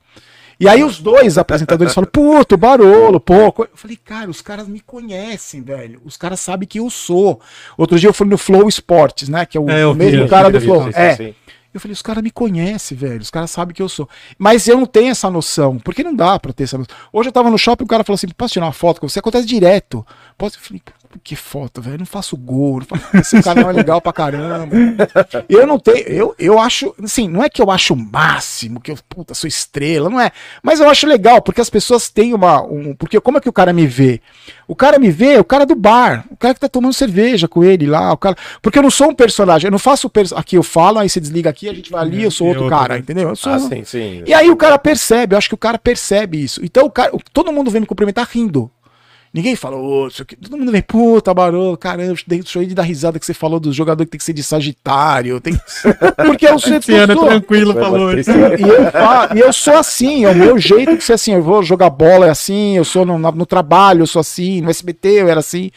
[0.59, 3.50] E aí os dois apresentadores falam, puto, Barolo, pô.
[3.50, 6.00] co-" Eu falei, cara, os caras me conhecem, velho.
[6.05, 7.40] Os caras sabem quem eu sou.
[7.77, 9.44] Outro dia eu fui no Flow Esportes, né?
[9.46, 10.88] Que é o, É, vi, mesmo eu cara vi, do vi, Flow.
[10.94, 11.16] é.
[11.16, 11.35] sim.
[11.74, 13.20] Eu falei, os caras me conhecem, velho.
[13.20, 14.08] Os caras sabem que eu sou.
[14.38, 15.76] Mas eu não tenho essa noção.
[15.76, 16.94] Porque não dá pra ter essa noção.
[17.12, 19.08] Hoje eu tava no shopping e o cara falou assim: posso tirar uma foto com
[19.08, 19.18] você?
[19.18, 20.06] Acontece direto.
[20.38, 20.56] Posso?
[20.56, 20.82] Eu falei,
[21.22, 21.94] que foto, velho?
[21.94, 22.81] Eu não faço gol.
[22.81, 23.16] Não faço...
[23.16, 24.74] Esse canal é legal pra caramba.
[25.48, 25.98] Eu não tenho.
[26.09, 26.94] Eu, eu acho.
[27.03, 30.33] Assim, não é que eu acho o máximo, que eu, puta, sou estrela, não é.
[30.62, 32.62] Mas eu acho legal, porque as pessoas têm uma.
[32.62, 34.20] Um, porque como é que o cara me vê?
[34.66, 37.62] O cara me vê, o cara do bar, o cara que tá tomando cerveja com
[37.62, 38.37] ele lá, o cara.
[38.62, 40.10] Porque eu não sou um personagem, eu não faço.
[40.35, 42.77] Aqui eu falo, aí você desliga aqui, a gente vai ali, eu sou outro outro,
[42.77, 43.29] cara, entendeu?
[43.29, 43.52] Eu sou.
[43.52, 44.23] Ah, sim, sim.
[44.27, 46.65] E aí o cara percebe, eu acho que o cara percebe isso.
[46.65, 48.71] Então o cara, todo mundo vem me cumprimentar rindo.
[49.35, 50.37] Ninguém fala, ô, isso aqui.
[50.37, 53.72] Todo mundo vem, puta, Barolo, caramba, deixa eu de dar risada que você falou do
[53.72, 55.40] jogador que tem que ser de Sagitário.
[55.40, 55.54] Tem...
[56.24, 58.12] Porque eu sei Esse ano é tranquilo, falou.
[58.12, 61.32] E eu, fa- e eu sou assim, é o meu jeito de ser assim.
[61.32, 64.70] Eu vou jogar bola, é assim, eu sou no, no trabalho, eu sou assim, no
[64.70, 65.72] SBT eu era assim.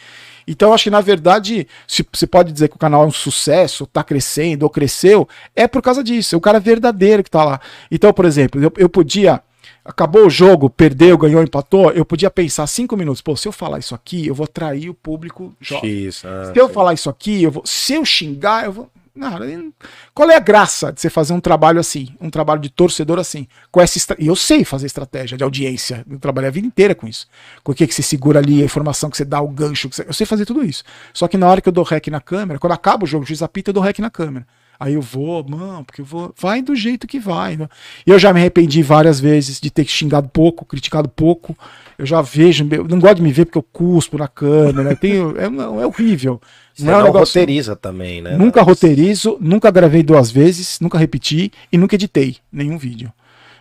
[0.46, 3.10] Então, eu acho que, na verdade, se você pode dizer que o canal é um
[3.10, 6.34] sucesso, tá crescendo ou cresceu, é por causa disso.
[6.34, 7.60] É o cara verdadeiro que tá lá.
[7.90, 9.42] Então, por exemplo, eu, eu podia.
[9.88, 11.90] Acabou o jogo, perdeu, ganhou, empatou.
[11.92, 13.22] Eu podia pensar cinco minutos.
[13.22, 16.08] Pô, se eu falar isso aqui, eu vou atrair o público jovem.
[16.08, 16.74] X, ah, Se eu sim.
[16.74, 17.62] falar isso aqui, eu vou.
[17.64, 18.90] Se eu xingar, eu vou.
[19.14, 19.72] Não,
[20.14, 22.14] qual é a graça de você fazer um trabalho assim?
[22.20, 23.48] Um trabalho de torcedor assim?
[23.72, 24.16] Com essa estra...
[24.20, 26.04] E eu sei fazer estratégia de audiência.
[26.08, 27.26] Eu trabalhei a vida inteira com isso.
[27.64, 29.88] Com o que, que você segura ali, a informação que você dá, o gancho.
[29.88, 30.04] Que você...
[30.06, 30.84] Eu sei fazer tudo isso.
[31.12, 33.26] Só que na hora que eu dou rec na câmera, quando acaba o jogo, o
[33.26, 34.46] juiz apita, eu dou rec na câmera.
[34.80, 36.32] Aí eu vou, mano, porque eu vou.
[36.40, 37.56] Vai do jeito que vai.
[37.56, 37.68] Né?
[38.06, 41.56] E eu já me arrependi várias vezes de ter xingado pouco, criticado pouco.
[41.98, 44.94] Eu já vejo, eu não gosto de me ver porque eu cuspo na câmera.
[44.94, 45.46] Tenho, é,
[45.82, 46.40] é horrível.
[46.72, 48.36] Você Não é um negócio- roteiriza também, né?
[48.36, 53.12] Nunca roteirizo, nunca gravei duas vezes, nunca repeti e nunca editei nenhum vídeo.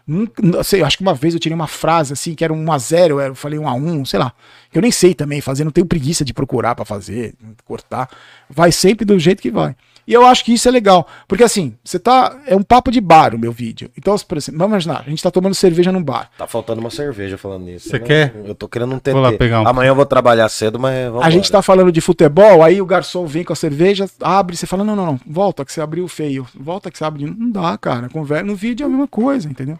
[0.05, 2.77] Nunca, sei, acho que uma vez eu tirei uma frase assim, que era um a
[2.77, 4.31] 0 eu falei um a 1 sei lá.
[4.73, 7.33] Eu nem sei também fazer, não tenho preguiça de procurar pra fazer,
[7.65, 8.07] cortar.
[8.49, 9.75] Vai sempre do jeito que vai.
[10.07, 12.39] E eu acho que isso é legal, porque assim, você tá.
[12.47, 13.91] É um papo de bar o meu vídeo.
[13.97, 16.29] Então, por exemplo, vamos imaginar, a gente tá tomando cerveja num bar.
[16.37, 17.89] Tá faltando uma cerveja falando nisso.
[17.89, 18.05] Você né?
[18.05, 18.35] quer?
[18.45, 19.11] Eu tô querendo um TT.
[19.11, 19.67] Vou lá pegar um.
[19.67, 22.85] Amanhã eu vou trabalhar cedo, mas vamos A gente tá falando de futebol, aí o
[22.85, 26.07] garçom vem com a cerveja, abre, você fala, não, não, não, volta que você abriu
[26.07, 27.35] feio, volta que você abriu.
[27.37, 29.77] Não dá, cara, conversa, no vídeo é a mesma coisa, entendeu?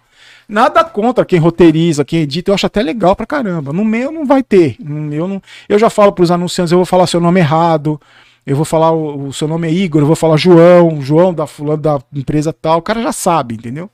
[0.48, 3.72] Nada contra quem roteiriza, quem edita, eu acho até legal pra caramba.
[3.72, 5.42] No meu não vai ter, no meu não...
[5.70, 8.00] Eu já falo pros anunciantes, eu vou falar seu nome errado,
[8.48, 11.46] eu vou falar o, o seu nome é Igor, eu vou falar João, João da
[11.46, 13.90] fulano da empresa tal, o cara já sabe, entendeu?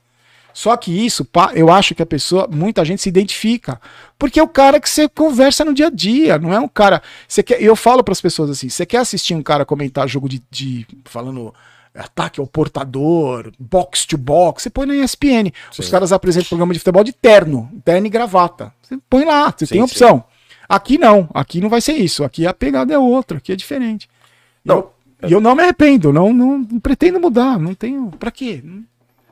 [0.52, 1.26] Só que isso,
[1.56, 3.80] eu acho que a pessoa, muita gente se identifica.
[4.16, 7.02] Porque é o cara que você conversa no dia a dia, não é um cara.
[7.26, 10.28] Você quer, eu falo para as pessoas assim: você quer assistir um cara comentar jogo
[10.28, 10.40] de.
[10.48, 11.52] de- falando
[11.92, 15.52] ataque ao portador, box to box, você põe na ESPN.
[15.76, 18.72] Os caras apresentam programa de futebol de terno, terno e gravata.
[18.82, 20.24] Você põe lá, você Sim, tem opção.
[20.68, 22.22] Aqui não, aqui não vai ser isso.
[22.24, 24.08] Aqui a pegada é outra, aqui é diferente.
[24.64, 24.88] Não.
[25.26, 28.10] E eu, não me arrependo, não, não, não pretendo mudar, não tenho.
[28.18, 28.60] Pra quê?
[28.62, 28.84] Não-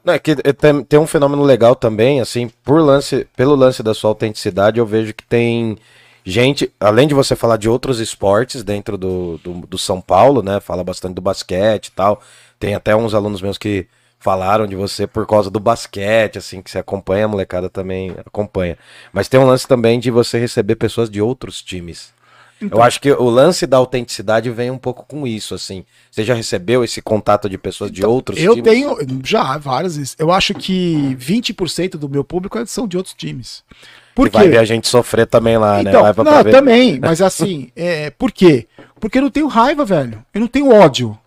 [0.04, 3.94] Não, é que tem, tem um fenômeno legal também, assim, por lance, pelo lance da
[3.94, 5.76] sua autenticidade, eu vejo que tem
[6.24, 10.60] gente, além de você falar de outros esportes dentro do, do, do São Paulo, né?
[10.60, 12.20] Fala bastante do basquete e tal.
[12.58, 13.86] Tem até uns alunos meus que
[14.18, 18.78] falaram de você por causa do basquete, assim, que você acompanha, a molecada também acompanha.
[19.12, 22.12] Mas tem um lance também de você receber pessoas de outros times.
[22.62, 22.78] Então.
[22.78, 25.84] Eu acho que o lance da autenticidade vem um pouco com isso, assim.
[26.10, 28.70] Você já recebeu esse contato de pessoas de outros Eu times?
[28.70, 30.16] tenho, já, várias vezes.
[30.18, 33.62] Eu acho que 20% do meu público é- são de outros times.
[34.14, 34.58] Por E vai ver quê?
[34.58, 35.90] a gente sofrer também lá, né?
[35.90, 38.66] Então, Vai pra não, também, mas assim, é, por quê?
[39.00, 40.22] Porque eu não tenho raiva, velho.
[40.34, 41.18] Eu não tenho ódio.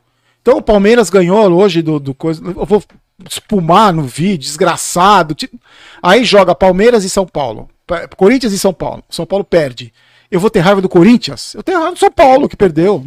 [0.41, 2.41] Então o Palmeiras ganhou hoje do, do coisa.
[2.45, 2.83] Eu vou
[3.27, 5.33] espumar no vídeo, desgraçado.
[5.33, 5.57] tipo-
[6.01, 7.67] Aí joga Palmeiras e São Paulo.
[7.87, 9.03] Pa- Corinthians e São Paulo.
[9.09, 9.91] São Paulo perde.
[10.29, 11.53] Eu vou ter raiva do Corinthians?
[11.53, 13.03] Eu tenho raiva do São Paulo, que perdeu.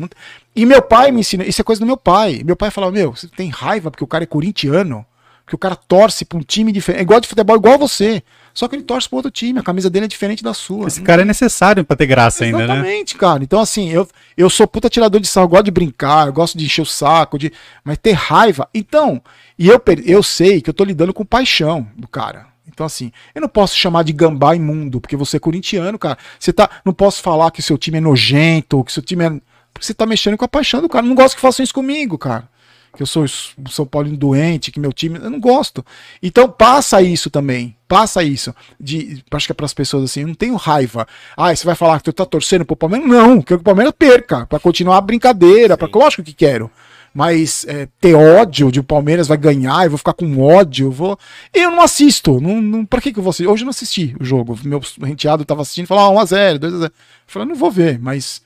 [0.55, 1.45] E meu pai me ensina.
[1.45, 2.43] Isso é coisa do meu pai.
[2.45, 5.05] Meu pai falava: Meu, você tem raiva porque o cara é corintiano?
[5.45, 7.01] Porque o cara torce pra um time diferente.
[7.01, 8.23] É igual de futebol, igual você.
[8.53, 9.59] Só que ele torce pra outro time.
[9.59, 10.89] A camisa dele é diferente da sua.
[10.89, 12.65] Esse cara é necessário pra ter graça ainda, né?
[12.65, 13.43] Exatamente, cara.
[13.43, 14.07] Então, assim, eu,
[14.37, 17.39] eu sou puta tirador de eu gosto de brincar, eu gosto de encher o saco,
[17.39, 17.51] de,
[17.83, 18.69] mas ter raiva.
[18.75, 19.23] Então,
[19.59, 22.47] e eu, eu sei que eu tô lidando com paixão do cara.
[22.79, 26.17] Então, assim, eu não posso chamar de gambá imundo, porque você é corintiano, cara.
[26.39, 26.71] Você tá.
[26.85, 29.31] Não posso falar que o seu time é nojento, que o seu time é.
[29.75, 31.05] Porque você tá mexendo com a paixão do cara.
[31.05, 32.49] Eu não gosto que façam isso comigo, cara.
[32.97, 33.27] Que eu sou
[33.69, 35.19] São Paulino doente, que meu time.
[35.19, 35.85] Eu não gosto.
[36.23, 37.77] Então passa isso também.
[37.89, 38.55] Passa isso.
[38.79, 41.05] De, acho que é pras pessoas assim, eu não tenho raiva.
[41.37, 43.09] Ah, você vai falar que tu tá torcendo pro Palmeiras?
[43.09, 44.47] Não, quero que o Palmeiras perca.
[44.47, 45.77] Pra continuar a brincadeira.
[45.77, 46.71] Pra, lógico que quero.
[47.19, 50.93] Mas é, ter ódio de o Palmeiras vai ganhar, eu vou ficar com ódio, eu
[50.93, 51.19] vou.
[51.53, 52.41] Eu não assisto.
[52.41, 53.49] Não, não, pra que, que eu vou assistir?
[53.49, 54.57] Hoje eu não assisti o jogo.
[54.63, 56.85] Meu renteado tava assistindo e falou: ah, 1x0, 2x0.
[56.85, 56.93] Eu
[57.27, 58.41] falei, não vou ver, mas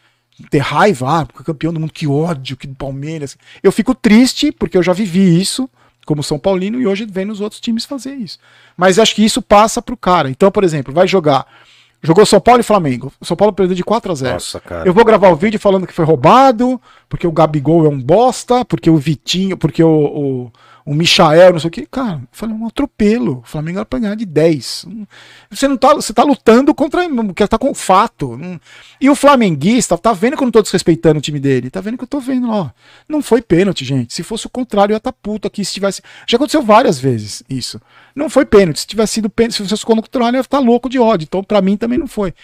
[0.49, 3.37] ter raiva, ah, porque campeão do mundo, que ódio, que do Palmeiras.
[3.63, 5.69] Eu fico triste porque eu já vivi isso
[6.07, 8.39] como São Paulino e hoje vem nos outros times fazer isso.
[8.75, 10.31] Mas acho que isso passa pro cara.
[10.31, 11.47] Então, por exemplo, vai jogar.
[12.03, 13.13] Jogou São Paulo e Flamengo.
[13.23, 14.89] São Paulo perdeu de 4 a 0 Nossa, cara.
[14.89, 18.65] Eu vou gravar o vídeo falando que foi roubado, porque o Gabigol é um bosta,
[18.65, 20.53] porque o Vitinho, porque o, o,
[20.85, 21.87] o Michael, não sei o que.
[21.87, 23.39] Cara, eu falei, um atropelo.
[23.39, 24.87] O Flamengo era pra ganhar de 10.
[25.51, 27.03] Você não tá, você tá lutando contra
[27.35, 28.39] que tá com fato.
[29.01, 31.71] E o flamenguista tá vendo que eu não tô desrespeitando o time dele.
[31.71, 32.71] Tá vendo que eu tô vendo, ó.
[33.09, 34.13] Não foi pênalti, gente.
[34.13, 36.03] Se fosse o contrário, eu ia estar tá puto aqui se tivesse.
[36.27, 37.81] Já aconteceu várias vezes isso.
[38.15, 38.81] Não foi pênalti.
[38.81, 41.25] Se tivesse sido pênalti, se fosse o contrário, eu ia estar louco de ódio.
[41.25, 42.35] Então, pra mim também não foi.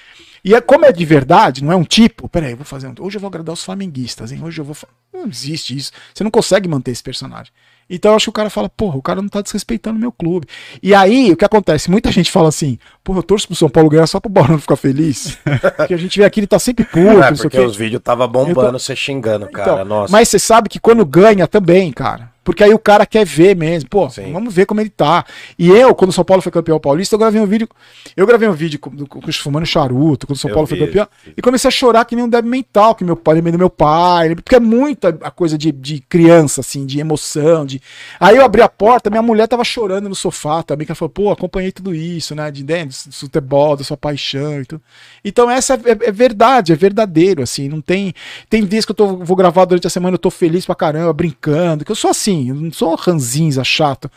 [0.44, 2.94] E é, como é de verdade, não é um tipo, peraí, eu vou fazer um.
[3.00, 4.40] Hoje eu vou agradar os flamenguistas, hein?
[4.42, 4.74] Hoje eu vou.
[4.74, 5.90] fa-" Não existe isso.
[6.14, 7.52] Você não consegue manter esse personagem.
[7.90, 10.46] Então eu acho que o cara fala, porra, o cara não tá desrespeitando meu clube.
[10.82, 11.90] E aí, o que acontece?
[11.90, 14.76] Muita gente fala assim, porra, eu torço pro São Paulo ganhar só pro Barão ficar
[14.76, 15.38] feliz.
[15.76, 18.72] Porque a gente vê aqui, ele tá sempre puto, É, porque os vídeos tava bombando,
[18.72, 19.72] tô- você xingando, cara.
[19.72, 20.12] Então, Nossa.
[20.12, 22.30] Mas você sabe que quando ganha também, cara.
[22.48, 23.90] Porque aí o cara quer ver mesmo.
[23.90, 24.32] Pô, Sim.
[24.32, 25.22] vamos ver como ele tá.
[25.58, 27.68] E eu, quando o São Paulo foi campeão paulista, eu gravei um vídeo.
[28.16, 30.78] Eu gravei um vídeo com, com o fumando charuto, quando o São Eu Paulo foi
[30.78, 31.06] vi, campeão.
[31.26, 31.34] vi.
[31.36, 33.68] E comecei a chorar que nem um débil mental, que meu pai, lembrei do meu
[33.68, 34.34] pai.
[34.34, 37.66] Porque é muita a coisa de, de criança, assim, de emoção.
[37.66, 37.82] De...
[38.18, 41.10] Aí eu abri a porta, minha mulher tava chorando no sofá também, que ela falou,
[41.10, 42.50] pô, acompanhei tudo isso, né?
[42.50, 44.80] De dentro, do futebol, da sua paixão e tudo.
[45.22, 48.14] Então essa é, é- é verdade, é verdadeiro, assim, não tem...
[48.48, 51.12] Tem dias que eu tô, vou gravar durante a semana, eu tô feliz pra caramba,
[51.12, 54.10] brincando, que eu sou assim, eu não sou ranzinza, chato.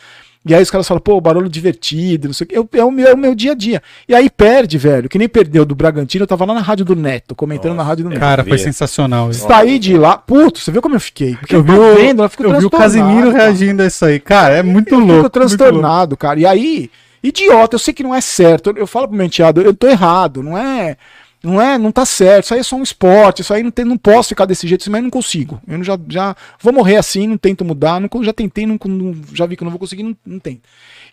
[0.43, 2.57] E aí os caras falam, pô, barulho divertido, não sei o que.
[2.57, 3.79] Eu- É o, meu, é o meu dia a dia.
[4.09, 5.07] E aí perde, velho.
[5.07, 8.05] Que nem perdeu do Bragantino, eu tava lá na rádio do Neto, comentando na rádio
[8.05, 8.19] do Neto.
[8.19, 9.47] Cara, foi sensacional isso.
[9.47, 11.35] Saí de lá, puto, você viu como eu fiquei?
[11.35, 13.43] Porque Eu vi, o, vendo, eu fico eu vi o Casimiro cara.
[13.43, 14.19] reagindo a isso aí.
[14.19, 15.15] Cara, é muito Eu louco.
[15.17, 16.39] fico transtornado, cara.
[16.39, 16.89] E aí,
[17.21, 18.71] idiota, eu sei que não é certo.
[18.71, 20.97] Eu, eu falo pro meu enteado, eu tô errado, não é.
[21.43, 22.45] Não é, não tá certo.
[22.45, 23.41] Isso aí é só um esporte.
[23.41, 25.59] Isso aí não, tem, não posso ficar desse jeito, mas não consigo.
[25.67, 27.99] Eu já, já vou morrer assim, não tento mudar.
[27.99, 30.61] Não, já tentei, não, não- já vi que não vou conseguir, não, não tento.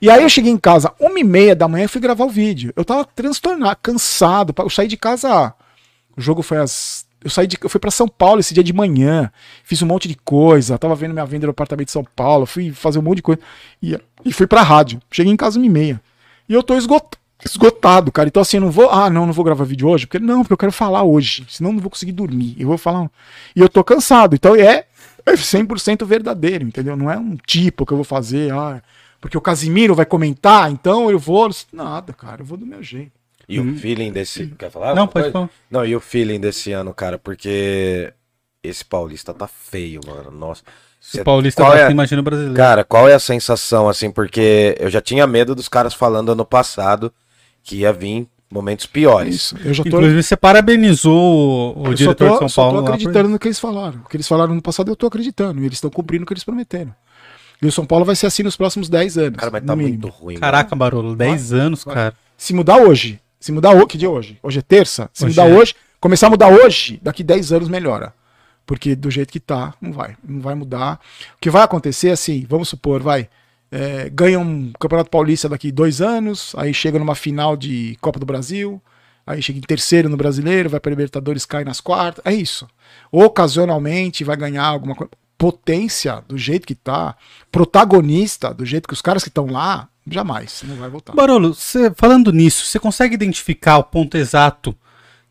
[0.02, 2.72] E aí eu cheguei em casa, uma e meia da manhã, fui gravar o vídeo.
[2.76, 4.54] Eu tava transtornado, cansado.
[4.58, 5.54] Eu saí de casa.
[6.16, 7.06] O jogo foi às.
[7.24, 7.56] Eu saí de.
[7.62, 9.32] Eu fui pra São Paulo esse dia de manhã.
[9.64, 10.76] Fiz um monte de coisa.
[10.78, 12.44] Tava vendo minha venda no apartamento de São Paulo.
[12.44, 13.40] Fui fazer um monte de coisa.
[13.82, 15.00] E, e fui pra rádio.
[15.10, 16.00] Cheguei em casa uma e meia.
[16.48, 18.28] E eu tô esgot- esgotado, cara.
[18.28, 18.90] Então, assim, eu não vou.
[18.90, 20.06] Ah, não, não vou gravar vídeo hoje.
[20.06, 21.46] Porque não, porque eu quero falar hoje.
[21.48, 22.56] Senão eu não vou conseguir dormir.
[22.58, 23.10] Eu vou falar.
[23.54, 24.34] E eu tô cansado.
[24.34, 24.84] Então é,
[25.24, 26.96] é 100% verdadeiro, entendeu?
[26.96, 28.52] Não é um tipo que eu vou fazer.
[28.52, 28.82] Ah,
[29.20, 31.48] porque o Casimiro vai comentar, então eu vou.
[31.72, 32.42] Nada, cara.
[32.42, 33.12] Eu vou do meu jeito.
[33.48, 34.46] E o feeling desse.
[34.58, 34.94] Quer falar?
[34.94, 35.48] Não, pode falar.
[35.70, 38.12] Não, e o feeling desse ano, cara, porque
[38.62, 40.30] esse paulista tá feio, mano.
[40.30, 40.62] Nossa.
[41.14, 42.56] O Paulista qual tá é- assim, imagina o brasileiro.
[42.56, 46.44] Cara, qual é a sensação, assim, porque eu já tinha medo dos caras falando ano
[46.44, 47.12] passado
[47.68, 49.34] que ia vir momentos piores.
[49.34, 49.56] Isso.
[49.62, 49.90] Eu já tô.
[49.90, 52.76] Inclusive, você parabenizou o, o eu diretor tô, de São só Paulo.
[52.78, 54.00] lá por acreditando no que eles falaram.
[54.04, 55.60] O que eles falaram no passado, eu tô acreditando.
[55.60, 56.94] E eles estão cumprindo o que eles prometeram.
[57.60, 59.36] E o São Paulo vai ser assim nos próximos 10 anos.
[59.38, 59.98] Cara, mas no tá mínimo.
[59.98, 60.36] muito ruim.
[60.36, 61.94] Caraca, Barolo, 10 anos, vai.
[61.94, 62.14] cara.
[62.38, 64.38] Se mudar hoje, se mudar hoje, que dia é hoje?
[64.42, 65.10] Hoje é terça?
[65.12, 65.54] Se Hoje mudar é.
[65.54, 68.14] hoje, começar a mudar hoje, daqui 10 anos melhora.
[68.64, 70.16] Porque do jeito que tá, não vai.
[70.26, 71.00] Não vai mudar.
[71.36, 73.28] O que vai acontecer, assim, vamos supor, vai.
[73.70, 78.26] É, ganha um Campeonato Paulista daqui dois anos, aí chega numa final de Copa do
[78.26, 78.80] Brasil,
[79.26, 82.22] aí chega em terceiro no Brasileiro, vai para Libertadores, cai nas quartas.
[82.24, 82.66] É isso.
[83.12, 85.10] Ocasionalmente vai ganhar alguma coisa.
[85.36, 87.14] Potência do jeito que tá,
[87.52, 90.62] protagonista do jeito que os caras que estão lá, jamais.
[90.66, 91.14] Não vai voltar.
[91.14, 94.74] Barolo, você- falando nisso, você consegue identificar o ponto exato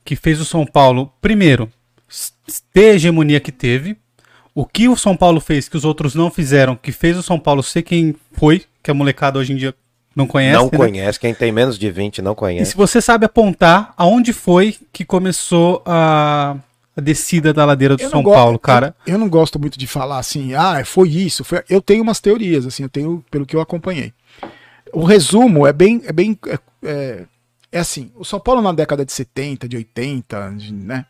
[0.06, 1.70] que fez o São Paulo, primeiro,
[2.72, 3.98] ter a hegemonia que teve,
[4.58, 7.38] o que o São Paulo fez que os outros não fizeram, que fez o São
[7.38, 9.72] Paulo ser quem foi, que a molecada hoje em dia
[10.16, 10.58] não conhece.
[10.58, 10.76] não né?
[10.76, 11.20] conhece.
[11.20, 12.72] Quem tem menos de 20 não E conhece.
[12.72, 16.58] se você sabe apontar aonde foi que começou a,
[16.96, 18.96] a descida da ladeira do São Paulo, cara.
[19.06, 21.44] Eu, eu não gosto muito de falar assim, ah, foi isso.
[21.44, 21.64] Foi...
[21.70, 24.12] Eu tenho umas teorias, assim, eu tenho pelo que eu acompanhei.
[24.92, 26.02] O resumo é bem.
[26.04, 27.26] É, bem é, é,
[27.74, 31.06] é assim: o São Paulo na década de 70, de 80, de- né?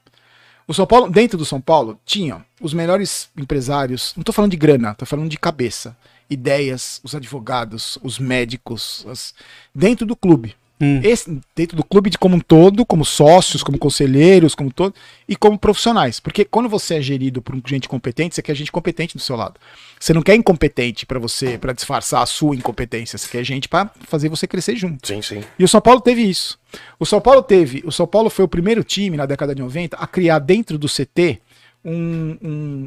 [0.67, 4.13] O São Paulo, dentro do São Paulo, tinha os melhores empresários.
[4.17, 5.95] Não tô falando de grana, tô falando de cabeça.
[6.29, 9.33] Ideias, os advogados, os médicos, as-
[9.73, 10.55] dentro do clube.
[10.79, 10.99] Hum.
[11.03, 14.93] Esse- dentro do clube de como um todo, como sócios, como conselheiros, como todo,
[15.27, 16.19] e como profissionais.
[16.19, 19.59] Porque quando você é gerido por gente competente, você quer gente competente do seu lado.
[19.99, 23.17] Você não quer incompetente para você, para disfarçar a sua incompetência.
[23.17, 25.07] Você quer gente para fazer você crescer junto.
[25.07, 25.43] Sim, sim.
[25.57, 26.59] E o São Paulo teve isso.
[26.99, 29.97] O São Paulo teve, o São Paulo foi o primeiro time na década de 90
[29.97, 31.39] a criar dentro do CT
[31.83, 32.37] um,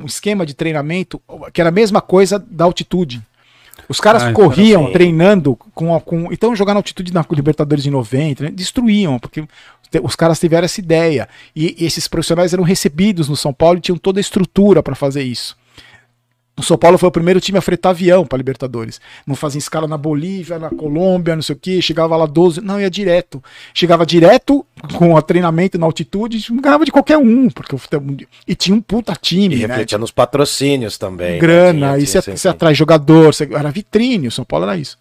[0.02, 1.20] um esquema de treinamento
[1.52, 3.20] que era a mesma coisa da altitude.
[3.90, 4.92] Os caras Ah, corriam sim.
[4.92, 6.32] treinando com, com.
[6.32, 9.44] Então, jogar na altitude na Libertadores de 90, né, destruíam, porque
[10.00, 11.28] os caras tiveram essa ideia.
[11.56, 14.94] E, e esses profissionais eram recebidos no São Paulo e tinham toda a estrutura para
[14.94, 15.56] fazer isso.
[16.56, 19.00] O São Paulo foi o primeiro time a fretar avião para Libertadores.
[19.26, 21.80] Não fazia escala na Bolívia, na Colômbia, não sei o que.
[21.80, 22.60] Chegava lá 12.
[22.60, 23.42] Não, ia direto.
[23.72, 27.48] Chegava direto com o treinamento na altitude, ganhava de qualquer um.
[27.48, 28.14] Porque o futebol-
[28.46, 29.54] E tinha um puta time.
[29.56, 29.66] E né?
[29.68, 31.32] refletia nos patrocínios também.
[31.32, 31.38] né?
[31.38, 34.66] grana, Tinha- e tinha, você sim, você atrai jogador, você, era vitrine, o São Paulo
[34.66, 34.98] era isso.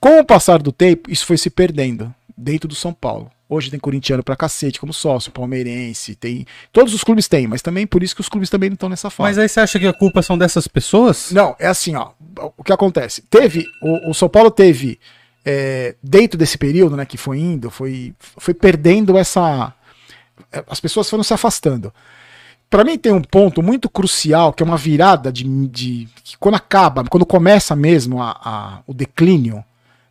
[0.00, 3.30] Com o passar do tempo, isso foi se perdendo dentro do São Paulo.
[3.48, 6.44] Hoje tem corintiano pra cacete como sócio, palmeirense, tem.
[6.72, 9.08] Todos os clubes têm, mas também por isso que os clubes também não estão nessa
[9.08, 9.28] fase.
[9.28, 11.30] Mas aí você acha que a culpa são dessas pessoas?
[11.30, 12.10] Não, é assim, ó.
[12.56, 13.22] O que acontece?
[13.22, 13.64] Teve.
[13.80, 14.98] O, o São Paulo teve.
[15.44, 19.72] é, dentro desse período, né, que foi indo, foi, foi perdendo essa.
[20.52, 21.94] é, as pessoas foram se afastando.
[22.68, 26.08] Para mim tem um ponto muito crucial, que é uma virada de, de
[26.40, 29.64] quando acaba, quando começa mesmo a, a, o declínio,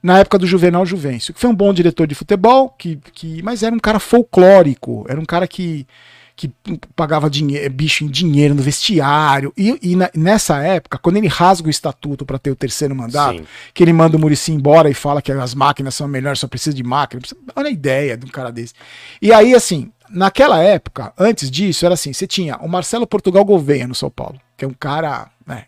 [0.05, 3.63] na época do Juvenal Juvencio, que foi um bom diretor de futebol, que, que, mas
[3.63, 5.87] era um cara folclórico, era um cara que,
[6.35, 6.51] que
[6.95, 9.51] pagava dinheiro, bicho em dinheiro no vestiário.
[9.57, 13.39] E, e na, nessa época, quando ele rasga o estatuto para ter o terceiro mandato,
[13.39, 13.47] Sim.
[13.73, 16.75] que ele manda o Murici embora e fala que as máquinas são melhores, só precisa
[16.75, 17.23] de máquina.
[17.55, 18.75] Olha a ideia de um cara desse.
[19.19, 23.87] E aí, assim, naquela época, antes disso, era assim: você tinha o Marcelo Portugal Gouveia
[23.87, 25.65] no São Paulo, que é um cara né,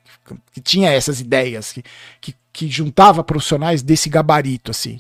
[0.52, 1.84] que tinha essas ideias, que,
[2.22, 4.99] que, que juntava profissionais desse gabarito, assim.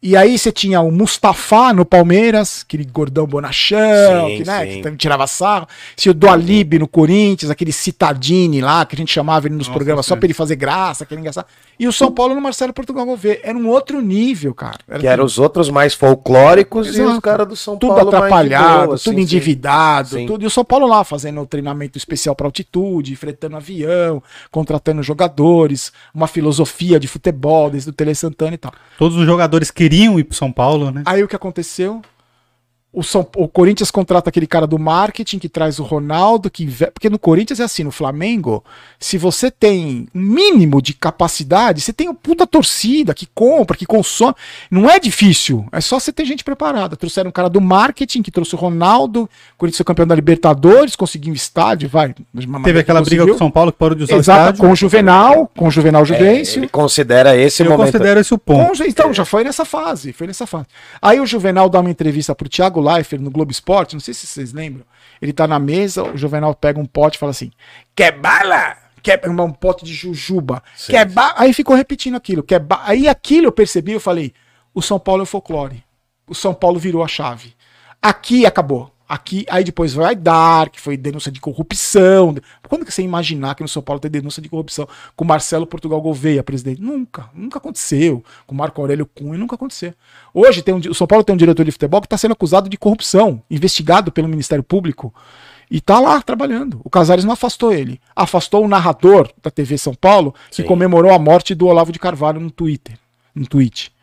[0.00, 4.82] E aí você tinha o Mustafa no Palmeiras, aquele gordão bonachão, sim, que, né, sim.
[4.82, 5.66] que tirava sarro.
[5.96, 9.76] Tinha o Doalib no Corinthians, aquele Citadini lá, que a gente chamava ele nos Nossa,
[9.76, 10.10] programas sim.
[10.10, 11.46] só pra ele fazer graça, aquele engraçado.
[11.78, 13.40] E o São Paulo no Marcelo Portugal Gouveia.
[13.42, 14.78] Era um outro nível, cara.
[14.88, 17.10] Era que eram os outros mais folclóricos Exato.
[17.10, 18.04] e os caras do São tudo Paulo.
[18.04, 20.44] Tudo atrapalhado, boa, tudo endividado, tudo.
[20.44, 25.92] E o São Paulo lá fazendo um treinamento especial para altitude, fretando avião, contratando jogadores,
[26.14, 28.72] uma filosofia de futebol desde o Tele Santana e tal.
[28.98, 31.02] Todos os jogadores queriam ir pro São Paulo, né?
[31.04, 32.02] Aí o que aconteceu?
[32.94, 37.10] O, São, o Corinthians contrata aquele cara do marketing que traz o Ronaldo, que porque
[37.10, 38.64] no Corinthians é assim, no Flamengo,
[39.00, 43.84] se você tem um mínimo de capacidade, você tem uma puta torcida que compra, que
[43.84, 44.34] consome.
[44.70, 46.96] Não é difícil, é só você ter gente preparada.
[46.96, 50.94] Trouxeram um cara do marketing que trouxe o Ronaldo, o Corinthians foi campeão da Libertadores,
[50.94, 52.14] conseguiu um estádio, vai.
[52.62, 54.60] Teve aquela briga com o São Paulo que parou de usar Exato, o estádio.
[54.60, 56.60] Com o Juvenal, com o Juvenal Juvencio.
[56.60, 57.92] É, ele considera esse Eu momento.
[57.92, 58.78] considero esse o ponto.
[58.78, 60.66] Com, então, já foi nessa fase, foi nessa fase.
[61.02, 64.26] Aí o Juvenal dá uma entrevista pro Thiago Leifert no Globo Esporte, não sei se
[64.26, 64.84] vocês lembram.
[65.20, 67.50] Ele tá na mesa, o Juvenal pega um pote e fala assim:
[67.94, 68.76] quer bala?
[69.02, 70.62] Quer um pote de jujuba?
[70.74, 70.92] Sim.
[70.92, 71.34] Quer bala?
[71.36, 72.42] Aí ficou repetindo aquilo.
[72.42, 72.80] Quer ba...
[72.84, 74.32] Aí aquilo eu percebi, eu falei:
[74.72, 75.84] o São Paulo é o folclore.
[76.26, 77.54] O São Paulo virou a chave.
[78.00, 78.93] Aqui acabou.
[79.06, 82.34] Aqui, aí depois vai dar, que foi denúncia de corrupção.
[82.66, 86.00] Quando que você imaginar que no São Paulo tem denúncia de corrupção com Marcelo Portugal
[86.00, 86.80] Gouveia, presidente?
[86.80, 88.24] Nunca, nunca aconteceu.
[88.46, 89.92] Com Marco Aurélio Cunha, nunca aconteceu.
[90.32, 92.68] Hoje tem um, o São Paulo tem um diretor de futebol que está sendo acusado
[92.68, 95.12] de corrupção, investigado pelo Ministério Público.
[95.70, 96.80] E tá lá trabalhando.
[96.82, 98.00] O Casares não afastou ele.
[98.16, 100.64] Afastou o narrador da TV São Paulo, que Sim.
[100.64, 102.98] comemorou a morte do Olavo de Carvalho no Twitter,
[103.34, 103.93] no tweet.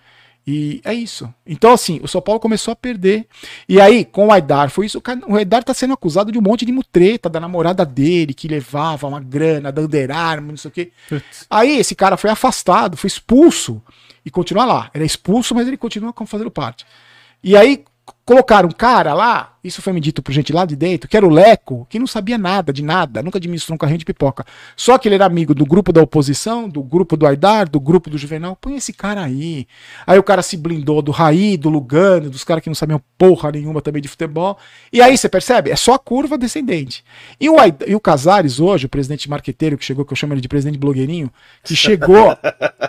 [0.45, 1.31] E é isso.
[1.45, 3.27] Então, assim, o São Paulo começou a perder.
[3.69, 5.01] E aí, com o Aidar, foi isso.
[5.27, 9.07] O Aidar tá sendo acusado de um monte de mutreta da namorada dele, que levava
[9.07, 10.91] uma grana, da Under Armour, não sei o quê.
[11.49, 13.81] Aí, esse cara foi afastado, foi expulso.
[14.25, 14.91] E continua lá.
[14.93, 16.85] Ele é expulso, mas ele continua fazendo parte.
[17.43, 17.83] E aí,
[18.25, 21.25] colocaram um cara lá, isso foi me dito por gente lá de dentro, que era
[21.25, 24.43] o Leco, que não sabia nada de nada, nunca administrou um carrinho de pipoca.
[24.75, 28.09] Só que ele era amigo do grupo da oposição, do grupo do Aidar, do grupo
[28.09, 28.57] do Juvenal.
[28.59, 29.67] Põe esse cara aí.
[30.07, 33.51] Aí o cara se blindou do Raí, do Lugano, dos caras que não sabiam porra
[33.51, 34.57] nenhuma também de futebol.
[34.91, 35.69] E aí você percebe?
[35.69, 37.03] É só a curva descendente.
[37.39, 40.33] E o, Aidar, e o Casares hoje, o presidente marqueteiro que chegou, que eu chamo
[40.33, 41.31] ele de presidente blogueirinho,
[41.63, 42.35] que chegou.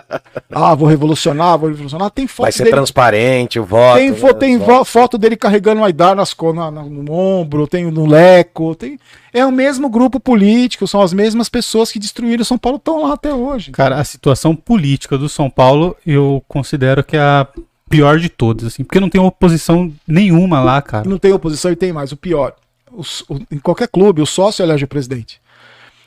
[0.51, 2.09] ah, vou revolucionar, vou revolucionar.
[2.09, 3.99] Tem foto Vai ser dele, transparente o voto.
[3.99, 4.33] Tem, fo né?
[4.33, 8.99] tem foto dele carregando o Aidar nas, na, no ombro, tem no Leco, tem.
[9.33, 13.13] É o mesmo grupo político, são as mesmas pessoas que destruíram São Paulo, estão lá
[13.13, 13.71] até hoje.
[13.71, 17.47] Cara, a situação política do São Paulo eu considero que é a
[17.89, 21.09] pior de todas, assim, porque não tem oposição nenhuma lá, cara.
[21.09, 22.55] Não tem oposição e tem mais, o pior.
[22.91, 25.41] O, o, em qualquer clube, o sócio elege o presidente.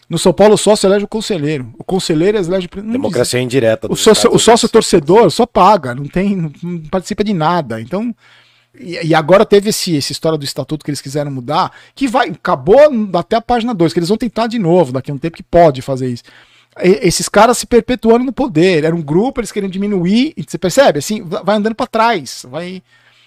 [0.08, 1.72] No São Paulo, o sócio elege o conselheiro.
[1.78, 2.92] O conselheiro elege o presidente.
[2.92, 3.90] Democracia indireta.
[3.90, 7.80] O sócio, o sócio torcedor só paga, não tem, não participa de nada.
[7.80, 8.14] Então,
[8.78, 12.30] e, e, agora teve esse, essa história do estatuto que eles quiseram mudar, que vai
[12.30, 12.78] acabou
[13.14, 15.42] até a página 2, que eles vão tentar de novo daqui a um tempo que
[15.42, 16.24] pode fazer isso.
[16.82, 18.84] E, esses caras se perpetuando no poder.
[18.84, 20.98] Era um grupo, eles querem diminuir, e você percebe?
[20.98, 22.82] Assim, vai andando para trás, vai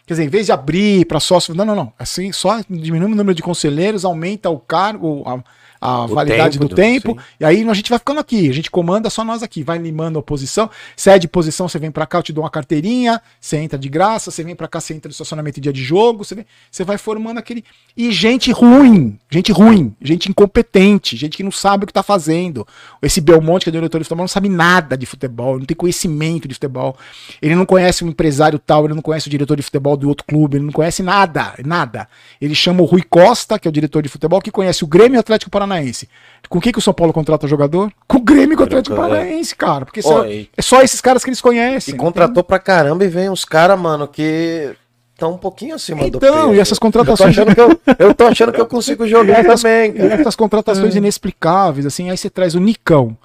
[0.10, 1.94] Quer dizer, em vez de abrir para sócio, não, não, não.
[2.00, 5.44] Assim, só diminui o número de conselheiros, aumenta o cargo, a,
[5.82, 7.12] a validade tempo, do tempo.
[7.12, 7.26] Sim.
[7.40, 10.18] E aí a gente vai ficando aqui, a gente comanda só nós aqui, vai limando
[10.18, 10.70] a oposição.
[10.96, 14.32] Cede posição, você vem para cá, eu te dou uma carteirinha, você entra de graça,
[14.32, 16.84] você vem para cá, você entra no estacionamento em dia de jogo, você, vem, você
[16.84, 17.64] vai formando aquele.
[17.96, 22.68] E gente ruim, gente ruim, gente incompetente, gente que não sabe o que tá fazendo.
[23.02, 26.48] Esse Belmonte, que é diretor de futebol, não sabe nada de futebol, não tem conhecimento
[26.48, 26.98] de futebol.
[27.42, 30.10] Ele não conhece o um empresário tal, ele não conhece o diretor de futebol do
[30.10, 32.08] outro clube, ele não conhece nada, nada.
[32.42, 35.20] Ele chama o Rui Costa, que é o diretor de futebol, que conhece o Grêmio
[35.20, 36.10] Atlético Paranaense Paranaense.
[36.50, 37.92] Com o que, o São Paulo contrata jogador?
[38.08, 39.86] Com o Grêmio e o Atlético Paranaense, cara.
[39.86, 41.94] Porque só, é só esses caras que eles conhecem.
[41.94, 44.76] E contratou pra caramba e vem uns caras, mano, que
[45.14, 47.38] estão um pouquinho acima então, do Então, e essas contratações.
[47.38, 49.94] Eu tô, que eu, eu tô achando que eu consigo jogar essas, também.
[49.94, 50.14] Cara.
[50.16, 50.98] Essas contratações é.
[50.98, 52.10] inexplicáveis, assim.
[52.10, 53.16] Aí você traz o Nicão,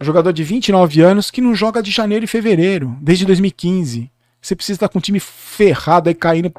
[0.00, 4.10] um jogador de 29 anos que não joga de janeiro e fevereiro, desde 2015.
[4.40, 6.50] Você precisa estar com um time ferrado aí caindo.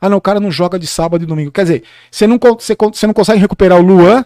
[0.00, 1.52] Ah, não, o cara não joga de sábado e domingo.
[1.52, 4.24] Quer dizer, você não, você, você não consegue recuperar o Luan.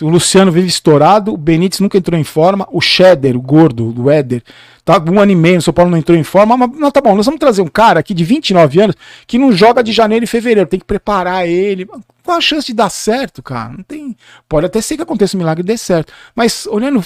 [0.00, 4.10] O Luciano vive estourado, o Benítez nunca entrou em forma, o Cheddar, o gordo, do
[4.10, 4.42] Éder,
[4.84, 7.00] tá um ano e meio, o São Paulo não entrou em forma, mas não, tá
[7.00, 10.24] bom, nós vamos trazer um cara aqui de 29 anos que não joga de janeiro
[10.24, 11.88] e fevereiro, tem que preparar ele.
[12.22, 13.72] Qual a chance de dar certo, cara?
[13.72, 14.16] Não tem.
[14.48, 17.04] Pode até ser que aconteça um milagre e dê certo, mas olhando,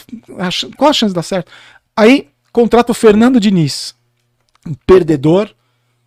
[0.76, 1.50] qual a chance de dar certo?
[1.96, 3.94] Aí contrata o Fernando Diniz,
[4.66, 5.48] um perdedor,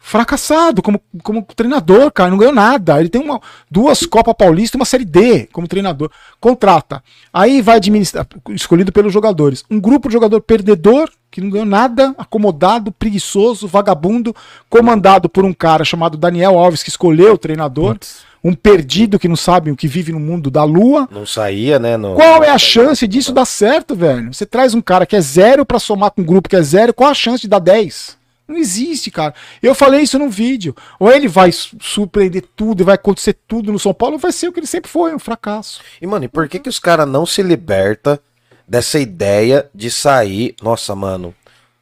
[0.05, 2.99] fracassado como, como treinador, cara, não ganhou nada.
[2.99, 3.39] Ele tem uma,
[3.71, 6.11] duas Copa Paulista e uma Série D como treinador.
[6.41, 7.01] Contrata.
[7.31, 9.63] Aí vai administrar, escolhido pelos jogadores.
[9.71, 14.35] Um grupo de jogador perdedor, que não ganhou nada, acomodado, preguiçoso, vagabundo,
[14.69, 17.97] comandado por um cara chamado Daniel Alves, que escolheu o treinador.
[18.43, 21.07] Um perdido que não sabe o que vive no mundo da lua.
[21.09, 21.95] Não saía, né?
[21.95, 24.33] no- Qual é a chance disso dar certo, velho?
[24.33, 26.93] Você traz um cara que é zero pra somar com um grupo que é zero,
[26.93, 28.21] qual a chance de dar 10?
[28.53, 29.33] Não existe, cara.
[29.61, 30.75] Eu falei isso num vídeo.
[30.99, 34.31] Ou ele vai su- surpreender tudo e vai acontecer tudo no São Paulo, ou vai
[34.31, 35.81] ser o que ele sempre foi, um fracasso.
[36.01, 38.19] E, mano, e por que que os caras não se liberta
[38.67, 40.55] dessa ideia de sair?
[40.61, 41.33] Nossa, mano,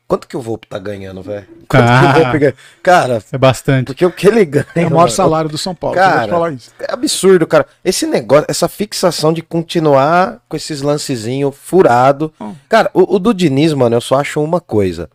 [0.07, 1.45] quanto que o Volpe tá ganhando, velho?
[1.67, 2.37] Quanto que Ah.
[2.37, 2.55] ganha?
[2.83, 3.85] Cara, É bastante.
[3.87, 4.65] porque o que ele ganha...
[4.75, 5.95] É o maior mano, salário do São Paulo.
[5.95, 6.71] Cara, Cara, falar isso.
[6.79, 7.65] É absurdo, cara.
[7.85, 12.33] Esse negócio, essa fixação de continuar com esses lancezinhos furado.
[12.41, 12.53] Hum.
[12.67, 15.09] Cara, o, o do Diniz, mano, eu só acho uma coisa.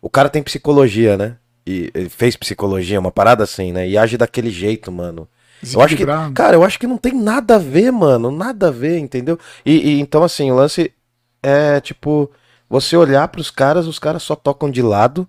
[0.00, 1.36] O cara tem psicologia, né?
[1.66, 3.86] E ele fez psicologia, uma parada assim, né?
[3.88, 5.28] E age daquele jeito, mano.
[5.74, 8.30] Eu acho que, cara, eu acho que não tem nada a ver, mano.
[8.30, 9.38] Nada a ver, entendeu?
[9.66, 10.92] E, e então, assim, o lance
[11.42, 12.30] é tipo,
[12.70, 15.28] você olhar pros caras, os caras só tocam de lado.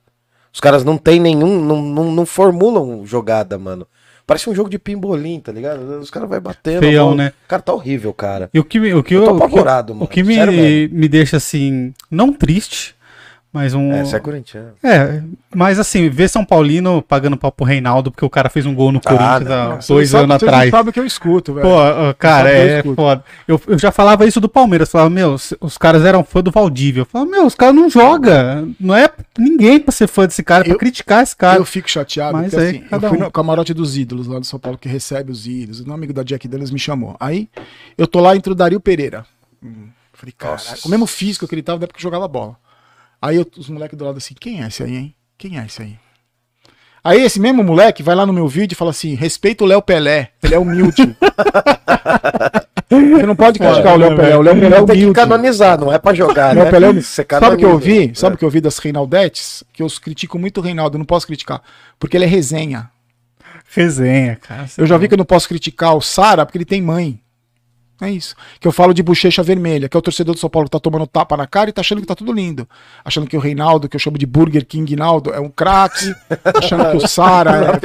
[0.54, 3.88] Os caras não tem nenhum, não, não, não formulam jogada, mano.
[4.26, 5.80] Parece um jogo de pimbolim, tá ligado?
[6.00, 6.82] Os caras vai batendo.
[6.82, 7.34] Feião, né?
[7.48, 8.50] Cara, tá horrível, cara.
[8.54, 10.08] E o que, me- o que Eu eu, tô o que- apavorado, o mano.
[10.08, 12.96] que me, me deixa assim, não triste,
[13.52, 13.92] mas um.
[13.92, 14.72] É, você é corintiano.
[14.84, 15.22] É,
[15.56, 18.92] mas assim, ver São Paulino pagando pau pro Reinaldo porque o cara fez um gol
[18.92, 19.72] no Ah, Corinthians não.
[19.72, 20.70] há dois você sabe- anos você atrás.
[20.72, 21.68] sabe o que eu escuto, velho.
[21.68, 21.78] Pô,
[22.18, 22.96] cara, eu é escuto.
[22.96, 23.24] foda.
[23.48, 24.92] Eu, eu já falava isso do Palmeiras.
[24.92, 27.02] Falava, meu, os caras eram fã do Valdívia.
[27.02, 28.76] Eu falava, meu, os caras não jogam.
[28.80, 31.58] Não é ninguém pra ser fã desse cara, pra Eu- criticar esse cara.
[31.58, 33.22] eu fico chateado, Mas porque assim, eu fui um.
[33.22, 35.82] no camarote dos ídolos lá do São Paulo, que recebe os ídolos.
[35.82, 37.16] Um amigo da Jack Daniels me chamou.
[37.20, 37.50] Aí,
[37.98, 39.26] eu tô lá entre o Dario Pereira.
[39.64, 42.56] Hum, Falei, com o mesmo físico que ele tava, da época que jogava bola.
[43.22, 45.16] Aí eu- os moleques do lado assim, quem é esse aí, hein?
[45.38, 45.98] Quem é esse aí?
[47.04, 49.82] Aí esse mesmo moleque vai lá no meu vídeo e fala assim, respeita o Léo
[49.82, 51.16] Pelé, ele é humilde.
[52.90, 55.14] Você não pode criticar o Léo Pelé, o Léo Pelé é Tem que humilde.
[55.14, 56.72] canonizar, não é pra jogar, Léo né?
[56.72, 57.08] Pelé é humilde.
[57.08, 58.12] Você Sabe o que eu ouvi?
[58.16, 59.64] Sabe o que eu ouvi das Reinaldetes?
[59.72, 61.62] Que eu critico muito o Reinaldo, eu não posso criticar.
[62.00, 62.90] Porque ele é resenha.
[63.72, 64.66] Resenha, cara.
[64.78, 67.20] Eu já vi que eu não posso criticar o Sara porque ele tem mãe.
[68.02, 68.34] É isso.
[68.60, 70.80] Que eu falo de bochecha vermelha, que é o torcedor do São Paulo que tá
[70.80, 72.68] tomando tapa na cara e tá achando que tá tudo lindo.
[73.04, 76.14] Achando que o Reinaldo, que eu chamo de Burger King Naldo, é um craque.
[76.56, 77.78] achando que o Sara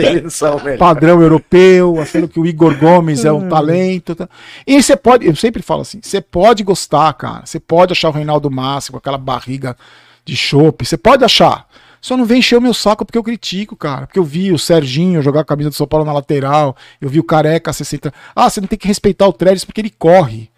[0.67, 4.15] é padrão europeu, achando que o Igor Gomes é um talento.
[4.15, 4.29] tá?
[4.65, 7.45] E você pode, eu sempre falo assim, você pode gostar, cara.
[7.45, 9.77] Você pode achar o Reinaldo massa com aquela barriga
[10.25, 10.87] de chope.
[10.87, 11.67] Você pode achar.
[12.05, 14.07] Só não vem encher o meu saco porque eu critico, cara.
[14.07, 16.77] Porque eu vi o Serginho jogar a camisa do São Paulo na lateral.
[17.01, 18.13] Eu vi o Careca 60.
[18.37, 20.51] Ah, você não tem que respeitar o Trellis porque ele corre.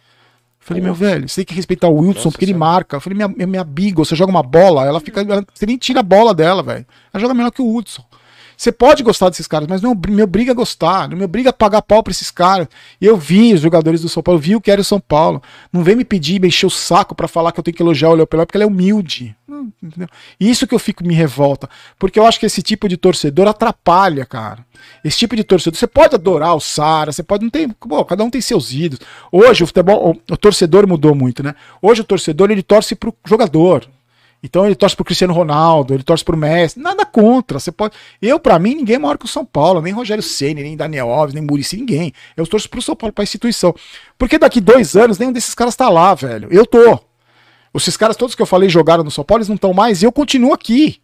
[0.59, 2.97] Falei, meu velho, você tem que respeitar o Wilson porque ele marca.
[2.97, 5.21] Eu falei, minha, minha, minha Beagle, você joga uma bola, ela fica.
[5.21, 6.85] ela- você nem tira a bola dela, velho.
[7.15, 8.03] Ela joga melhor que o Hudson.
[8.57, 11.53] Você pode gostar desses caras, mas não me obriga a gostar, não me obriga a
[11.53, 12.69] pagar pau pra esses caras.
[13.01, 15.43] Eu vi os jogadores do São Paulo, vi o que era o São Paulo.
[15.73, 18.11] Não vem me pedir, me encher o saco pra falar que eu tenho que elogiar
[18.11, 19.37] o Léo Pelé, porque ele é humilde.
[19.49, 19.71] Hum?
[20.41, 21.69] Isso que eu fico me revolta.
[21.99, 24.65] Porque eu acho que esse tipo de torcedor atrapalha, cara.
[25.05, 25.79] Esse tipo de torcedor.
[25.79, 27.45] Você pode adorar o Sara, você pode.
[27.45, 27.69] Não tem.
[27.69, 29.07] Pô, cada um tem seus ídolos.
[29.31, 30.11] Hoje o futebol.
[30.11, 31.55] O, o torcedor mudou muito, né?
[31.81, 33.89] Hoje o torcedor ele torce pro jogador.
[34.43, 37.59] Então ele torce pro Cristiano Ronaldo, ele torce pro Messi, nada contra.
[37.59, 37.95] Você pode.
[38.21, 41.11] Eu, pra mim, ninguém é maior que o São Paulo, nem Rogério Ceni, nem Daniel
[41.11, 42.13] Alves, nem Murici, ninguém.
[42.37, 43.75] Eu torço pro São Paulo, pra instituição.
[44.19, 46.49] Porque daqui dois anos nenhum desses caras tá lá, velho.
[46.51, 47.01] Eu tô.
[47.75, 50.07] Esses caras todos que eu falei jogaram no São Paulo, eles não estão mais, e
[50.07, 51.01] eu continuo aqui.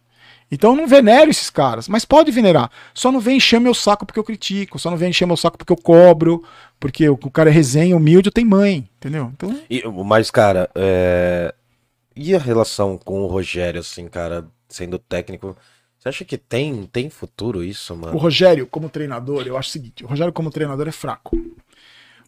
[0.51, 2.69] Então não venero esses caras, mas pode venerar.
[2.93, 5.57] Só não vem encher meu saco porque eu critico, só não vem encher meu saco
[5.57, 6.43] porque eu cobro,
[6.79, 9.31] porque o, cara é resenha, humilde, tenho mãe, entendeu?
[9.33, 11.53] Então, E, mas, cara, é...
[12.15, 15.55] e a relação com o Rogério, assim, cara, sendo técnico?
[15.97, 18.17] Você acha que tem, tem futuro isso, o mano?
[18.17, 21.35] Rogério, como treinador, eu acho o seguinte: o Rogério, como treinador, é fraco.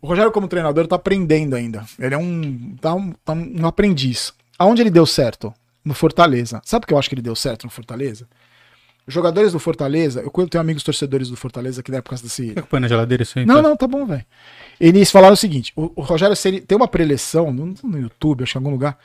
[0.01, 1.83] O Rogério, como treinador, tá aprendendo ainda.
[1.99, 4.33] Ele é um, tá um, tá um aprendiz.
[4.57, 5.53] Aonde ele deu certo?
[5.83, 6.61] No Fortaleza.
[6.63, 8.27] Sabe por que eu acho que ele deu certo no Fortaleza?
[9.07, 12.53] Os jogadores do Fortaleza, eu tenho amigos torcedores do Fortaleza que da época desse.
[12.53, 13.45] Que põe na geladeira isso aí?
[13.45, 14.25] Não, não, tá bom, velho.
[14.79, 18.53] Eles falaram o seguinte: o, o Rogério Ceni tem uma preleção no, no YouTube, acho
[18.53, 18.97] que em algum lugar.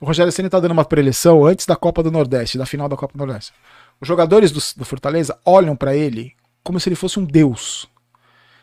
[0.00, 2.96] O Rogério Ceni tá dando uma preleção antes da Copa do Nordeste, da final da
[2.96, 3.52] Copa do Nordeste.
[4.00, 6.32] Os jogadores do, do Fortaleza olham pra ele
[6.64, 7.86] como se ele fosse um deus.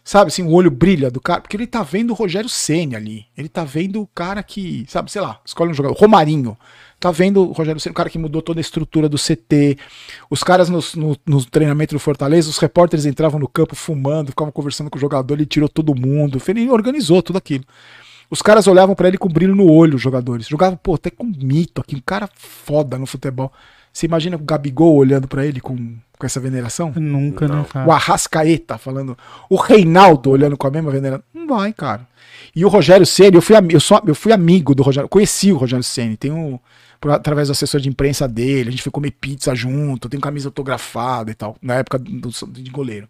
[0.03, 3.25] Sabe, assim, o olho brilha do cara, porque ele tá vendo o Rogério Ceni ali.
[3.38, 6.57] Ele tá vendo o cara que, sabe, sei lá, escolhe um jogador, Romarinho.
[6.99, 9.77] Tá vendo o Rogério Ceni, o cara que mudou toda a estrutura do CT.
[10.31, 14.51] Os caras no, no, no treinamento do Fortaleza, os repórteres entravam no campo fumando, ficavam
[14.51, 17.65] conversando com o jogador, ele tirou todo mundo, ele organizou tudo aquilo.
[18.30, 20.47] Os caras olhavam pra ele com brilho no olho, os jogadores.
[20.47, 23.51] Jogavam, pô, até com mito aqui, um cara foda no futebol.
[23.93, 25.75] Você imagina o Gabigol olhando pra ele com,
[26.19, 26.91] com essa veneração?
[26.95, 27.88] Nunca, né, cara?
[27.88, 29.17] O Arrascaeta falando.
[29.49, 31.23] O Reinaldo olhando com a mesma veneração.
[31.34, 32.05] Não vai, cara.
[32.55, 35.09] E o Rogério Ceni, eu fui, eu, sou, eu fui amigo do Rogério.
[35.09, 36.15] Conheci o Rogério Ceni.
[36.17, 36.59] Tenho.
[36.99, 40.49] por- através do assessor de imprensa dele, a gente foi comer pizza junto, tem camisa
[40.49, 43.07] autografada e tal, na época do, de goleiro.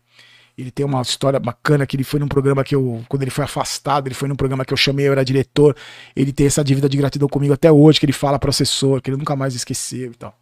[0.58, 3.44] Ele tem uma história bacana que ele foi num programa que eu, quando ele foi
[3.46, 5.76] afastado, ele foi num programa que eu chamei, eu era diretor.
[6.16, 9.12] Ele tem essa dívida de gratidão comigo até hoje, que ele fala pro assessor, que
[9.12, 10.36] ele nunca mais esqueceu e tal.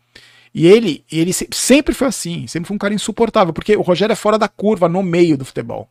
[0.53, 4.13] E ele, ele se- sempre foi assim, sempre foi um cara insuportável, porque o Rogério
[4.13, 5.89] é fora da curva no meio do futebol.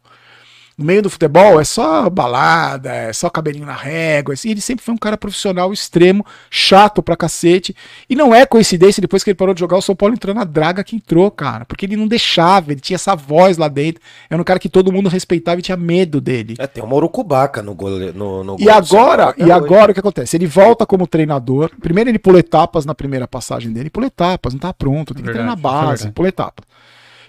[0.76, 4.34] No meio do futebol é só balada, é só cabelinho na régua.
[4.34, 7.76] Assim, ele sempre foi um cara profissional extremo, chato pra cacete.
[8.10, 10.42] E não é coincidência, depois que ele parou de jogar, o São Paulo entrou na
[10.42, 11.64] draga que entrou, cara.
[11.64, 14.02] Porque ele não deixava, ele tinha essa voz lá dentro.
[14.28, 16.56] Era um cara que todo mundo respeitava e tinha medo dele.
[16.58, 20.00] É, tem uma urucubaca no gole, no, no E gol agora, e agora o que
[20.00, 20.36] acontece?
[20.36, 21.70] Ele volta como treinador.
[21.80, 25.30] Primeiro ele pula etapas na primeira passagem dele, pula etapas, não tá pronto, tem que
[25.30, 26.12] Verdade, treinar isso é base, verdade.
[26.14, 26.66] pula etapas.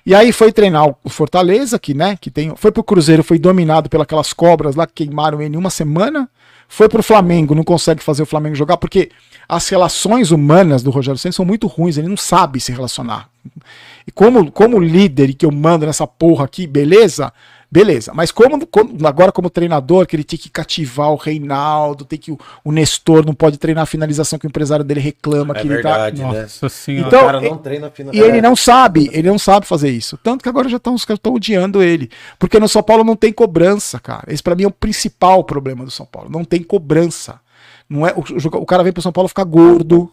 [0.05, 3.89] E aí foi treinar o Fortaleza, que, né, que tem, foi pro Cruzeiro, foi dominado
[3.89, 6.29] pelas cobras lá que queimaram ele em uma semana.
[6.67, 9.09] Foi pro Flamengo, não consegue fazer o Flamengo jogar porque
[9.47, 13.29] as relações humanas do Rogério Ceni são muito ruins, ele não sabe se relacionar.
[14.05, 17.31] E como como líder e que eu mando nessa porra aqui, beleza?
[17.75, 22.17] Beleza, mas como, como- agora como treinador, que ele tem que cativar o Reinaldo, tem
[22.17, 25.61] que o, o Nestor não pode treinar a finalização que o empresário dele reclama É
[25.61, 25.89] que ele tá.
[25.89, 26.41] verdade, né?
[26.43, 27.07] Nossa senhora.
[27.07, 28.15] Então, o cara e- não treina final.
[28.15, 30.17] E ele não sabe, ele não sabe fazer isso.
[30.23, 32.09] Tanto que agora já estão os caras estão odiando ele.
[32.39, 34.23] Porque no São Paulo não tem cobrança, cara.
[34.31, 36.29] Esse pra mim é o principal problema do São Paulo.
[36.31, 37.39] Não tem cobrança.
[37.89, 40.09] Não é, o, o- o cara vem pro São Paulo ficar gordo.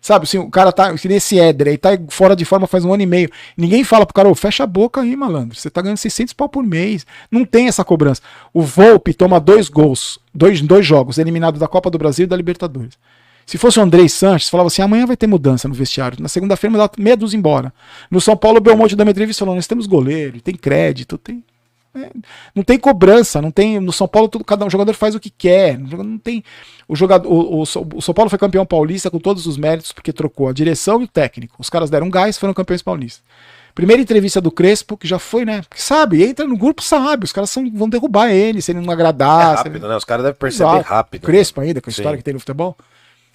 [0.00, 2.84] Sabe, assim, o cara tá, que nem esse Éder, aí tá fora de forma faz
[2.84, 3.30] um ano e meio.
[3.56, 5.56] Ninguém fala pro cara, ô, fecha a boca aí, malandro.
[5.56, 7.06] Você tá ganhando 600 pau por mês.
[7.30, 8.20] Não tem essa cobrança.
[8.52, 12.36] O Volpe toma dois gols, dois, dois jogos, eliminado da Copa do Brasil e da
[12.36, 12.98] Libertadores.
[13.46, 16.18] Se fosse o Andrei Sanches, falava assim: amanhã vai ter mudança no vestiário.
[16.20, 17.72] Na segunda-feira, meia dúzia embora.
[18.10, 21.42] No São Paulo, o Belmonte dá uma entrevista falou: nós temos goleiro, tem crédito, tem.
[21.94, 22.10] É,
[22.54, 23.80] não tem cobrança, não tem.
[23.80, 25.78] No São Paulo, tudo, cada um jogador faz o que quer.
[25.78, 26.42] Não tem.
[26.88, 29.92] O, jogador, o, o, São- o São Paulo foi campeão paulista com todos os méritos,
[29.92, 31.56] porque trocou a direção e o técnico.
[31.58, 33.22] Os caras deram gás foram campeões paulistas.
[33.74, 35.62] Primeira entrevista do Crespo, que já foi, né?
[35.68, 37.24] Porque sabe, entra no grupo, sabe.
[37.24, 39.48] Os caras são, vão derrubar ele se ele não É agradar.
[39.48, 39.96] ele- rápido, né?
[39.96, 40.88] Os caras devem perceber Exato.
[40.88, 41.22] rápido.
[41.24, 42.00] Crespo ainda, com a Sim.
[42.00, 42.76] história que tem no futebol.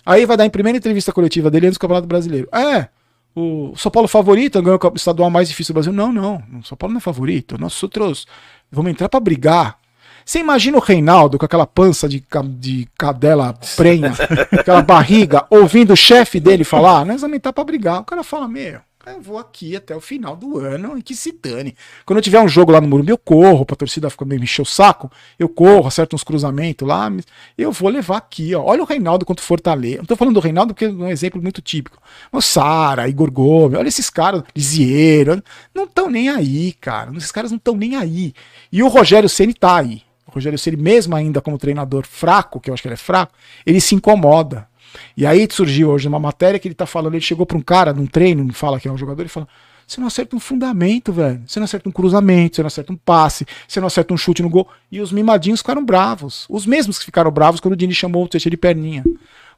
[0.05, 2.47] Aí vai dar em primeira entrevista coletiva dele antes do Campeonato Brasileiro.
[2.53, 2.87] É,
[3.35, 5.91] o São Paulo favorito, ganhou o estadual mais difícil do Brasil.
[5.91, 6.41] Não, não.
[6.59, 7.57] O São Paulo não é favorito.
[7.59, 8.25] Nós outros
[8.71, 9.77] vamos entrar pra brigar.
[10.25, 12.23] Você imagina o Reinaldo com aquela pança de,
[12.57, 14.13] de cadela prenha,
[14.51, 18.01] aquela barriga, ouvindo o chefe dele falar, nós vamos entrar pra brigar.
[18.01, 18.79] O cara fala, meu,
[19.13, 21.75] eu vou aqui até o final do ano e que se dane.
[22.05, 24.45] Quando eu tiver um jogo lá no Morumbi, eu corro pra torcida ficar meio me
[24.45, 27.11] encher o saco, eu corro, acerto uns cruzamentos lá,
[27.57, 28.63] eu vou levar aqui, ó.
[28.63, 29.97] Olha o Reinaldo quanto Fortaleza.
[29.97, 32.01] Não tô falando do Reinaldo porque é um exemplo muito típico.
[32.31, 35.43] O Sara, Igor Gomes, olha esses caras, Lisieiro,
[35.73, 37.11] não estão nem aí, cara.
[37.15, 38.33] Esses caras não estão nem aí.
[38.71, 40.01] E o Rogério Ceni tá aí.
[40.27, 43.33] O Rogério Ceni, mesmo ainda como treinador fraco, que eu acho que ele é fraco,
[43.65, 44.67] ele se incomoda.
[45.15, 47.93] E aí surgiu hoje uma matéria que ele tá falando, ele chegou para um cara
[47.93, 49.47] num treino, fala que é um jogador, e fala:
[49.87, 51.41] "Você não acerta um fundamento, velho.
[51.45, 54.41] Você não acerta um cruzamento, você não acerta um passe, você não acerta um chute
[54.41, 54.67] no gol".
[54.91, 56.45] E os mimadinhos ficaram bravos.
[56.49, 59.03] Os mesmos que ficaram bravos quando o Dini chamou o Teixeira de perninha.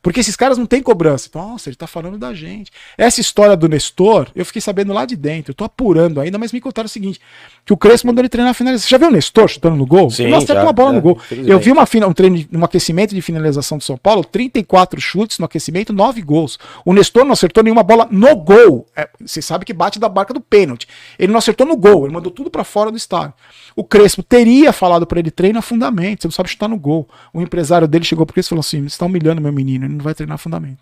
[0.08, 1.30] Porque esses caras não têm cobrança.
[1.36, 2.72] Nossa, ele tá falando da gente.
[2.98, 5.52] Essa história do Nestor, eu fiquei sabendo lá de dentro.
[5.52, 7.20] Eu tô apurando ainda, mas me contaram o seguinte:
[7.66, 8.88] que o Crespo mandou ele treinar a finalização.
[8.88, 10.10] Você já viu o Nestor chutando no gol?
[10.10, 11.20] Sim, ele acerta uma bola já, no gol.
[11.30, 15.40] Eu vi uma fina- um treino, um aquecimento de finalização do São Paulo, 34 chutes
[15.40, 16.58] no aquecimento, 9 gols.
[16.86, 18.88] O Nestor não acertou nenhuma bola no gol.
[18.96, 20.88] É, você sabe que bate da barca do pênalti.
[21.20, 23.34] Ele não acertou no gol, ele mandou tudo pra fora do estádio.
[23.76, 27.10] O Crespo teria falado pra ele: treina fundamento, você não sabe chutar no gol.
[27.34, 30.04] O empresário dele chegou pro Crespo e falou assim: você tá humilhando meu menino, não
[30.04, 30.80] vai treinar fundamento.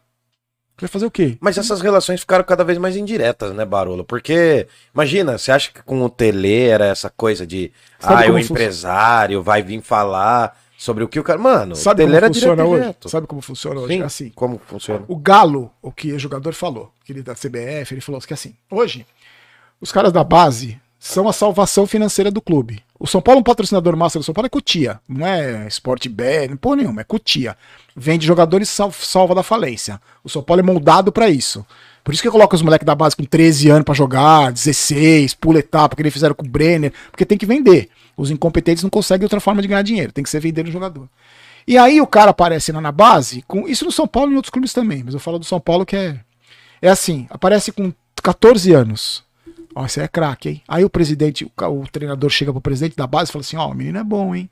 [0.77, 1.37] Vai fazer o quê?
[1.39, 4.03] Mas essas relações ficaram cada vez mais indiretas, né, Barolo?
[4.03, 7.71] Porque, imagina, você acha que com o Tele era essa coisa de.
[7.97, 11.39] Sabe ah, o empresário vai vir falar sobre o que o cara.
[11.39, 12.85] Mano, Sabe o Tele era funciona direto hoje?
[12.87, 13.09] reto.
[13.09, 13.93] Sabe como funciona hoje?
[13.93, 14.29] Sim, É assim.
[14.35, 15.05] como funciona?
[15.07, 18.53] O Galo, o que o jogador falou, que ele da CBF, ele falou que assim,
[18.69, 19.05] hoje,
[19.79, 22.83] os caras da base são a salvação financeira do clube.
[22.97, 26.49] O São Paulo, um patrocinador master do São Paulo é Cutia, não é Sport Bet,
[26.49, 27.57] não porra nenhuma, é Cutia.
[27.95, 29.99] Vende jogadores sal- salva da falência.
[30.23, 31.65] O São Paulo é moldado pra isso.
[32.03, 35.59] Por isso que coloca os moleques da base com 13 anos pra jogar, 16, pula
[35.59, 37.89] etapa, que eles fizeram com o Brenner, porque tem que vender.
[38.15, 41.09] Os incompetentes não conseguem outra forma de ganhar dinheiro, tem que ser vender no jogador.
[41.67, 44.35] E aí o cara aparece lá na base, com isso no São Paulo e em
[44.37, 46.19] outros clubes também, mas eu falo do São Paulo que é
[46.81, 47.91] é assim, aparece com
[48.21, 49.23] 14 anos.
[49.75, 50.61] Ó, você é craque, hein?
[50.67, 51.51] Aí o presidente, o,
[51.81, 54.33] o, treinador chega pro presidente da base e fala assim: Ó, o menino é bom,
[54.33, 54.49] hein?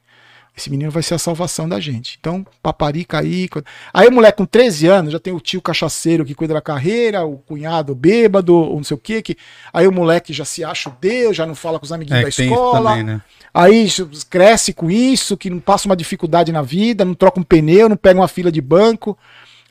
[0.55, 2.15] Esse menino vai ser a salvação da gente.
[2.19, 3.49] Então, paparica aí.
[3.91, 7.25] Aí o moleque com 13 anos já tem o tio cachaceiro que cuida da carreira,
[7.25, 9.35] o cunhado bêbado, ou não sei o quê, que.
[9.73, 12.23] Aí o moleque já se acha o Deus, já não fala com os amiguinhos é,
[12.23, 12.91] da escola.
[12.91, 13.21] Também, né?
[13.51, 13.87] Aí
[14.29, 17.97] cresce com isso, que não passa uma dificuldade na vida, não troca um pneu, não
[17.97, 19.17] pega uma fila de banco.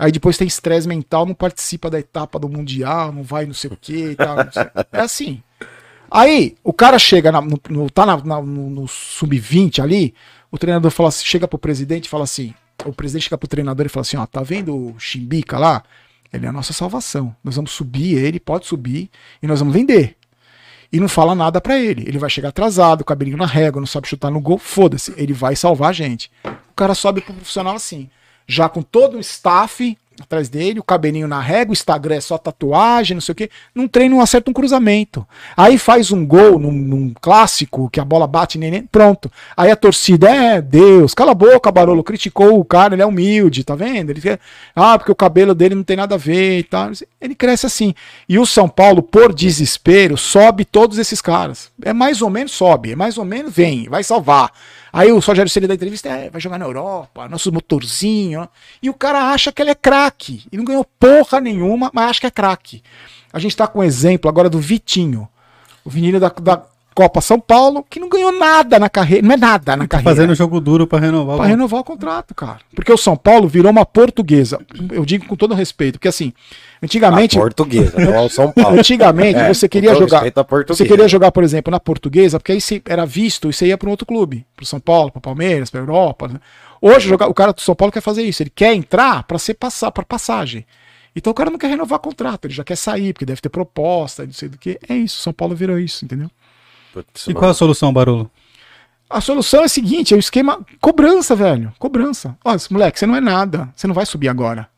[0.02, 3.70] Aí depois tem estresse mental, não participa da etapa do Mundial, não vai não sei
[3.70, 4.36] o que e tal.
[4.90, 5.40] É assim.
[6.10, 10.12] Aí o cara chega, na, no, no, tá na, na, no, no sub-20 ali,
[10.50, 12.52] o treinador fala assim, chega pro presidente e fala assim,
[12.84, 15.84] o presidente chega pro treinador e fala assim, ó, tá vendo o Chimbica lá?
[16.32, 17.32] Ele é a nossa salvação.
[17.44, 19.08] Nós vamos subir ele, pode subir,
[19.40, 20.16] e nós vamos vender.
[20.92, 22.02] E não fala nada para ele.
[22.08, 25.14] Ele vai chegar atrasado, cabelinho na régua, não sabe chutar no gol, foda-se.
[25.16, 26.28] Ele vai salvar a gente.
[26.44, 28.10] O cara sobe pro profissional assim
[28.52, 32.38] já com todo o staff atrás dele, o cabelinho na régua, o Instagram é só
[32.38, 35.26] tatuagem, não sei o que, num treino não acerta um cruzamento.
[35.56, 39.30] Aí faz um gol num, num clássico, que a bola bate nem pronto.
[39.56, 43.64] Aí a torcida, é, Deus, cala a boca, Barolo, criticou o cara, ele é humilde,
[43.64, 44.10] tá vendo?
[44.10, 44.38] Ele quer,
[44.76, 46.90] ah, porque o cabelo dele não tem nada a ver e tal.
[47.20, 47.94] Ele cresce assim.
[48.28, 51.70] E o São Paulo, por desespero, sobe todos esses caras.
[51.82, 54.52] É mais ou menos sobe, é mais ou menos vem, vai salvar.
[54.92, 58.46] Aí o Rogério Ceni da entrevista é, vai jogar na Europa, nosso motorzinho.
[58.82, 60.44] E o cara acha que ele é craque.
[60.52, 62.82] E não ganhou porra nenhuma, mas acha que é craque.
[63.32, 65.26] A gente tá com um exemplo agora do Vitinho.
[65.82, 66.62] O menino da, da
[66.94, 70.10] Copa São Paulo, que não ganhou nada na carreira, não é nada na tá carreira.
[70.10, 71.36] Fazendo jogo duro para renovar.
[71.36, 72.58] Para renovar o contrato, cara.
[72.74, 74.60] Porque o São Paulo virou uma portuguesa.
[74.90, 76.32] Eu digo com todo respeito, porque assim,
[76.82, 78.78] antigamente, a portuguesa, não é o São Paulo.
[78.82, 80.24] Antigamente é, você queria jogar,
[80.68, 83.78] você queria jogar, por exemplo, na portuguesa, porque aí você era visto e você ia
[83.78, 86.28] para um outro clube, para São Paulo, para Palmeiras, para Europa.
[86.28, 86.40] Né?
[86.80, 89.54] Hoje jogar, o cara do São Paulo quer fazer isso, ele quer entrar para ser
[89.54, 90.66] passar para passagem.
[91.14, 94.24] Então o cara não quer renovar contrato, ele já quer sair, porque deve ter proposta,
[94.24, 94.78] não sei do que.
[94.88, 96.30] É isso, São Paulo virou isso, entendeu?
[96.92, 98.30] Putz, e qual é a solução, Barolo?
[99.08, 101.72] A solução é a seguinte: é o esquema cobrança, velho.
[101.78, 102.36] Cobrança.
[102.44, 103.72] Ó, moleque, você não é nada.
[103.74, 104.68] Você não vai subir agora.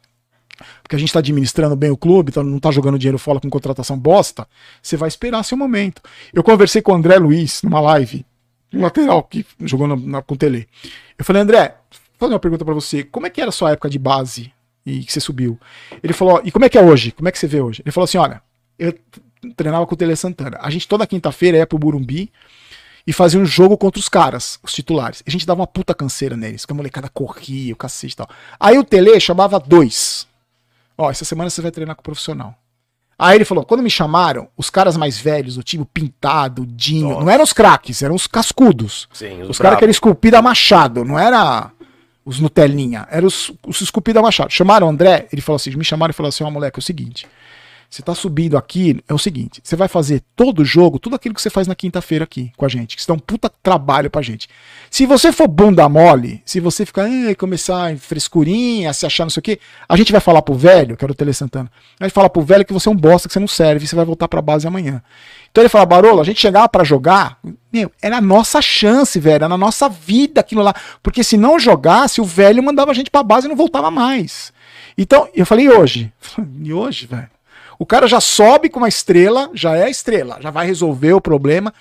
[0.82, 3.50] Porque a gente está administrando bem o clube, então não está jogando dinheiro fora com
[3.50, 4.46] contratação bosta.
[4.80, 6.02] Você vai esperar seu momento.
[6.32, 8.24] Eu conversei com o André Luiz numa live,
[8.72, 10.68] um lateral que jogou na, na, com o Tele.
[11.18, 13.02] Eu falei, André, vou fazer uma pergunta para você.
[13.02, 14.52] Como é que era a sua época de base
[14.86, 15.58] e que você subiu?
[16.02, 17.10] Ele falou, e como é que é hoje?
[17.12, 17.82] Como é que você vê hoje?
[17.84, 18.40] Ele falou assim: olha,
[18.78, 18.94] eu
[19.57, 20.59] treinava com o Tele Santana.
[20.61, 22.30] A gente toda quinta-feira ia pro Burumbi
[23.07, 25.22] e fazia um jogo contra os caras, os titulares.
[25.26, 28.28] A gente dava uma puta canseira neles, que a molecada corria, o cacete e tal.
[28.59, 30.26] Aí o Tele chamava dois.
[30.97, 32.55] Ó, essa semana você vai treinar com o profissional.
[33.18, 37.11] Aí ele falou: quando me chamaram, os caras mais velhos, o time pintado, o Dinho,
[37.11, 37.20] Nossa.
[37.20, 39.09] não eram os craques, eram os cascudos.
[39.12, 41.70] Sim, os, os caras que eram esculpidos a machado, não era
[42.24, 44.51] os Nutelinha, eram os, os esculpidos a machado.
[44.51, 46.80] Chamaram o André, ele falou assim: me chamaram e falou assim: ó, oh, moleque, é
[46.80, 47.26] o seguinte.
[47.89, 51.35] Você está subindo aqui, é o seguinte: você vai fazer todo o jogo, tudo aquilo
[51.35, 54.11] que você faz na quinta-feira aqui com a gente, que isso dá um puta trabalho
[54.11, 54.49] pra gente.
[54.91, 59.30] Se você for bunda mole, se você ficar, eh, começar em frescurinha, se achar não
[59.30, 61.70] sei o quê, a gente vai falar pro velho, que era o Tele Santana,
[62.01, 63.97] a gente fala pro velho que você é um bosta, que você não serve, você
[63.97, 65.03] vai voltar pra base amanhã.
[65.55, 67.39] Então ele fala, Barolo, a gente chegava para jogar,
[67.72, 70.74] meu, era a nossa chance, velho, era na nossa vida aquilo lá.
[71.01, 74.53] Porque se não jogasse, o velho mandava a gente pra base e não voltava mais.
[74.99, 76.12] Então, eu falei, hoje?
[76.61, 77.34] E hoje, velho?
[77.78, 81.72] O cara já sobe com uma estrela, já é estrela, já vai resolver o problema.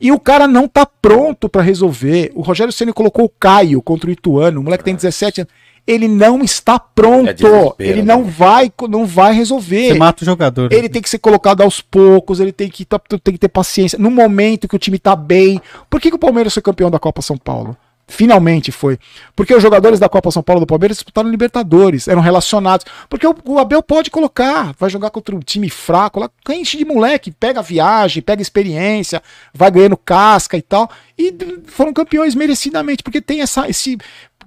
[0.00, 2.32] E o cara não tá pronto para resolver.
[2.34, 5.52] O Rogério Ceni colocou o Caio contra o Ituano, o moleque tem 17 anos.
[5.84, 7.28] Ele não está pronto.
[7.28, 8.30] É ele não né?
[8.36, 9.88] vai, não vai resolver.
[9.88, 10.70] Você mata o jogador.
[10.70, 10.76] Né?
[10.76, 13.98] Ele tem que ser colocado aos poucos, ele tem que, tem que ter paciência.
[13.98, 15.60] No momento que o time tá bem.
[15.90, 17.76] Por que, que o Palmeiras foi campeão da Copa São Paulo?
[18.12, 18.98] Finalmente foi.
[19.34, 22.84] Porque os jogadores da Copa São Paulo do Palmeiras disputaram Libertadores, eram relacionados.
[23.08, 26.84] Porque o, o, Abel pode colocar, vai jogar contra um time fraco, lá enche de
[26.84, 29.22] moleque, pega viagem, pega experiência,
[29.54, 30.90] vai ganhando casca e tal.
[31.18, 31.34] E
[31.64, 33.96] foram campeões merecidamente, porque tem essa, esse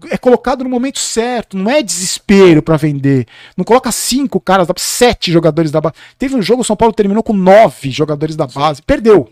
[0.09, 3.27] é colocado no momento certo, não é desespero para vender.
[3.55, 5.95] Não coloca cinco caras, sete jogadores da base.
[6.17, 8.81] Teve um jogo, o São Paulo terminou com nove jogadores da base.
[8.81, 9.27] Perdeu.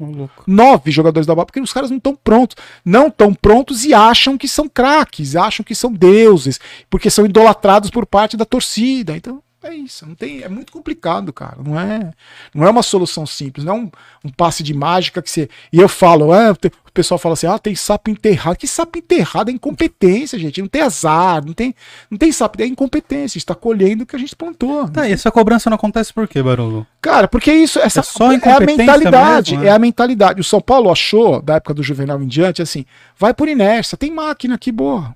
[0.48, 2.56] Nove jogadores da base, porque os caras não estão prontos.
[2.84, 6.60] Não estão prontos e acham que são craques, acham que são deuses,
[6.90, 9.16] porque são idolatrados por parte da torcida.
[9.16, 11.58] Então, É isso, não tem, é muito complicado, cara.
[11.64, 12.12] Não é,
[12.54, 13.92] não é uma solução simples, não é um,
[14.26, 15.50] um passe de mágica que você.
[15.72, 18.58] E eu falo, ah, o pessoal fala assim: ah, tem sapo enterrado.
[18.58, 20.62] Que sapo enterrado é incompetência, gente.
[20.62, 21.74] Não tem azar, não tem,
[22.12, 23.38] não tem sapo, é incompetência.
[23.38, 24.88] Está colhendo o que a gente plantou.
[24.90, 26.86] Tá, e essa cobrança não acontece por quê, Barulho?
[27.02, 29.70] Cara, porque isso, essa É só é a mentalidade, mesmo, né?
[29.70, 30.42] é a mentalidade.
[30.42, 32.86] O São Paulo achou, da época do Juvenal em diante, assim,
[33.18, 35.16] vai por inércia, tem máquina aqui boa.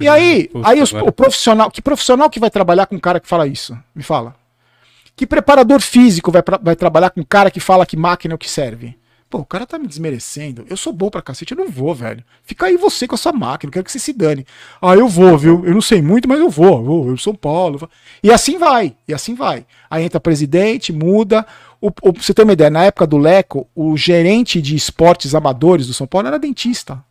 [0.00, 3.18] E aí, Puta, aí os- o profissional, que profissional que vai trabalhar com um cara
[3.20, 3.76] que fala isso?
[3.94, 4.34] Me fala.
[5.16, 8.36] Que preparador físico vai, pra- vai trabalhar com um cara que fala que máquina é
[8.36, 8.96] o que serve?
[9.28, 10.64] Pô, o cara tá me desmerecendo.
[10.70, 12.24] Eu sou bom pra cacete, eu não vou, velho.
[12.44, 14.46] Fica aí você com a sua máquina, eu quero que você se dane.
[14.80, 15.66] Ah, eu vou, viu?
[15.66, 16.78] Eu não sei muito, mas eu vou.
[16.78, 17.76] Eu vou, eu São Paulo.
[17.78, 17.90] vou.
[18.22, 19.66] E assim vai, e assim vai.
[19.90, 21.44] Aí entra presidente, muda.
[21.78, 25.86] O, o, você ter uma ideia, na época do Leco, o gerente de esportes amadores
[25.88, 27.04] do São Paulo era dentista.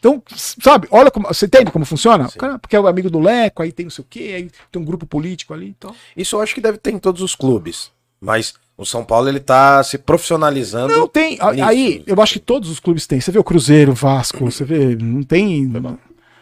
[0.00, 1.28] Então, sabe, olha como.
[1.28, 2.28] Você entende como funciona?
[2.30, 4.80] Cara, porque é o amigo do Leco, aí tem não sei o quê, aí tem
[4.80, 5.94] um grupo político ali e tal.
[6.16, 7.92] Isso eu acho que deve ter em todos os clubes.
[8.18, 10.92] Mas o São Paulo ele tá se profissionalizando.
[10.92, 11.32] Não, tem.
[11.32, 11.64] nisso.
[11.64, 13.20] Aí, eu acho que todos os clubes têm.
[13.20, 14.96] Você vê o Cruzeiro, o Vasco, você vê.
[14.96, 15.70] Não tem.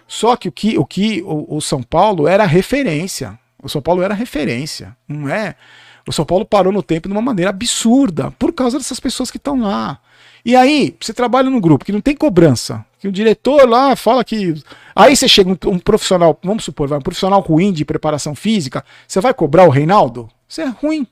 [0.07, 3.37] Só que o que o, que o, o São Paulo era referência.
[3.61, 4.97] O São Paulo era referência.
[5.09, 5.57] Não é.
[6.07, 9.37] O São Paulo parou no tempo de uma maneira absurda por causa dessas pessoas que
[9.37, 9.99] estão lá.
[10.45, 14.25] E aí, você trabalha num grupo que não tem cobrança, que o diretor lá fala
[14.25, 14.55] que.
[14.95, 18.85] Aí você chega um, um profissional, vamos supor, vai, um profissional ruim de preparação física,
[19.07, 20.29] você vai cobrar o Reinaldo?
[20.49, 21.07] Você é ruim.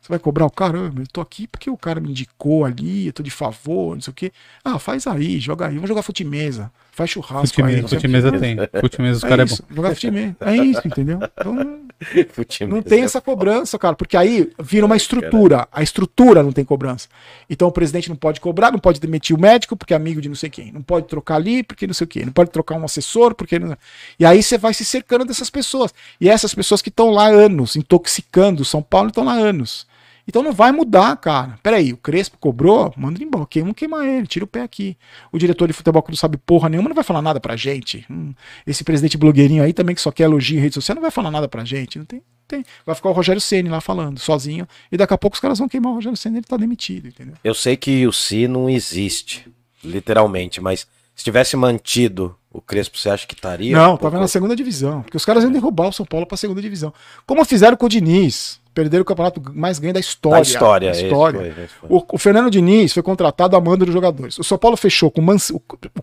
[0.00, 3.08] Você vai cobrar o cara, "Ah, eu tô aqui porque o cara me indicou ali,
[3.08, 4.30] eu tô de favor, não sei o quê.
[4.64, 7.80] Ah, faz aí, joga aí, vamos jogar fute-mesa, faz churrasco aí.
[7.80, 7.96] O quê.
[7.96, 8.56] fute-mesa tem.
[8.80, 9.74] Fute-mesa os É caras é bom.
[9.74, 9.96] jogar.
[10.42, 11.18] É isso, entendeu?
[11.36, 11.85] Então.
[12.68, 15.66] não tem essa cobrança, cara, porque aí vira uma estrutura.
[15.72, 17.08] A estrutura não tem cobrança.
[17.48, 20.28] Então o presidente não pode cobrar, não pode demitir o médico porque é amigo de
[20.28, 20.72] não sei quem.
[20.72, 22.24] Não pode trocar ali porque não sei o quê.
[22.24, 23.76] Não pode trocar um assessor porque não.
[24.18, 25.94] E aí você vai se cercando dessas pessoas.
[26.20, 29.86] E essas pessoas que estão lá anos, intoxicando São Paulo, estão lá anos.
[30.28, 31.56] Então não vai mudar, cara.
[31.62, 33.46] Peraí, o Crespo cobrou, manda ele embora.
[33.46, 34.96] Queima, queima ele, tira o pé aqui.
[35.30, 38.04] O diretor de futebol que não sabe porra nenhuma não vai falar nada pra gente.
[38.10, 38.34] Hum,
[38.66, 41.30] esse presidente blogueirinho aí também que só quer elogio em rede social não vai falar
[41.30, 41.96] nada pra gente.
[41.98, 42.64] Não tem, tem.
[42.84, 44.66] Vai ficar o Rogério Ceni lá falando, sozinho.
[44.90, 47.34] E daqui a pouco os caras vão queimar o Rogério Ceni, ele tá demitido, entendeu?
[47.44, 49.46] Eu sei que o Si não existe,
[49.84, 53.76] literalmente, mas se tivesse mantido o Crespo, você acha que estaria?
[53.76, 55.02] Não, Um tava pouco- na segunda divisão.
[55.02, 56.92] Porque os caras iam derrubar o São Paulo pra segunda divisão.
[57.26, 58.60] Como fizeram com o Diniz.
[58.76, 60.36] Perderam o campeonato mais ganho da história.
[60.36, 61.38] Da história, Da esse história.
[61.40, 61.88] foi, esse foi.
[61.90, 64.38] O, o Fernando Diniz foi contratado a mando dos jogadores.
[64.38, 65.58] O São Paulo fechou com o, Mans- o,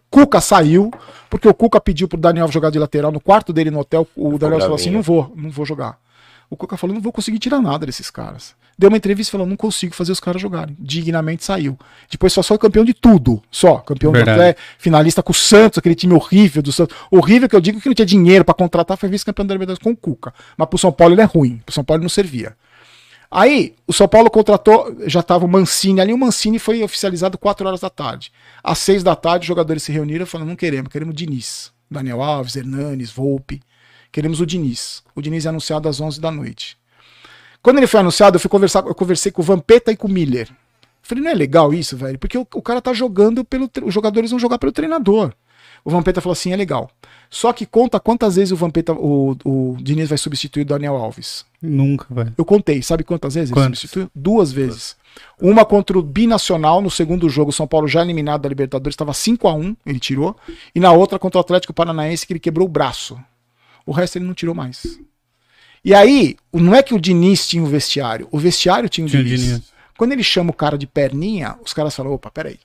[0.09, 0.89] Cuca saiu,
[1.29, 4.07] porque o Cuca pediu pro Daniel jogar de lateral no quarto dele no hotel.
[4.15, 5.99] O Daniel falou assim: não vou, não vou jogar.
[6.53, 8.53] O Cuca falou: não vou conseguir tirar nada desses caras.
[8.77, 10.77] Deu uma entrevista falou: não consigo fazer os caras jogarem.
[10.79, 11.77] Dignamente saiu.
[12.09, 13.41] Depois só foi campeão de tudo.
[13.49, 13.77] Só.
[13.77, 14.39] Campeão do Verdade.
[14.39, 16.95] Atlético, finalista com o Santos, aquele time horrível do Santos.
[17.09, 19.91] Horrível que eu digo que não tinha dinheiro pra contratar, foi vice-campeão da Libertadores com
[19.91, 20.31] o Cuca.
[20.55, 21.59] Mas pro São Paulo ele é ruim.
[21.65, 22.55] Pro São Paulo ele não servia.
[23.31, 27.67] Aí, o São Paulo contratou, já tava o Mancini ali, o Mancini foi oficializado 4
[27.67, 28.31] horas da tarde.
[28.63, 31.71] Às 6 da tarde, os jogadores se reuniram e falaram: não queremos, queremos Diniz.
[31.89, 33.59] Daniel Alves, Hernanes, Volpe.
[34.13, 35.03] Queremos o Diniz.
[35.15, 36.77] O Diniz é anunciado às 11 da noite.
[37.63, 40.11] Quando ele foi anunciado, eu fui conversar, eu conversei com o Vampeta e com o
[40.11, 40.49] Miller.
[41.01, 42.19] Falei, não é legal isso, velho?
[42.19, 43.67] Porque o, o cara tá jogando pelo.
[43.83, 45.33] Os jogadores vão jogar pelo treinador.
[45.83, 46.91] O Vampeta falou assim: é legal.
[47.27, 51.43] Só que conta quantas vezes o Vampeta, o, o Diniz vai substituir o Daniel Alves.
[51.59, 52.33] Nunca, velho.
[52.37, 54.11] Eu contei, sabe quantas vezes ele substituiu?
[54.13, 54.95] Duas vezes.
[55.41, 59.13] Uma contra o Binacional, no segundo jogo, o São Paulo já eliminado da Libertadores, estava
[59.13, 60.35] 5 a 1 ele tirou.
[60.75, 63.17] E na outra contra o Atlético Paranaense, que ele quebrou o braço.
[63.85, 64.99] O resto ele não tirou mais.
[65.83, 69.23] E aí, não é que o Diniz tinha o vestiário, o vestiário tinha o Tinha
[69.23, 69.41] Diniz.
[69.41, 69.73] Diniz.
[69.97, 72.59] Quando ele chama o cara de perninha, os caras falam: opa, peraí.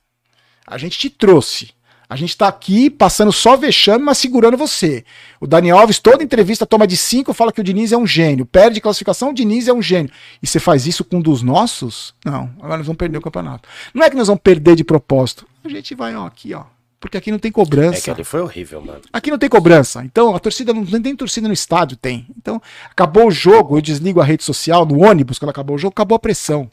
[0.66, 1.71] A gente te trouxe.
[2.11, 5.05] A gente tá aqui passando só vexame, mas segurando você.
[5.39, 8.47] O Dani Alves, toda entrevista toma de cinco, fala que o Diniz é um gênio.
[8.47, 10.11] Perde classificação, o Diniz é um gênio.
[10.43, 12.14] E você faz isso com um dos nossos?
[12.25, 12.51] Não.
[12.59, 13.69] Agora nós vamos perder o campeonato.
[13.93, 15.47] Não é que nós vamos perder de propósito.
[15.62, 16.64] A gente vai, ó, aqui, ó.
[17.01, 18.01] Porque aqui não tem É cobrança.
[18.03, 19.01] que ali foi horrível, mano.
[19.12, 20.05] Aqui não tem cobrança.
[20.05, 22.26] Então, a torcida não tem, tem torcida no estádio, tem.
[22.36, 25.92] Então, acabou o jogo, eu desligo a rede social no ônibus, quando acabou o jogo,
[25.92, 26.68] acabou a pressão.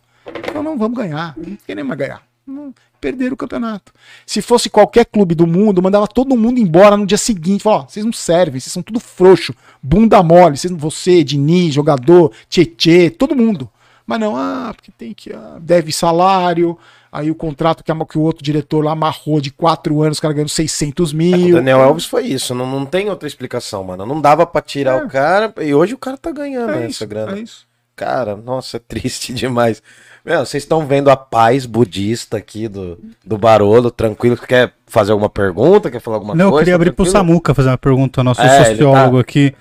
[0.49, 1.35] Então, não vamos ganhar.
[1.37, 2.23] Não queremos mais ganhar.
[2.47, 3.91] Não, perderam o campeonato.
[4.25, 7.61] Se fosse qualquer clube do mundo, mandava todo mundo embora no dia seguinte.
[7.61, 10.57] Falava, ó, vocês não servem, vocês são tudo frouxo, bunda mole.
[10.57, 13.69] Vocês, você, Diniz, jogador, Tietê, todo mundo.
[14.05, 15.33] Mas não, ah, porque tem que.
[15.33, 16.77] ah, deve salário.
[17.11, 20.19] Aí o contrato que, a- que o outro diretor lá amarrou de quatro anos, os
[20.19, 21.55] caras ganhando 600 O mil.
[21.55, 24.05] Daniel Alves foi isso, não, não tem outra explicação, mano.
[24.05, 25.03] Não dava pra tirar É.
[25.05, 27.37] o cara e hoje o cara tá ganhando É essa isso, grana.
[27.37, 27.65] é isso.
[27.95, 29.81] Cara, nossa, é triste demais.
[30.25, 34.35] Meu, vocês estão vendo a paz budista aqui do, do Barolo, tranquilo.
[34.35, 35.89] Quer fazer alguma pergunta?
[35.89, 36.63] Quer falar alguma Não, eu coisa?
[36.65, 37.27] queria abrir pro Tranquilo?
[37.27, 39.55] Samuca fazer uma pergunta ao nosso É, sociólogo tá- aqui.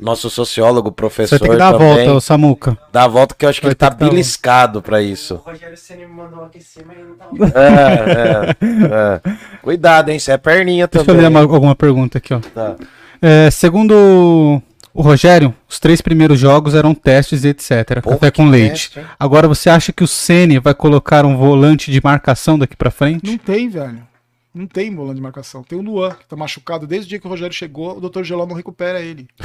[0.00, 2.78] Nosso sociólogo, Você professor tem que dar a também, volta, ô Samuca.
[2.92, 5.36] dá a volta que eu acho que Vai ele tá a beliscado pra isso.
[5.44, 7.26] Rogério Ceni me mandou aquecer, mas não tá
[7.60, 9.58] É, é, é.
[9.62, 10.16] Cuidado, hein?
[10.16, 11.22] Isso é perninha Deixa eu também.
[11.22, 12.40] ler uma- alguma pergunta aqui, ó.
[12.54, 12.76] Tá.
[13.22, 14.62] É, segundo
[14.92, 18.00] o Rogério, os três primeiros jogos eram testes e etc.
[18.02, 18.90] Porra, café com leite.
[18.90, 19.00] teste?
[19.18, 23.30] Agora você acha que o Ceni vai colocar um volante de marcação daqui pra frente?
[23.30, 24.09] Não tem, velho.
[24.52, 25.62] Não tem volante de marcação.
[25.62, 28.24] Tem o Luan, que tá machucado desde o dia que o Rogério chegou, o Dr.
[28.24, 29.28] Geló não recupera ele.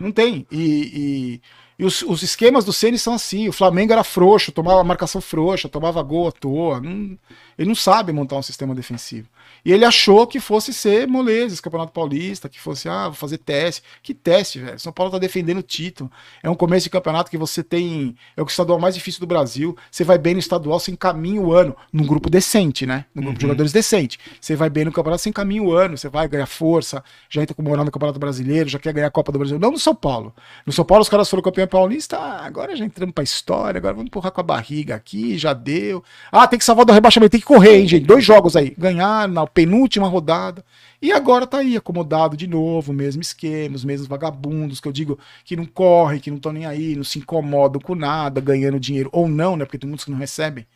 [0.00, 0.46] Não tem.
[0.50, 1.40] E, e-
[1.78, 3.48] e os, os esquemas do Ceni são assim.
[3.48, 6.80] O Flamengo era frouxo, tomava marcação frouxa, tomava gol à toa.
[6.80, 7.18] Não-
[7.58, 9.28] ele não sabe montar um sistema defensivo.
[9.64, 13.38] E ele achou que fosse ser moleza, esse Campeonato Paulista, que fosse, ah, vou fazer
[13.38, 13.82] teste.
[14.02, 14.78] Que teste, velho?
[14.78, 16.10] São Paulo tá defendendo o título.
[16.42, 18.14] É um começo de campeonato que você tem.
[18.36, 19.76] É o estadual mais difícil do Brasil.
[19.90, 21.74] Você vai bem no estadual, você encaminha o ano.
[21.92, 23.06] Num grupo decente, né?
[23.14, 24.18] Num grupo de jogadores decente.
[24.40, 25.96] Você vai bem no campeonato, você encaminha o ano.
[25.96, 29.10] Você vai ganhar força, já entra com moral no Campeonato Brasileiro, já quer ganhar a
[29.10, 29.58] Copa do Brasil.
[29.58, 30.34] Não no São Paulo.
[30.66, 32.18] No São Paulo, os caras foram campeão paulista.
[32.18, 36.04] Ah, agora já entramos pra história, agora vamos empurrar com a barriga aqui, já deu.
[36.30, 38.04] Ah, tem que salvar do rebaixamento, tem que correr, hein, gente?
[38.04, 38.74] Dois jogos aí.
[38.76, 40.64] Ganhar na penúltima rodada.
[41.00, 45.18] E agora tá aí, acomodado de novo, mesmo esquema, os mesmos vagabundos, que eu digo
[45.44, 49.08] que não correm, que não estão nem aí, não se incomodam com nada, ganhando dinheiro
[49.12, 49.64] ou não, né?
[49.64, 50.66] Porque tem muitos que não recebem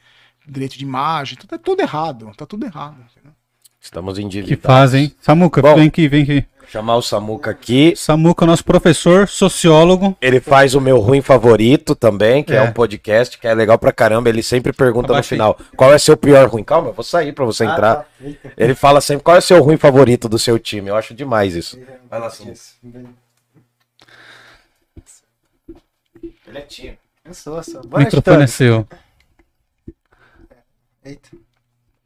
[0.46, 1.36] direito de imagem.
[1.36, 3.04] Tudo, é tudo errado, tá tudo errado.
[3.10, 3.37] entendeu?
[3.88, 4.62] Estamos Que endividados.
[4.66, 5.14] fazem.
[5.18, 5.74] Samuca, Bom.
[5.76, 6.44] vem aqui, vem aqui.
[6.68, 7.94] Chamar o Samuca aqui.
[7.96, 10.14] Samuca, nosso professor, sociólogo.
[10.20, 12.56] Ele faz o meu ruim favorito também, que é.
[12.56, 12.62] É.
[12.64, 14.28] um podcast que é legal pra caramba.
[14.28, 15.38] Ele sempre pergunta no Abaixa aí.
[15.38, 16.62] final: qual é seu pior ruim?
[16.62, 17.96] Calma, eu vou sair pra você entrar.
[17.96, 18.04] tá.
[18.20, 18.52] Eita.
[18.58, 20.88] Ele fala sempre: qual é seu ruim favorito do seu time?
[20.90, 21.80] Eu acho demais isso.
[22.10, 22.58] Vai lá, Samuca.
[26.46, 26.98] Ele é tio.
[27.24, 27.80] Eu sou, sou.
[27.90, 28.86] O microfone é seu.
[31.02, 31.30] Eita.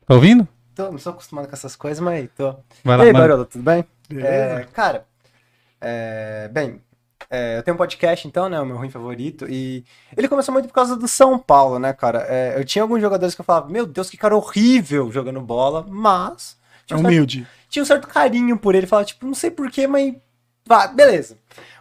[0.07, 0.47] Tá ouvindo?
[0.75, 2.55] Tô, não sou acostumado com essas coisas, mas tô.
[2.85, 3.25] Vai e lá, aí, mano.
[3.25, 3.85] Barolo, tudo bem?
[4.09, 4.29] Beleza?
[4.29, 5.07] É, cara,
[5.81, 6.81] é, bem,
[7.31, 9.85] é, eu tenho um podcast então, né, o meu ruim favorito, e
[10.17, 12.27] ele começou muito por causa do São Paulo, né, cara?
[12.29, 15.85] É, eu tinha alguns jogadores que eu falava, meu Deus, que cara horrível jogando bola,
[15.89, 16.57] mas
[16.91, 17.49] É tinha um, certo, humilde.
[17.69, 20.15] tinha um certo carinho por ele, falava, tipo, não sei porquê, mas
[20.67, 21.37] vá, beleza.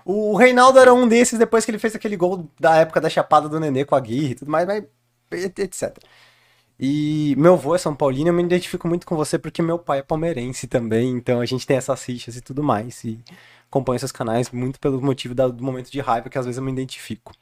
[0.05, 3.47] O Reinaldo era um desses depois que ele fez aquele gol da época da chapada
[3.47, 4.83] do Nenê com a Guirra e tudo mais, mas
[5.31, 5.97] etc.
[6.83, 9.99] E meu avô é São Paulino, eu me identifico muito com você porque meu pai
[9.99, 13.03] é palmeirense também, então a gente tem essas fichas e tudo mais.
[13.03, 13.19] E
[13.69, 16.71] acompanho seus canais muito pelo motivo do momento de raiva que às vezes eu me
[16.71, 17.33] identifico.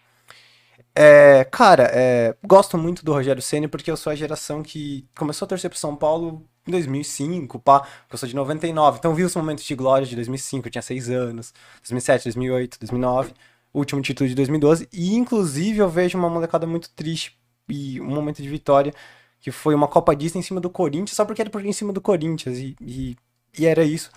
[0.94, 5.46] É, cara, é, gosto muito do Rogério Ceni porque eu sou a geração que começou
[5.46, 9.24] a torcer pro São Paulo em 2005, pá, porque eu sou de 99, então vi
[9.24, 13.34] os momentos de glória de 2005, eu tinha 6 anos, 2007, 2008, 2009,
[13.74, 17.40] o último título de 2012, e inclusive eu vejo uma molecada muito triste
[17.70, 18.94] e um momento de vitória
[19.40, 21.94] que foi uma Copa Disney em cima do Corinthians, só porque era por em cima
[21.94, 23.16] do Corinthians, e, e,
[23.58, 24.12] e era isso.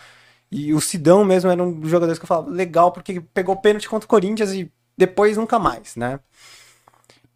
[0.51, 3.89] E o Sidão mesmo era um dos jogadores que eu falava, legal, porque pegou pênalti
[3.89, 6.21] contra o Corinthians e depois nunca mais, né?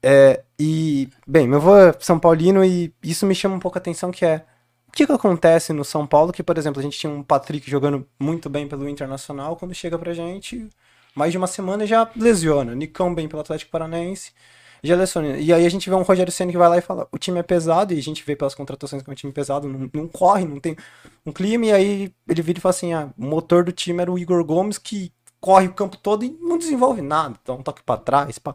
[0.03, 3.81] É, e, bem, meu avô é São Paulino e isso me chama um pouco a
[3.81, 4.45] atenção, que é
[4.89, 7.69] o que, que acontece no São Paulo, que, por exemplo, a gente tinha um Patrick
[7.71, 10.69] jogando muito bem pelo Internacional, quando chega pra gente,
[11.15, 12.75] mais de uma semana já lesiona.
[12.75, 14.33] Nicão bem pelo Atlético Paranaense,
[14.83, 15.37] já lesiona.
[15.39, 17.39] E aí a gente vê um Rogério Senna que vai lá e fala, o time
[17.39, 20.09] é pesado, e a gente vê pelas contratações que é um time pesado, não, não
[20.09, 20.77] corre, não tem
[21.25, 24.13] um clima, e aí ele vira e fala assim, ah, o motor do time era
[24.13, 27.83] o Igor Gomes, que corre o campo todo e não desenvolve nada, dá um toque
[27.83, 28.55] pra trás, pá.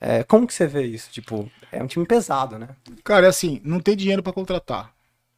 [0.00, 1.10] É, como que você vê isso?
[1.10, 2.68] Tipo, é um time pesado, né?
[3.02, 4.92] Cara, é assim, não tem dinheiro pra contratar.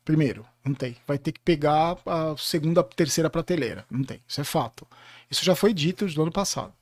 [0.05, 0.97] Primeiro, não tem.
[1.07, 3.85] Vai ter que pegar a segunda, terceira prateleira.
[3.91, 4.21] Não tem.
[4.27, 4.87] Isso é fato.
[5.31, 6.73] Isso já foi dito no ano passado.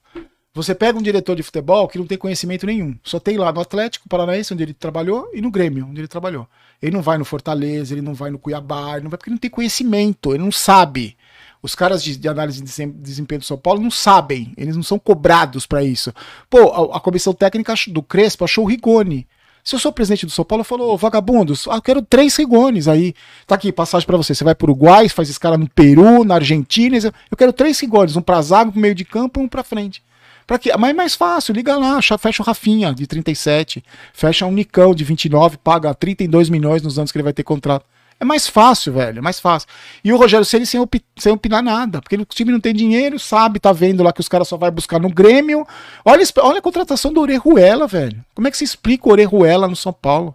[0.56, 2.96] Você pega um diretor de futebol que não tem conhecimento nenhum.
[3.04, 6.48] Só tem lá no Atlético Paranaense, onde ele trabalhou, e no Grêmio, onde ele trabalhou.
[6.80, 9.34] Ele não vai no Fortaleza, ele não vai no Cuiabá, ele não vai porque ele
[9.34, 11.14] não tem conhecimento, ele não sabe.
[11.62, 14.82] Os caras de, de análise de desem- desempenho do São Paulo não sabem, eles não
[14.82, 16.10] são cobrados pra isso.
[16.48, 19.28] Pô, a, a comissão técnica do Crespo achou o Rigoni.
[19.62, 22.34] Se eu sou presidente do São Paulo, eu falo, "Ô, vagabundos, ah, eu quero três
[22.36, 23.12] Rigones aí.
[23.46, 24.34] Tá aqui, passagem pra você.
[24.34, 26.96] Você vai pro Uruguai, faz escala no Peru, na Argentina.
[27.30, 29.62] Eu quero três Rigones, um pra zaga, um pro meio de campo e um pra
[29.62, 30.02] frente.
[30.46, 30.70] Pra quê?
[30.78, 33.82] Mas é mais fácil, liga lá, cha- fecha o Rafinha, de 37,
[34.12, 37.84] fecha um Nicão, de 29, paga 32 milhões nos anos que ele vai ter contrato.
[38.18, 39.68] É mais fácil, velho, é mais fácil.
[40.02, 43.18] E o Rogério Ceni sem, opi- sem opinar nada, porque o time não tem dinheiro,
[43.18, 45.66] sabe, tá vendo lá que os caras só vai buscar no Grêmio.
[46.04, 48.24] Olha, olha a contratação do Orejuela, velho.
[48.34, 50.34] Como é que se explica o Orejuela no São Paulo?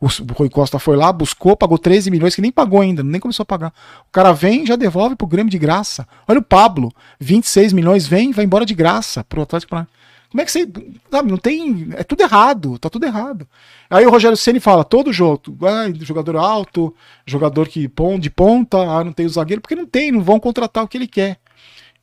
[0.00, 3.42] O Rui Costa foi lá, buscou, pagou 13 milhões, que nem pagou ainda, nem começou
[3.42, 3.72] a pagar.
[4.08, 6.08] O cara vem já devolve pro Grêmio de graça.
[6.26, 6.90] Olha o Pablo,
[7.20, 10.00] 26 milhões, vem, vai embora de graça pro Atlético Paranaense.
[10.30, 10.68] Como é que você.
[11.10, 11.88] Sabe, não tem.
[11.96, 13.46] É tudo errado, tá tudo errado.
[13.90, 16.94] Aí o Rogério Ceni fala: todo jogo, ah, jogador alto,
[17.26, 17.90] jogador que
[18.20, 20.96] de ponta, ah, não tem o zagueiro, porque não tem, não vão contratar o que
[20.96, 21.38] ele quer.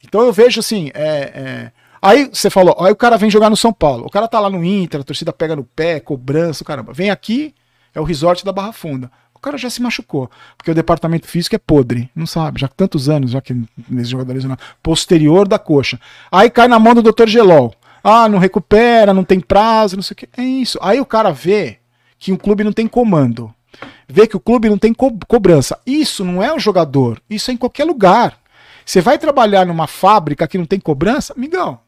[0.03, 1.71] Então eu vejo assim, é, é,
[2.01, 4.05] Aí você falou, aí o cara vem jogar no São Paulo.
[4.05, 6.93] O cara tá lá no Inter, a torcida pega no pé, cobrança, caramba.
[6.93, 7.55] Vem aqui,
[7.97, 9.11] é o resort da Barra Funda.
[9.33, 13.09] O cara já se machucou, porque o departamento físico é podre, não sabe, já tantos
[13.09, 13.55] anos, já que
[13.89, 15.99] nesse jogador lesionado, posterior da coxa.
[16.31, 17.27] Aí cai na mão do Dr.
[17.27, 17.73] Gelol.
[18.03, 20.29] Ah, não recupera, não tem prazo, não sei o que.
[20.37, 20.79] É isso.
[20.81, 21.77] Aí o cara vê
[22.17, 23.53] que o clube não tem comando.
[24.07, 25.79] Vê que o clube não tem co cobrança.
[25.85, 28.37] Isso não é o jogador, isso é em qualquer lugar.
[28.85, 31.79] Você vai trabalhar numa fábrica que não tem cobrança, amigão.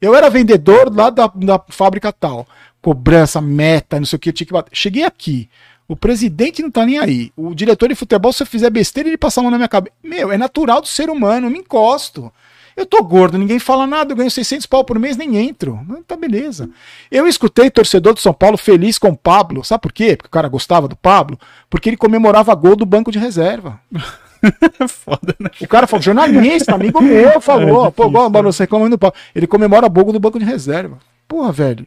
[0.00, 2.46] Eu era vendedor lá da, da fábrica tal.
[2.80, 4.70] Cobrança, meta, não sei o que, eu tinha que bater.
[4.74, 5.48] Cheguei aqui.
[5.86, 7.32] O presidente não tá nem aí.
[7.36, 9.94] O diretor de futebol, se eu fizer besteira, ele passa a mão na minha cabeça.
[10.02, 12.32] Meu, é natural do ser humano, eu me encosto.
[12.76, 15.78] Eu tô gordo, ninguém fala nada, eu ganho 600 pau por mês, nem entro.
[16.06, 16.70] Tá beleza.
[17.10, 19.64] Eu escutei torcedor do São Paulo feliz com o Pablo.
[19.64, 20.16] Sabe por quê?
[20.16, 21.38] Porque o cara gostava do Pablo?
[21.68, 23.78] Porque ele comemorava gol do banco de reserva.
[24.88, 25.50] Foda, né?
[25.60, 29.18] O cara falou, jornalista, amigo meu, falou, é, pô, igual, você reclamando do Pablo.
[29.34, 30.98] Ele comemora gol do banco de reserva.
[31.26, 31.86] Porra, velho.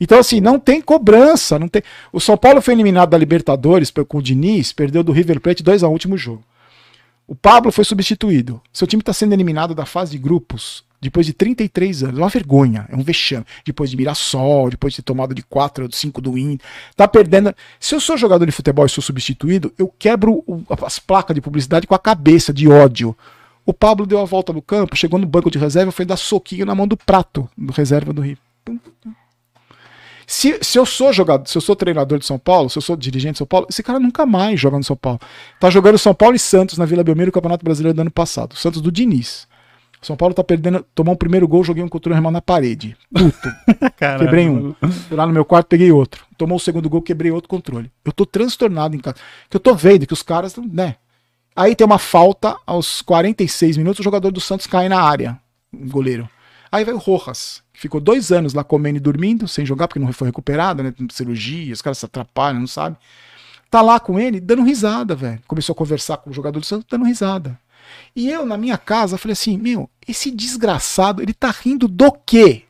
[0.00, 1.58] Então, assim, não tem cobrança.
[1.58, 1.82] Não tem...
[2.12, 5.82] O São Paulo foi eliminado da Libertadores com o Diniz, perdeu do River Plate 2
[5.82, 6.42] a último jogo.
[7.26, 8.60] O Pablo foi substituído.
[8.72, 12.18] Seu time está sendo eliminado da fase de grupos depois de 33 anos.
[12.18, 13.44] É uma vergonha, é um vexame.
[13.64, 16.66] Depois de Mirassol, depois de ter tomado de 4 ou 5 do Inter.
[16.96, 17.54] Tá perdendo.
[17.78, 20.44] Se eu sou jogador de futebol e sou substituído, eu quebro
[20.84, 23.16] as placas de publicidade com a cabeça de ódio.
[23.64, 26.64] O Pablo deu a volta no campo, chegou no banco de reserva, foi dar soquinho
[26.64, 28.38] na mão do prato do reserva do Rio.
[30.26, 32.94] Se, se eu sou jogador, se eu sou treinador de São Paulo, se eu sou
[32.96, 35.18] dirigente de São Paulo, esse cara nunca mais joga no São Paulo.
[35.58, 38.54] Tá jogando São Paulo e Santos na Vila Belmiro, no Campeonato Brasileiro do ano passado.
[38.54, 39.48] Santos do Diniz.
[40.00, 42.96] São Paulo tá perdendo, tomou um primeiro gol, joguei um controle remoto na parede.
[43.12, 43.48] Puto.
[44.18, 44.74] quebrei um.
[45.10, 46.24] Lá no meu quarto peguei outro.
[46.36, 47.90] Tomou o segundo gol, quebrei outro controle.
[48.04, 49.16] Eu tô transtornado em casa.
[49.50, 50.96] Que eu tô vendo que os caras, né?
[51.54, 55.38] Aí tem uma falta aos 46 minutos, o jogador do Santos cai na área,
[55.72, 56.28] o goleiro.
[56.70, 59.98] Aí vai o Rojas, que ficou dois anos lá comendo e dormindo, sem jogar, porque
[59.98, 60.94] não foi recuperado, né?
[61.10, 62.96] Cirurgia, os caras se atrapalham, não sabe.
[63.70, 65.40] Tá lá com ele, dando risada, velho.
[65.46, 67.58] Começou a conversar com o jogador do Santos, dando risada.
[68.14, 72.64] E eu, na minha casa, falei assim: meu, esse desgraçado, ele tá rindo do quê?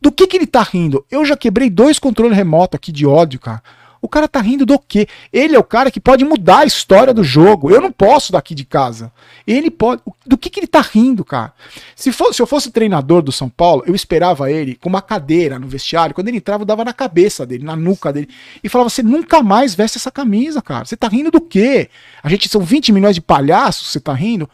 [0.00, 1.04] Do que que ele tá rindo?
[1.10, 3.62] Eu já quebrei dois controles remotos aqui de ódio, cara.
[4.02, 5.06] O cara tá rindo do quê?
[5.30, 7.70] Ele é o cara que pode mudar a história do jogo.
[7.70, 9.12] Eu não posso daqui de casa.
[9.46, 10.00] Ele pode.
[10.24, 11.52] Do que, que ele tá rindo, cara?
[11.94, 15.68] Se, se eu fosse treinador do São Paulo, eu esperava ele com uma cadeira no
[15.68, 16.14] vestiário.
[16.14, 18.28] Quando ele entrava, eu dava na cabeça dele, na nuca dele.
[18.64, 20.86] E falava: Você nunca mais veste essa camisa, cara.
[20.86, 21.90] Você tá rindo do quê?
[22.22, 24.48] A gente são 20 milhões de palhaços, você tá rindo?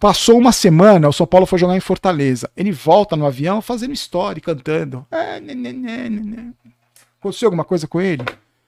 [0.00, 2.50] Passou uma semana, o São Paulo foi jogar em Fortaleza.
[2.56, 5.06] Ele volta no avião fazendo história, cantando.
[5.10, 6.52] É, né, né, né,
[7.20, 8.24] Aconteceu alguma coisa com ele?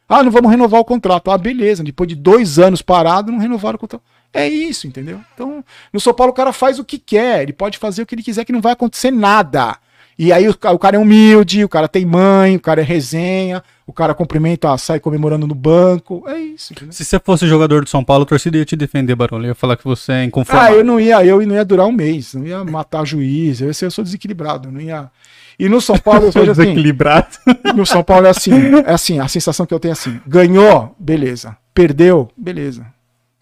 [0.09, 1.31] Ah, não vamos renovar o contrato.
[1.31, 1.83] Ah, beleza.
[1.83, 4.03] Depois de dois anos parado, não renovaram o contrato.
[4.33, 5.21] É isso, entendeu?
[5.33, 8.17] Então, no São Paulo o cara faz o que quer, ele pode fazer o que
[8.17, 9.77] ele quiser, que não vai acontecer nada.
[10.19, 13.63] E aí o, o cara é humilde, o cara tem mãe, o cara é resenha,
[13.87, 16.25] o cara cumprimenta, sai comemorando no banco.
[16.27, 16.73] É isso.
[16.73, 16.93] Entendeu?
[16.93, 19.43] Se você fosse jogador do São Paulo, a torcida ia te defender, Barão.
[19.45, 20.67] Ia falar que você é inconformado.
[20.67, 23.61] Ah, eu não ia, eu não ia durar um mês, não ia matar juiz.
[23.61, 25.11] Eu, eu sou desequilibrado, não ia.
[25.59, 26.63] E no São Paulo eu vejo assim.
[26.63, 27.37] Desequilibrado.
[27.75, 28.53] No São Paulo é assim,
[28.85, 31.57] é assim, a sensação que eu tenho é assim: ganhou, beleza.
[31.73, 32.87] Perdeu, beleza.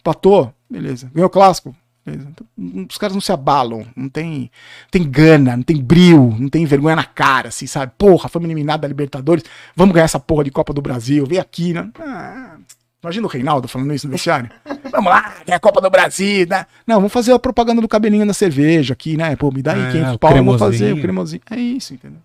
[0.03, 1.11] Patou, beleza.
[1.15, 1.75] Ganhou clássico,
[2.05, 2.29] beleza.
[2.31, 2.47] Então,
[2.89, 4.51] os caras não se abalam, não tem,
[4.91, 7.93] tem gana, não tem brilho, não tem vergonha na cara, assim, sabe?
[7.97, 9.45] Porra, fomos eliminados da Libertadores,
[9.77, 11.91] vamos ganhar essa porra de Copa do Brasil, vem aqui, né?
[12.01, 12.57] Ah,
[13.03, 14.49] Imagina o Reinaldo falando isso no vestiário.
[14.93, 16.67] Vamos lá, é a Copa do Brasil, né?
[16.87, 19.35] Não, vamos fazer a propaganda do cabelinho na cerveja aqui, né?
[19.35, 21.43] Pô, me dá aí é, 500 pau, vamos fazer o cremosinho.
[21.51, 22.21] É isso, entendeu?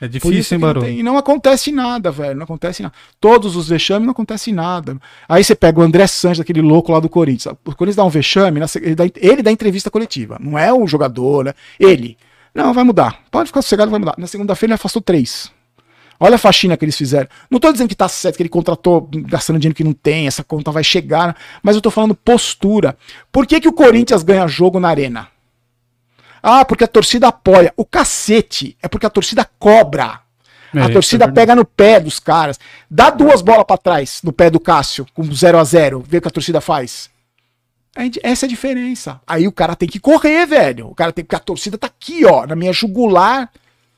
[0.00, 0.88] É difícil, hein, Barão?
[0.88, 2.36] E não acontece nada, velho.
[2.36, 2.94] Não acontece nada.
[3.20, 4.98] Todos os vexames não acontece nada.
[5.28, 7.54] Aí você pega o André Sanches, aquele louco lá do Corinthians.
[7.64, 10.36] O Corinthians dá um vexame, ele dá, ele dá entrevista coletiva.
[10.40, 11.54] Não é o jogador, né?
[11.78, 12.18] Ele.
[12.54, 13.20] Não, vai mudar.
[13.30, 14.14] Pode ficar sossegado, vai mudar.
[14.18, 15.50] Na segunda-feira ele afastou três.
[16.18, 17.28] Olha a faxina que eles fizeram.
[17.50, 20.44] Não estou dizendo que está certo, que ele contratou gastando dinheiro que não tem, essa
[20.44, 22.96] conta vai chegar, mas eu estou falando postura.
[23.32, 25.28] Por que, que o Corinthians ganha jogo na arena?
[26.42, 27.72] Ah, porque a torcida apoia.
[27.76, 30.20] O cacete é porque a torcida cobra.
[30.74, 32.58] É, a torcida é pega no pé dos caras.
[32.90, 36.22] Dá duas bolas para trás no pé do Cássio, com 0 a 0 Vê o
[36.22, 37.08] que a torcida faz.
[38.22, 39.20] Essa é a diferença.
[39.26, 40.88] Aí o cara tem que correr, velho.
[40.88, 41.34] O cara tem que.
[41.34, 43.50] A torcida tá aqui, ó, na minha jugular.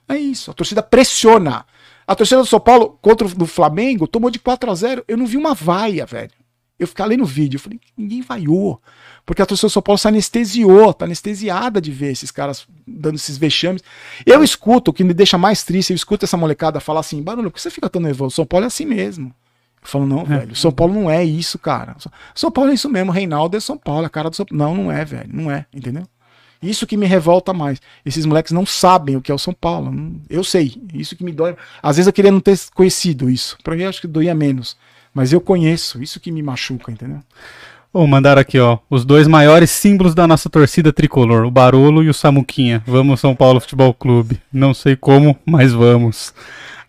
[0.08, 0.50] É isso.
[0.50, 1.64] A torcida pressiona.
[2.06, 5.26] A torcida do São Paulo contra o Flamengo tomou de 4 a 0 Eu não
[5.26, 6.30] vi uma vaia, velho.
[6.78, 8.80] Eu fiquei ali no vídeo, eu falei, ninguém vaiou.
[9.24, 13.14] Porque a torcida do São Paulo se anestesiou, tá anestesiada de ver esses caras dando
[13.14, 13.82] esses vexames.
[14.26, 17.50] Eu escuto, o que me deixa mais triste, eu escuto essa molecada falar assim, Barulho,
[17.50, 18.36] por que você fica tão nervoso?
[18.36, 19.34] São Paulo é assim mesmo.
[19.82, 20.24] Eu falo, não, é.
[20.24, 21.96] velho, São Paulo não é isso, cara.
[22.34, 24.62] São Paulo é isso mesmo, Reinaldo é São Paulo, a cara do São Paulo.
[24.62, 26.06] Não, não é, velho, não é, entendeu?
[26.68, 27.80] Isso que me revolta mais.
[28.04, 29.92] Esses moleques não sabem o que é o São Paulo.
[30.28, 30.80] Eu sei.
[30.92, 31.56] Isso que me dói.
[31.82, 33.56] Às vezes eu queria não ter conhecido isso.
[33.62, 34.76] Pra mim, acho que doía menos.
[35.14, 36.02] Mas eu conheço.
[36.02, 37.20] Isso que me machuca, entendeu?
[37.92, 38.78] Ô, mandaram aqui, ó.
[38.90, 42.82] Os dois maiores símbolos da nossa torcida tricolor, o Barolo e o Samuquinha.
[42.86, 44.38] Vamos, São Paulo Futebol Clube.
[44.52, 46.34] Não sei como, mas vamos.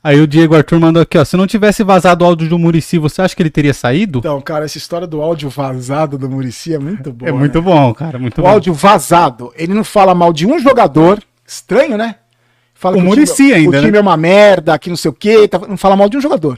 [0.07, 1.25] Aí o Diego Arthur mandou aqui, ó.
[1.25, 4.19] Se não tivesse vazado o áudio do Murici, você acha que ele teria saído?
[4.19, 7.27] Então, cara, essa história do áudio vazado do Murici é muito boa.
[7.29, 7.61] é muito né?
[7.61, 8.17] bom, cara.
[8.17, 8.47] Muito O bom.
[8.49, 9.51] áudio vazado.
[9.55, 11.21] Ele não fala mal de um jogador.
[11.45, 12.15] Estranho, né?
[12.73, 13.97] Fala O Muricy time- ainda, O time né?
[13.97, 15.45] é uma merda, que não sei o quê.
[15.45, 16.57] tá- Não fala mal de um jogador.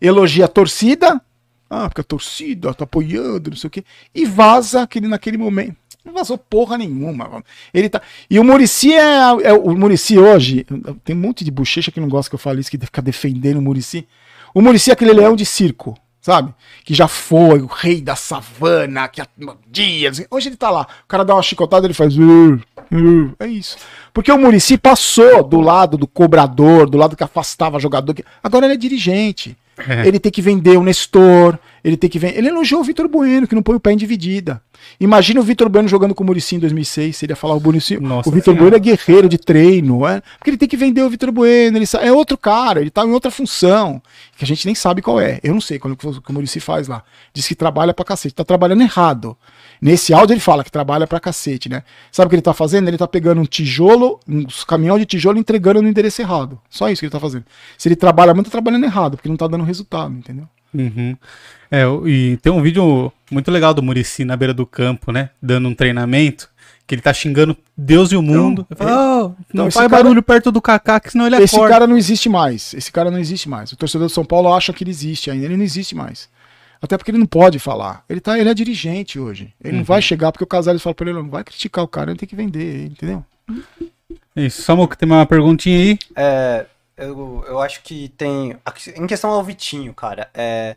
[0.00, 1.20] Elogia a torcida.
[1.68, 3.84] Ah, porque a torcida tá apoiando, não sei o quê.
[4.14, 5.76] E vaza aquele, naquele momento.
[6.06, 7.42] Não vazou porra nenhuma.
[7.74, 8.00] Ele tá...
[8.30, 10.64] E o Murici é, é- O Murici hoje.
[11.04, 13.56] Tem um monte de bochecha que não gosta que eu fale isso, que fica defendendo
[13.58, 14.06] o Murici.
[14.54, 16.54] O Murici é aquele leão de circo, sabe?
[16.84, 19.26] Que já foi o rei da savana, que há
[19.68, 20.24] dias.
[20.30, 20.86] Hoje ele tá lá.
[21.04, 22.16] O cara dá uma chicotada, ele faz.
[22.16, 23.76] "Uh, uh", É isso.
[24.14, 28.14] Porque o Murici passou do lado do cobrador, do lado que afastava jogador.
[28.42, 29.56] Agora ele é dirigente.
[29.78, 30.06] É.
[30.06, 31.58] Ele tem que vender o Nestor.
[31.84, 32.38] Ele tem que vender.
[32.38, 34.60] Ele elogiou o Vitor Bueno, que não põe o pé em dividida.
[34.98, 37.22] Imagina o Vitor Bueno jogando com o Murici em 2006.
[37.22, 37.96] Ele ia falar o Murici.
[37.96, 38.54] O Vitor.
[38.54, 40.06] Bueno é guerreiro de treino.
[40.06, 40.22] É?
[40.38, 41.76] Porque ele tem que vender o Vitor Bueno.
[41.76, 42.80] Ele é outro cara.
[42.80, 44.02] Ele tá em outra função.
[44.36, 45.38] Que a gente nem sabe qual é.
[45.42, 47.02] Eu não sei qual que o Murici faz lá.
[47.32, 48.34] Diz que trabalha pra cacete.
[48.34, 49.36] Tá trabalhando errado.
[49.80, 51.82] Nesse áudio ele fala que trabalha pra cacete, né?
[52.10, 52.88] Sabe o que ele tá fazendo?
[52.88, 56.58] Ele tá pegando um tijolo, um caminhão de tijolo e entregando no endereço errado.
[56.70, 57.44] Só isso que ele tá fazendo.
[57.76, 60.48] Se ele trabalha muito, tá trabalhando errado, porque não tá dando resultado, entendeu?
[60.74, 61.16] Uhum.
[61.70, 65.30] É, e tem um vídeo muito legal do Murici na beira do campo, né?
[65.40, 66.48] Dando um treinamento.
[66.86, 68.64] Que ele tá xingando Deus e o mundo.
[68.70, 71.34] Ele fala, "Oh, não então, esse faz cara- barulho perto do Kaká, que senão ele
[71.34, 71.74] Esse acorda.
[71.74, 72.72] cara não existe mais.
[72.74, 73.72] Esse cara não existe mais.
[73.72, 75.46] O torcedor de São Paulo acha que ele existe ainda.
[75.46, 76.28] Ele não existe mais.
[76.80, 78.04] Até porque ele não pode falar.
[78.08, 79.54] Ele, tá, ele é dirigente hoje.
[79.62, 82.10] Ele não vai chegar porque o Casares fala pra ele, não vai criticar o cara,
[82.10, 83.24] ele tem que vender, ele, entendeu?
[84.34, 85.98] Isso, Samuca, tem uma perguntinha aí?
[86.14, 86.66] É,
[86.96, 88.56] eu, eu acho que tem.
[88.96, 90.76] Em questão ao Vitinho, cara, é,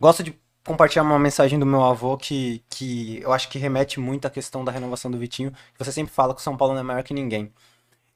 [0.00, 0.34] gosto de
[0.64, 4.64] compartilhar uma mensagem do meu avô que, que eu acho que remete muito à questão
[4.64, 5.52] da renovação do Vitinho.
[5.78, 7.52] Você sempre fala que o São Paulo não é maior que ninguém.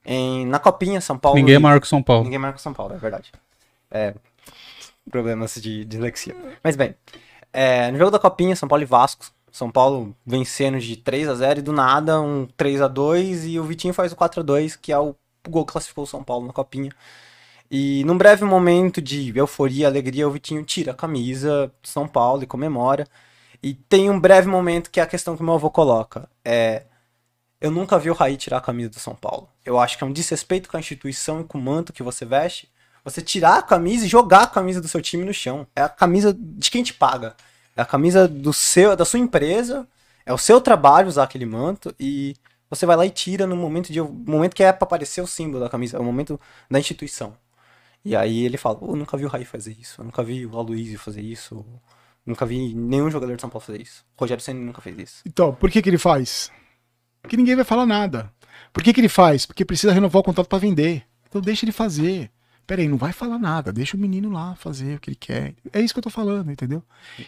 [0.05, 1.39] Em, na Copinha, São Paulo.
[1.39, 2.25] Ninguém é maior que São Paulo.
[2.25, 3.31] Ninguém é maior que São Paulo, é verdade.
[3.91, 4.15] É,
[5.09, 6.37] problemas de dislexia.
[6.63, 6.95] Mas bem,
[7.53, 9.27] é, no jogo da Copinha, São Paulo e Vasco.
[9.51, 13.59] São Paulo vencendo de 3 a 0 e do nada um 3 a 2 e
[13.59, 15.17] o Vitinho faz o 4 a 2 que é o
[15.49, 16.93] gol que classificou o São Paulo na Copinha.
[17.71, 22.43] E num breve momento de euforia, alegria, o Vitinho tira a camisa do São Paulo
[22.43, 23.07] e comemora.
[23.63, 26.29] E tem um breve momento que é a questão que meu avô coloca.
[26.45, 26.85] É,
[27.61, 29.49] eu nunca vi o Raí tirar a camisa do São Paulo.
[29.65, 32.25] Eu acho que é um desrespeito com a instituição e com o manto que você
[32.25, 32.71] veste.
[33.09, 35.67] Você tirar a camisa e jogar a camisa do seu time no chão.
[35.75, 37.35] É a camisa de quem te paga.
[37.77, 39.87] É a camisa do seu, da sua empresa.
[40.27, 42.37] É o seu trabalho usar aquele manto e
[42.69, 45.61] você vai lá e tira no momento de momento que é pra aparecer o símbolo
[45.61, 46.39] da camisa, é o momento
[46.71, 47.35] da instituição.
[48.05, 50.59] E aí ele fala: "Eu nunca vi o Raí fazer isso, eu nunca vi o
[50.59, 51.65] Aloysio fazer isso,
[52.27, 54.05] nunca vi nenhum jogador de São Paulo fazer isso.
[54.17, 56.51] O Rogério Ceni nunca fez isso." Então, por que que ele faz?
[57.23, 58.31] Porque ninguém vai falar nada.
[58.73, 59.47] Por que que ele faz?
[59.47, 61.05] Porque precisa renovar o contrato pra vender.
[61.27, 62.31] Então deixa ele fazer.
[62.69, 63.73] Pera aí, não vai falar nada.
[63.73, 65.55] Deixa o menino lá fazer o que ele quer.
[65.73, 66.83] É isso que eu tô falando, entendeu?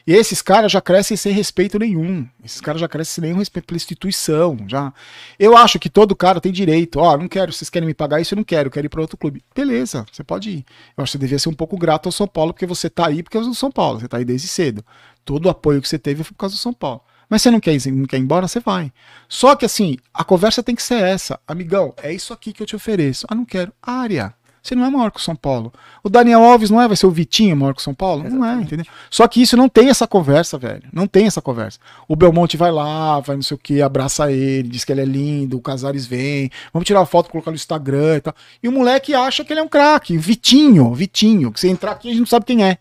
[0.06, 2.28] E esses caras já crescem sem respeito nenhum.
[2.44, 4.58] Esses caras já crescem sem nenhum respeito pela instituição.
[4.68, 4.92] Já.
[5.38, 6.98] Eu acho que todo cara tem direito.
[6.98, 9.00] Ó, não quero, vocês querem me pagar isso, eu não quero, eu quero ir para
[9.00, 9.42] outro clube.
[9.54, 10.66] Beleza, você pode ir.
[10.94, 13.06] Eu acho que você devia ser um pouco grato ao São Paulo, porque você tá
[13.06, 13.98] aí porque é do São Paulo.
[13.98, 14.84] Você tá aí desde cedo.
[15.24, 17.00] Todo o apoio que você teve foi por causa do São Paulo.
[17.30, 18.92] Mas você não quer, não quer ir embora, você vai.
[19.26, 21.40] Só que assim, a conversa tem que ser essa.
[21.48, 23.26] Amigão, é isso aqui que eu te ofereço.
[23.26, 23.72] Ah, não quero.
[23.80, 24.34] Área.
[24.62, 25.72] Você não é maior que o São Paulo.
[26.02, 28.28] O Daniel Alves não é, vai ser o Vitinho maior que o São Paulo?
[28.28, 28.84] Não é, entendeu?
[29.10, 30.82] Só que isso não tem essa conversa, velho.
[30.92, 31.78] Não tem essa conversa.
[32.06, 35.04] O Belmonte vai lá, vai não sei o que, abraça ele, diz que ele é
[35.04, 38.34] lindo, o Casares vem, vamos tirar uma foto, colocar no Instagram e tal.
[38.62, 40.16] E o moleque acha que ele é um craque.
[40.16, 42.78] Vitinho, Vitinho, que você entrar aqui a gente não sabe quem é.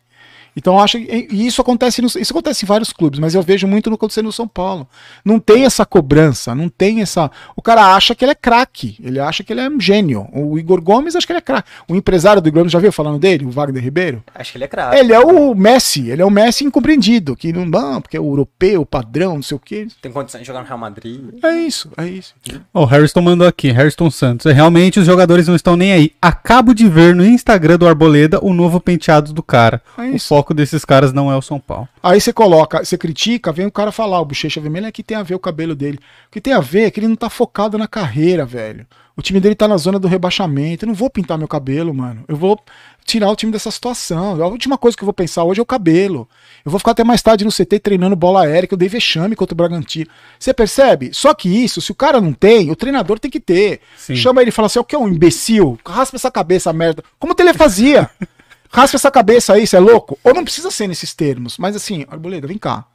[0.59, 3.41] Então eu acho que e isso acontece, no- isso acontece em vários clubes, mas eu
[3.41, 4.87] vejo muito no acontecer no São Paulo.
[5.23, 7.31] Não tem essa cobrança, não tem essa.
[7.55, 10.27] O cara acha que ele é craque, ele acha que ele é um gênio.
[10.33, 11.69] O Igor Gomes acha que ele é craque.
[11.87, 14.23] O empresário do Igor Gomes já viu falando dele, o Wagner Ribeiro?
[14.35, 14.97] Acho que ele é craque.
[14.97, 18.25] Ele é o Messi, ele é o Messi incompreendido, que não, não porque é o
[18.25, 19.87] europeu, padrão, não sei o quê.
[20.01, 21.21] Tem condições de jogar no Real Madrid.
[21.43, 22.33] É isso, é isso.
[22.73, 24.45] O Harrison mandou aqui, Harrison Santos.
[24.45, 26.11] É, Realmente os jogadores não estão nem aí.
[26.21, 29.81] Acabo de ver no Instagram do Arboleda o novo penteado do cara.
[29.97, 31.87] É o foco foco desses caras não é o São Paulo.
[32.01, 35.15] Aí você coloca, você critica, vem o cara falar, o bochecha vermelha é que tem
[35.15, 35.99] a ver o cabelo dele.
[36.27, 38.85] O que tem a ver é que ele não tá focado na carreira, velho.
[39.15, 40.85] O time dele tá na zona do rebaixamento.
[40.85, 42.23] Eu não vou pintar meu cabelo, mano.
[42.25, 42.57] Eu vou
[43.05, 44.41] tirar o time dessa situação.
[44.41, 46.27] A última coisa que eu vou pensar hoje é o cabelo.
[46.63, 49.35] Eu vou ficar até mais tarde no CT treinando bola aérea, que eu dei vexame
[49.35, 50.09] contra o Bragantino.
[50.39, 51.09] Você percebe?
[51.11, 53.81] Só que isso, se o cara não tem, o treinador tem que ter.
[53.97, 54.15] Sim.
[54.15, 55.77] Chama ele e fala assim: o que é um imbecil?
[55.85, 57.03] Raspa essa cabeça, merda.
[57.19, 58.09] Como o Tele fazia?
[58.71, 60.17] Raspa essa cabeça aí, você é louco?
[60.23, 62.85] Ou não precisa ser nesses termos, mas assim, Arboleda, vem cá.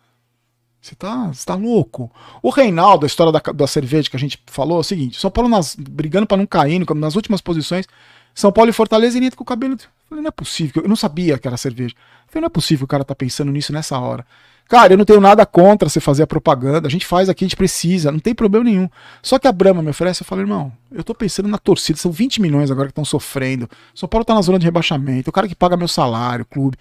[0.81, 2.11] Você tá, você tá louco.
[2.43, 5.31] O Reinaldo, a história da, da cerveja que a gente falou, é o seguinte: São
[5.31, 7.87] Paulo nas, brigando pra não cair, nas últimas posições.
[8.35, 9.75] São Paulo e Fortaleza, entra com o cabelo.
[9.75, 9.79] Eu
[10.09, 10.83] falei, não é possível.
[10.83, 11.95] Eu não sabia que era cerveja.
[11.95, 14.27] Eu falei, não é possível que o cara tá pensando nisso nessa hora.
[14.69, 16.89] Cara, eu não tenho nada contra você fazer a propaganda.
[16.89, 18.89] A gente faz aqui, a gente precisa, não tem problema nenhum.
[19.23, 22.11] Só que a Brahma me oferece, eu falo, irmão, eu tô pensando na torcida, são
[22.11, 23.69] 20 milhões agora que estão sofrendo.
[23.95, 26.79] São Paulo tá na zona de rebaixamento, o cara que paga meu salário, clube.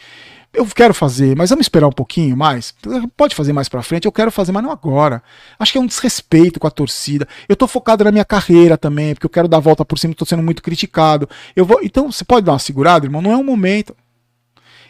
[0.53, 2.73] Eu quero fazer, mas vamos esperar um pouquinho mais.
[3.17, 5.21] Pode fazer mais pra frente, eu quero fazer, mas não agora.
[5.59, 7.27] Acho que é um desrespeito com a torcida.
[7.49, 10.13] Eu tô focado na minha carreira também, porque eu quero dar a volta por cima,
[10.13, 11.27] tô sendo muito criticado.
[11.55, 13.95] Eu vou, então você pode dar uma segurada, irmão, não é o momento.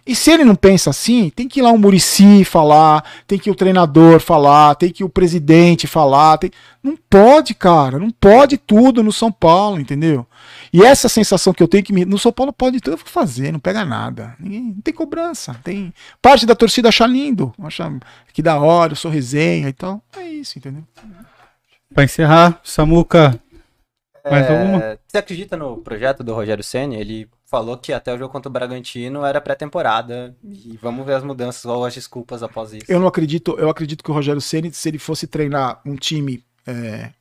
[0.06, 3.50] E se ele não pensa assim, tem que ir lá o Murici falar, tem que
[3.50, 6.38] o treinador falar, tem que o presidente falar.
[6.38, 6.52] Tem...
[6.84, 7.98] Não pode, cara.
[7.98, 10.28] Não pode tudo no São Paulo, entendeu?
[10.74, 12.04] E essa sensação que eu tenho que me...
[12.04, 14.36] no São Paulo pode tudo eu vou fazer, não pega nada.
[14.40, 14.62] Ninguém...
[14.64, 15.56] Não tem cobrança.
[15.64, 17.90] Tem parte da torcida acha lindo, acha
[18.34, 20.04] que da hora, eu sou resenha e tal.
[20.18, 20.84] É isso, entendeu?
[21.94, 23.40] Pra encerrar, Samuca,
[24.32, 25.00] mais É, alguma?
[25.08, 26.96] Você acredita no projeto do Rogério Ceni?
[26.96, 31.24] Ele falou que até o jogo contra o Bragantino era pré-temporada e vamos ver as
[31.24, 32.86] mudanças ou as desculpas após isso.
[32.88, 36.44] Eu não acredito, eu acredito que o Rogério Ceni, se ele fosse treinar um time,
[36.66, 37.12] é,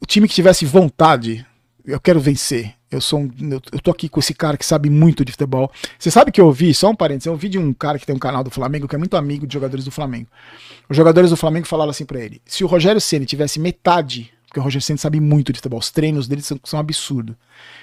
[0.00, 1.46] o time que tivesse vontade,
[1.84, 2.74] eu quero vencer.
[2.90, 5.70] Eu sou um, eu, tô aqui com esse cara que sabe muito de futebol.
[5.98, 8.14] Você sabe que eu ouvi, só um parênteses, eu ouvi de um cara que tem
[8.14, 10.28] um canal do Flamengo, que é muito amigo de jogadores do Flamengo.
[10.88, 14.60] Os jogadores do Flamengo falaram assim pra ele: se o Rogério Ceni tivesse metade, porque
[14.60, 17.36] o Rogério Ceni sabe muito de futebol, os treinos dele são, são absurdos.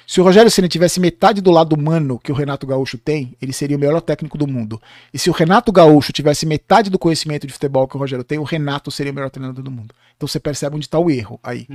[0.07, 3.53] Se o Rogério Ceni tivesse metade do lado humano que o Renato Gaúcho tem, ele
[3.53, 4.81] seria o melhor técnico do mundo.
[5.13, 8.39] E se o Renato Gaúcho tivesse metade do conhecimento de futebol que o Rogério tem,
[8.39, 9.93] o Renato seria o melhor treinador do mundo.
[10.17, 11.67] Então você percebe onde está o erro aí.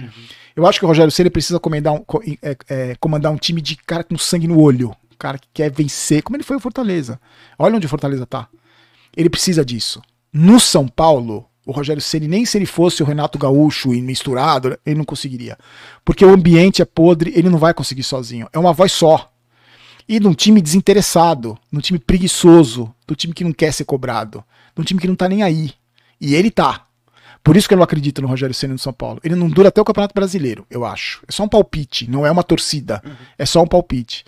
[0.56, 2.04] Eu acho que o Rogério Ceni precisa comandar um,
[2.42, 6.22] é, é, comandar um time de cara com sangue no olho, cara que quer vencer,
[6.22, 7.20] como ele foi o Fortaleza.
[7.56, 8.48] Olha onde o Fortaleza tá.
[9.16, 10.02] Ele precisa disso.
[10.32, 14.78] No São Paulo, o Rogério Ceni nem se ele fosse o Renato Gaúcho e misturado,
[14.86, 15.58] ele não conseguiria.
[16.02, 18.48] Porque o ambiente é podre, ele não vai conseguir sozinho.
[18.54, 19.30] É uma voz só.
[20.08, 24.42] E num time desinteressado, num time preguiçoso, do time que não quer ser cobrado,
[24.74, 25.72] num time que não tá nem aí.
[26.18, 26.86] E ele tá.
[27.44, 29.20] Por isso que eu não acredito no Rogério Ceni no São Paulo.
[29.22, 31.22] Ele não dura até o Campeonato Brasileiro, eu acho.
[31.28, 33.02] É só um palpite, não é uma torcida.
[33.36, 34.24] É só um palpite.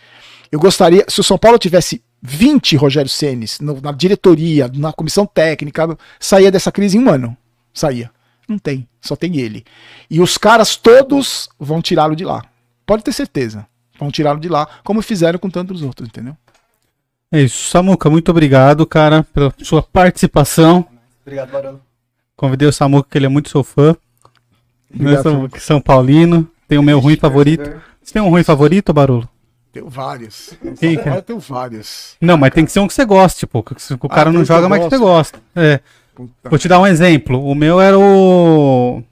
[0.53, 5.97] Eu gostaria, se o São Paulo tivesse 20 Rogério Cenes na diretoria, na comissão técnica,
[6.19, 7.37] saía dessa crise em um ano.
[7.73, 8.11] Saía.
[8.49, 9.65] Não tem, só tem ele.
[10.11, 12.45] E os caras todos vão tirá-lo de lá.
[12.85, 13.67] Pode ter certeza.
[13.99, 16.37] Vão tirá-lo de lá, como fizeram com tantos outros, entendeu?
[17.31, 17.71] É isso.
[17.71, 20.85] Samuca, muito obrigado, cara, pela sua participação.
[21.23, 21.81] Obrigado, Barolo.
[22.37, 23.95] Convidei o Samuca, que ele é muito seu fã.
[24.93, 25.51] Obrigado.
[25.59, 26.51] São Paulino.
[26.67, 27.71] Tem o meu ruim favorito.
[28.03, 29.29] Você tem um ruim favorito, Barolo?
[29.73, 31.17] Tenho é?
[31.17, 32.17] Eu tenho vários.
[32.21, 33.63] Não, mas tem que ser um que você goste, pô.
[33.63, 35.39] que O cara tem não joga, mas que você gosta.
[35.55, 35.81] É.
[36.15, 36.51] Puta.
[36.51, 37.43] Vou te dar um exemplo.
[37.45, 39.03] O meu era o.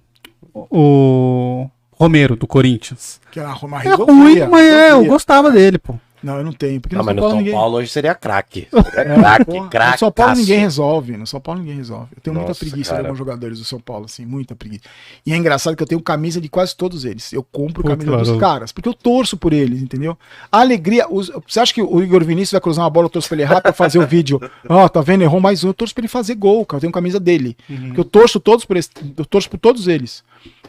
[0.53, 1.71] O.
[1.93, 3.21] Romero, do Corinthians.
[3.33, 5.95] Que era uma É ruim, mas é, eu gostava dele, pô.
[6.23, 6.81] Não, eu não tenho.
[6.81, 7.55] Porque Não, no mas São no Paulo São ninguém.
[7.55, 8.69] Paulo hoje seria craque.
[8.73, 9.93] É, Craque, craque.
[9.93, 11.16] No São Paulo ninguém resolve.
[11.16, 12.09] No São Paulo ninguém resolve.
[12.16, 13.03] Eu tenho muita Nossa, preguiça cara.
[13.03, 14.82] de alguns jogadores do São Paulo, assim, muita preguiça.
[15.24, 17.32] E é engraçado que eu tenho camisa de quase todos eles.
[17.32, 18.40] Eu compro Puta, camisa dos Barolo.
[18.40, 20.16] caras, porque eu torço por eles, entendeu?
[20.51, 21.07] A alegria.
[21.09, 23.43] os- você acha que o Igor Vinícius vai cruzar uma bola, eu torço pra ele
[23.43, 24.40] errar pra fazer o vídeo?
[24.69, 25.23] Ó, tá vendo?
[25.23, 25.69] Errou mais um.
[25.69, 26.78] Eu torço pra ele fazer gol, cara.
[26.78, 27.57] Eu tenho camisa dele.
[27.66, 30.23] Porque eu torço todos por esse, eu torço por todos eles.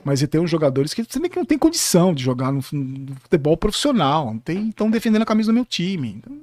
[0.03, 2.61] Mas eu tenho uns jogadores que você nem que não tem condição de jogar no,
[2.61, 4.27] futebol profissional.
[4.27, 6.15] Não tem, estão defendendo a camisa do meu time.
[6.17, 6.38] Então,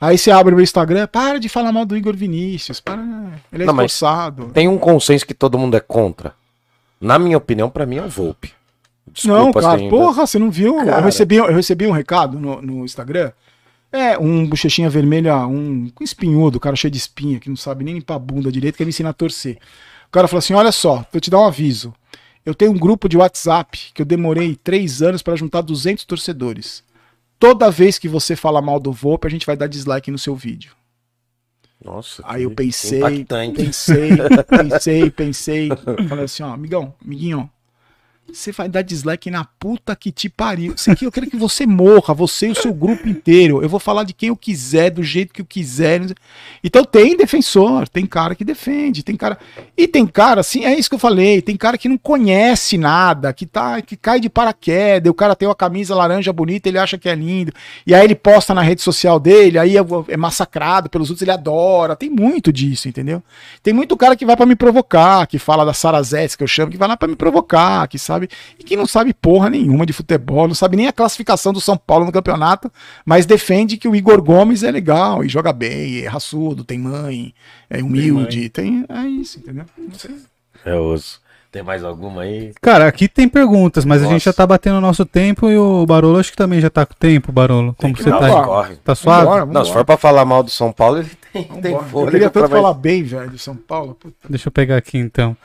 [0.00, 2.80] Aí você abre o meu Instagram, para de falar mal do Igor Vinícius.
[2.80, 3.00] Para,
[3.52, 4.46] ele é Não, esforçado.
[4.46, 6.34] Tem um consenso que todo mundo é contra.
[7.00, 8.52] Na minha opinião, pra mim é o Volpe.
[9.24, 10.78] Não, cara, porra, você não viu?
[10.80, 11.04] Eu Cara.
[11.04, 13.30] recebi, eu recebi um recado no, no Instagram.
[13.92, 17.94] É, um bochechinha vermelha, um com espinhudo, cara cheio de espinha, que não sabe nem
[17.94, 19.58] limpar a bunda direito, que ele ensina a torcer.
[20.08, 21.94] O cara falou assim: olha só, vou te dar um aviso.
[22.44, 26.82] Eu tenho um grupo de WhatsApp que eu demorei três anos para juntar 200 torcedores.
[27.38, 30.34] Toda vez que você fala mal do Volpe, a gente vai dar dislike no seu
[30.34, 30.74] vídeo.
[31.84, 33.56] Nossa, Aí eu pensei, impactante.
[33.56, 34.10] pensei,
[34.48, 35.68] pensei, pensei.
[36.08, 37.50] Falei assim, ó, amigão, amiguinho,
[38.32, 40.72] Você vai dar dislike na puta que te pariu.
[40.74, 43.62] Isso aqui eu quero que você morra, você e o seu grupo inteiro.
[43.62, 46.00] Eu vou falar de quem eu quiser, do jeito que eu quiser.
[46.64, 49.38] Então tem defensor, tem cara que defende, tem cara.
[49.76, 53.34] E tem cara, assim, é isso que eu falei, tem cara que não conhece nada,
[53.34, 56.96] que tá, que cai de paraquedas, o cara tem uma camisa laranja bonita, ele acha
[56.96, 57.52] que é lindo.
[57.86, 61.32] E aí ele posta na rede social dele, aí é, é massacrado pelos outros, ele
[61.32, 61.96] adora.
[61.96, 63.22] Tem muito disso, entendeu?
[63.62, 66.70] Tem muito cara que vai para me provocar, que fala da Sarazete, que eu chamo,
[66.70, 68.28] que vai lá para me provocar, que sabe sabe?
[68.58, 71.76] E que não sabe porra nenhuma de futebol, não sabe nem a classificação do São
[71.76, 72.70] Paulo no campeonato,
[73.04, 77.34] mas defende que o Igor Gomes é legal e joga bem, é raçudo, tem mãe,
[77.68, 79.64] é humilde, tem, tem é isso, entendeu?
[79.78, 80.16] Não sei.
[80.64, 81.20] É osso.
[81.50, 82.50] Tem mais alguma aí?
[82.62, 84.10] Cara, aqui tem perguntas, mas Nossa.
[84.10, 86.70] a gente já tá batendo o nosso tempo e o Barolo acho que também já
[86.70, 87.74] tá com tempo, Barolo.
[87.78, 88.42] Como você tá?
[88.42, 88.76] Corre.
[88.76, 89.24] Tá suave?
[89.24, 89.58] Vambora, vambora.
[89.58, 92.48] Não, se for pra falar mal do São Paulo, ele tem, tem Eu queria tanto
[92.48, 93.94] falar bem, velho, do São Paulo.
[93.94, 94.16] Puta.
[94.30, 95.36] Deixa eu pegar aqui então.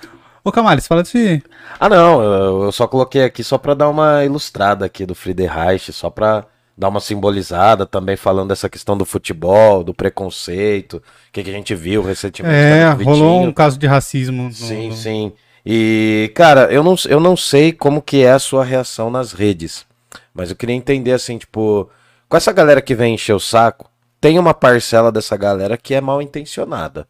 [0.47, 1.43] Ô Camales, fala desse.
[1.77, 5.91] Ah, não, eu, eu, só coloquei aqui só pra dar uma ilustrada aqui do Friedreich,
[5.91, 6.45] só pra
[6.77, 11.01] dar uma simbolizada também falando dessa questão do futebol, do preconceito, o
[11.33, 12.55] que, que a gente viu recentemente.
[12.55, 14.43] É, rolou um caso de racismo.
[14.43, 14.53] No...
[14.53, 15.33] Sim, sim.
[15.65, 19.85] E, cara, eu não, eu não sei como que é a sua reação nas redes,
[20.33, 21.89] mas eu queria entender assim, tipo,
[22.29, 23.91] com essa galera que vem encher o saco,
[24.21, 27.05] tem uma parcela dessa galera que é mal intencionada.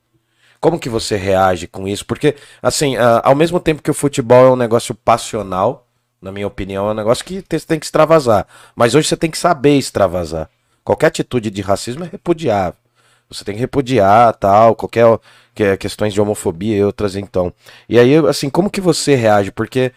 [0.67, 2.05] Como que você reage com isso?
[2.05, 5.87] Porque, assim, uh, ao mesmo tempo que o futebol é um negócio passional,
[6.21, 8.45] na minha opinião, é um negócio que você tem que extravasar.
[8.75, 10.49] Mas hoje você tem que saber extravasar.
[10.83, 12.77] Qualquer atitude de racismo é repudiável.
[13.29, 15.05] Você tem que repudiar, tal, qualquer
[15.55, 17.53] que, questões de homofobia e outras então.
[17.87, 19.53] E aí, assim, como que você reage?
[19.53, 19.93] Porque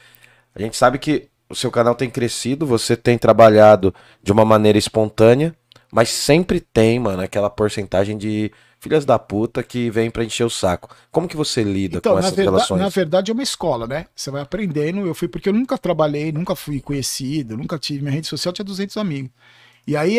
[0.55, 3.93] a gente sabe que o seu canal tem crescido, você tem trabalhado
[4.23, 5.53] de uma maneira espontânea,
[5.91, 10.51] mas sempre tem, mano, aquela porcentagem de filhas da puta que vêm pra encher o
[10.51, 10.95] saco.
[11.11, 12.81] Como que você lida então, com essas verdade, relações?
[12.81, 14.07] Na verdade é uma escola, né?
[14.17, 15.07] Você vai aprendendo.
[15.07, 18.01] Eu fui porque eu nunca trabalhei, nunca fui conhecido, nunca tive.
[18.01, 19.31] Minha rede social tinha 200 amigos.
[19.91, 20.19] E aí,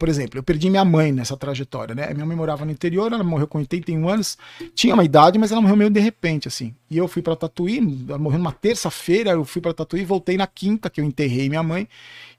[0.00, 2.12] por exemplo, eu perdi minha mãe nessa trajetória, né?
[2.12, 4.36] Minha mãe morava no interior, ela morreu com 81 anos,
[4.74, 6.74] tinha uma idade, mas ela morreu meio de repente, assim.
[6.90, 7.78] E eu fui para Tatuí,
[8.08, 11.62] ela morreu numa terça-feira, eu fui para Tatuí, voltei na quinta, que eu enterrei minha
[11.62, 11.86] mãe,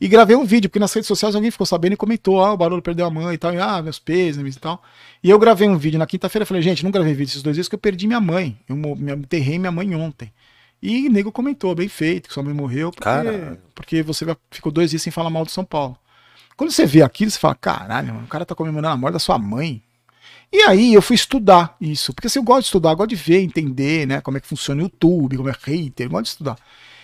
[0.02, 2.58] e gravei um vídeo, porque nas redes sociais alguém ficou sabendo e comentou, ah, o
[2.58, 4.84] Barulho perdeu a mãe e tal, e, ah, meus pêsames e tal.
[5.24, 7.70] E eu gravei um vídeo na quinta-feira, falei, gente, não gravei vídeo esses dois dias
[7.70, 8.76] que eu perdi minha mãe, eu
[9.16, 10.34] enterrei minha mãe ontem.
[10.82, 13.10] E o nego comentou, bem feito, que sua mãe morreu, porque,
[13.74, 15.98] porque você ficou dois dias sem falar mal do São Paulo.
[16.64, 19.20] Quando você vê aquilo, você fala, caralho, mano, o cara tá comemorando a morte da
[19.20, 19.84] sua mãe.
[20.50, 23.18] E aí eu fui estudar isso, porque assim, eu gosto de estudar, eu gosto de
[23.18, 26.30] ver, entender, né, como é que funciona o YouTube, como é hater, eu gosto de
[26.30, 26.58] estudar.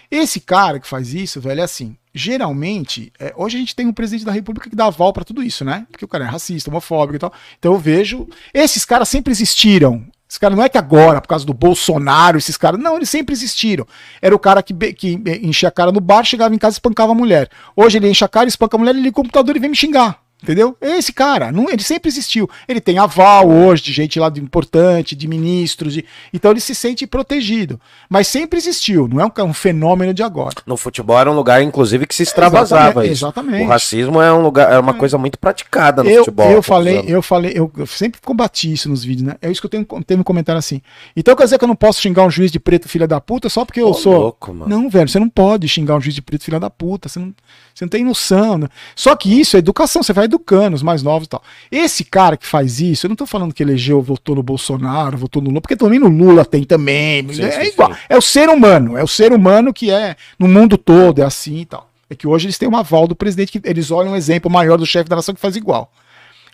[0.10, 3.92] Esse cara que faz isso, velho, é assim, geralmente, é, hoje a gente tem um
[3.92, 5.86] presidente da república que dá aval para tudo isso, né?
[5.92, 7.34] Porque o cara é racista, homofóbico e tal.
[7.58, 10.06] Então eu vejo, esses caras sempre existiram.
[10.30, 12.80] Esses caras não é que agora, por causa do Bolsonaro, esses caras.
[12.80, 13.88] Não, eles sempre existiram.
[14.22, 17.14] Era o cara que, que enchia a cara no bar, chegava em casa e espancava
[17.14, 17.50] a mulher.
[17.76, 19.76] Hoje ele enche a cara, espanca a mulher, ele liga o computador e vem me
[19.76, 20.29] xingar.
[20.42, 20.78] Entendeu?
[20.80, 22.50] Esse cara, não, ele sempre existiu.
[22.68, 26.74] Ele tem aval hoje de gente lá de importante, de ministros, de, então ele se
[26.74, 27.80] sente protegido.
[28.10, 30.56] Mas sempre existiu, não é um, um, fenômeno de agora.
[30.66, 33.30] No futebol era um lugar, inclusive, que se extravasava exatamente.
[33.30, 33.66] Exatamente.
[33.66, 36.50] O racismo é um lugar, é uma coisa muito praticada no eu, futebol.
[36.50, 39.36] Eu falei, eu falei, eu, eu, sempre combati isso nos vídeos, né?
[39.42, 40.82] É isso que eu tenho, tenho um comentário assim.
[41.18, 43.50] Então quer dizer que eu não posso xingar um juiz de preto filha da puta
[43.50, 44.18] só porque eu sou.
[44.18, 44.70] Louco, mano.
[44.70, 47.10] Não, velho, você não pode xingar um juiz de preto filha da puta.
[47.10, 47.34] Você não,
[47.74, 48.58] você não tem noção.
[48.58, 48.68] Né?
[48.96, 51.44] Só que isso é educação, você vai educando os mais novos e tal.
[51.72, 55.42] Esse cara que faz isso, eu não tô falando que elegeu, votou no Bolsonaro, votou
[55.42, 57.28] no Lula, porque também no Lula tem também.
[57.34, 57.96] Sim, é sim, igual.
[58.08, 61.58] É o ser humano, é o ser humano que é no mundo todo, é assim
[61.58, 61.90] e tal.
[62.10, 64.78] É que hoje eles têm uma aval do presidente, que eles olham um exemplo maior
[64.78, 65.92] do chefe da nação que faz igual.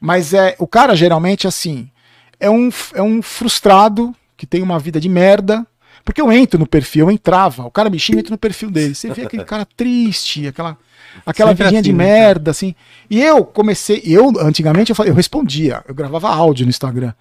[0.01, 1.89] Mas é o cara geralmente assim,
[2.39, 5.65] é um, é um frustrado que tem uma vida de merda,
[6.03, 8.69] porque eu entro no perfil, eu entrava, o cara me xinga, eu entro no perfil
[8.69, 8.93] dele.
[8.93, 10.77] Você vê aquele cara triste, aquela
[11.25, 12.75] aquela Sempre vidinha assim, de né, merda, assim.
[13.09, 17.13] E eu comecei, eu antigamente eu, eu respondia, eu gravava áudio no Instagram.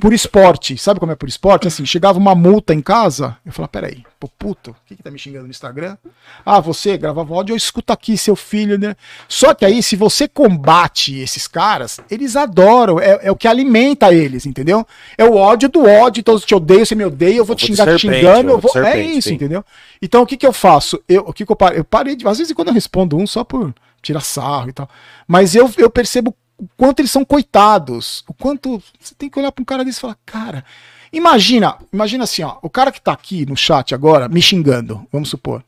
[0.00, 1.68] por esporte, sabe como é por esporte?
[1.68, 5.10] Assim, chegava uma multa em casa, eu falava, peraí, pô, puto, o que, que tá
[5.10, 5.96] me xingando no Instagram?
[6.44, 8.96] Ah, você gravava áudio, eu escuto aqui seu filho, né?
[9.28, 14.12] Só que aí, se você combate esses caras, eles adoram, é, é o que alimenta
[14.12, 14.86] eles, entendeu?
[15.16, 17.66] É o ódio do ódio, todos te odeiam, você me odeia, eu vou, eu te
[17.66, 18.70] xingar te xingando, eu vou.
[18.70, 19.34] É serpente, é isso, sim.
[19.34, 19.64] entendeu?
[20.00, 21.00] Então o que que eu faço?
[21.08, 21.78] Eu, o que, que eu parei?
[21.78, 22.26] Eu parei de.
[22.26, 24.88] Às vezes quando eu respondo um só por tirar sarro e tal.
[25.26, 28.24] Mas eu, eu percebo o quanto eles são coitados.
[28.28, 28.82] O quanto.
[29.00, 30.64] Você tem que olhar para um cara desse e falar, cara.
[31.12, 35.28] Imagina, imagina assim, ó, o cara que tá aqui no chat agora me xingando, vamos
[35.28, 35.62] supor.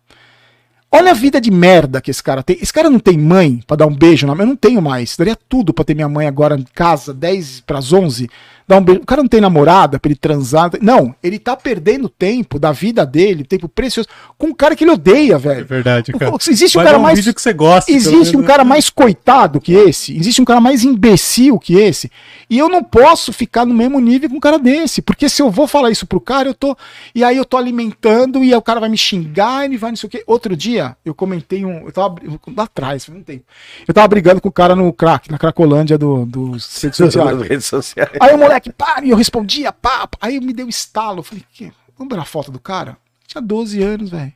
[0.90, 2.56] Olha a vida de merda que esse cara tem.
[2.62, 5.16] Esse cara não tem mãe para dar um beijo na Eu não tenho mais.
[5.16, 8.30] Daria tudo para ter minha mãe agora em casa, 10 para as 11,
[8.66, 9.00] dar um beijo.
[9.02, 10.70] O cara não tem namorada pra ele transar.
[10.80, 14.08] Não, ele tá perdendo tempo da vida dele, tempo precioso,
[14.38, 15.66] com um cara que ele odeia, É velho.
[15.66, 16.34] verdade, cara.
[16.48, 17.18] Existe um cara mais.
[17.18, 17.90] vídeo que você gosta.
[17.90, 18.70] Existe um cara né?
[18.70, 22.10] mais coitado que esse, existe um cara mais imbecil que esse,
[22.48, 25.50] e eu não posso ficar no mesmo nível com um cara desse, porque se eu
[25.50, 26.76] vou falar isso pro cara, eu tô.
[27.14, 29.96] E aí eu tô alimentando, e aí o cara vai me xingar, ele vai não
[29.96, 30.24] sei o quê.
[30.26, 31.86] Outro dia, eu comentei um.
[31.86, 32.14] Eu tava.
[32.56, 33.42] Lá atrás, não tem.
[33.86, 37.38] Eu tava brigando com o cara no crack, na Cracolândia do, dos redes sociais.
[37.38, 38.10] Nas redes sociais.
[38.20, 40.18] Aí o moleque, para, e eu respondia, pá, pá.
[40.20, 41.20] Aí me deu estalo.
[41.20, 41.72] Eu falei, que?
[41.96, 42.96] Vamos ver a foto do cara?
[43.26, 44.32] Tinha 12 anos, velho.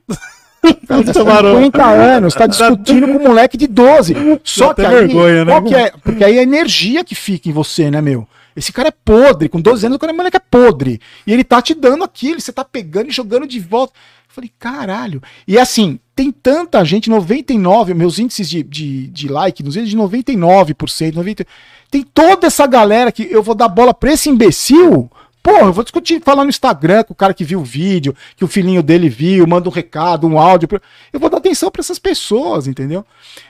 [0.86, 4.14] Cara, tá 50 anos, tá discutindo com um moleque de 12.
[4.44, 5.62] Só que aí, vergonha, né?
[5.62, 5.90] que é?
[5.90, 8.26] Porque aí é a energia que fica em você, né, meu?
[8.56, 11.00] Esse cara é podre, com 12 anos o cara é moleque é podre.
[11.24, 13.92] E ele tá te dando aquilo, você tá pegando e jogando de volta.
[13.94, 15.22] Eu falei, caralho.
[15.46, 19.96] E assim, tem tanta gente, 99, meus índices de, de, de like nos vídeos de
[19.96, 21.46] 99%, 90%.
[21.90, 25.10] Tem toda essa galera que eu vou dar bola pra esse imbecil.
[25.42, 28.44] Porra, eu vou discutir, falar no Instagram com o cara que viu o vídeo, que
[28.44, 30.68] o filhinho dele viu, manda um recado, um áudio.
[31.10, 33.04] Eu vou dar atenção pra essas pessoas, entendeu?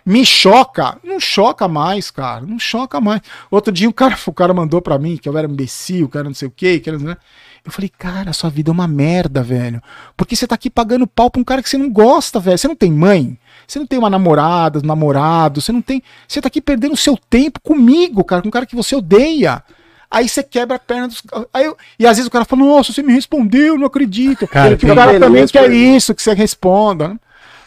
[0.06, 3.20] Me choca, não choca mais, cara, não choca mais.
[3.50, 6.26] Outro dia o cara, o cara mandou pra mim que eu era imbecil, o cara
[6.26, 7.18] não sei o quê, que era?
[7.64, 9.82] Eu falei, cara, sua vida é uma merda, velho.
[10.16, 12.56] Porque você tá aqui pagando pau pra um cara que você não gosta, velho.
[12.56, 13.36] Você não tem mãe,
[13.68, 16.02] você não tem uma namorada, um namorado, você não tem.
[16.26, 19.62] Você tá aqui perdendo o seu tempo comigo, cara, com um cara que você odeia.
[20.10, 21.22] Aí você quebra a perna dos.
[21.52, 24.48] Aí eu- E às vezes o cara fala, nossa, você me respondeu, não acredito.
[24.48, 25.96] Cara, o cara também quer isso.
[25.96, 27.08] isso, que você responda.
[27.08, 27.16] né?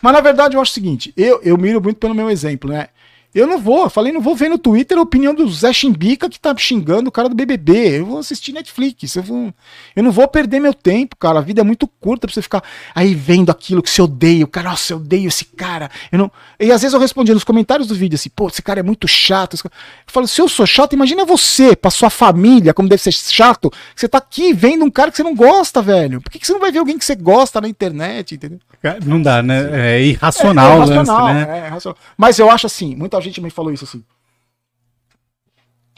[0.01, 2.87] Mas na verdade eu acho o seguinte, eu, eu miro muito pelo meu exemplo, né?
[3.33, 6.37] Eu não vou, falei, não vou ver no Twitter a opinião do Zé Chimbica que
[6.37, 7.99] tá xingando o cara do BBB.
[7.99, 9.15] Eu vou assistir Netflix.
[9.15, 9.53] Eu, vou,
[9.95, 11.39] eu não vou perder meu tempo, cara.
[11.39, 12.61] A vida é muito curta pra você ficar
[12.93, 14.43] aí vendo aquilo que você odeia.
[14.43, 15.89] O cara, nossa, eu odeio esse cara.
[16.11, 16.31] Eu não...
[16.59, 19.07] E às vezes eu respondia nos comentários do vídeo assim, pô, esse cara é muito
[19.07, 19.55] chato.
[19.63, 19.71] Eu
[20.07, 23.71] falo, se eu sou chato, imagina você, pra sua família, como deve ser chato.
[23.95, 26.19] Você tá aqui vendo um cara que você não gosta, velho.
[26.19, 28.59] Por que, que você não vai ver alguém que você gosta na internet, entendeu?
[29.05, 29.95] Não dá, né?
[29.97, 31.47] É irracional, é, é lance, racional, né?
[31.49, 31.97] é, é racional.
[32.17, 34.03] Mas eu acho assim, muita gente me falou isso assim.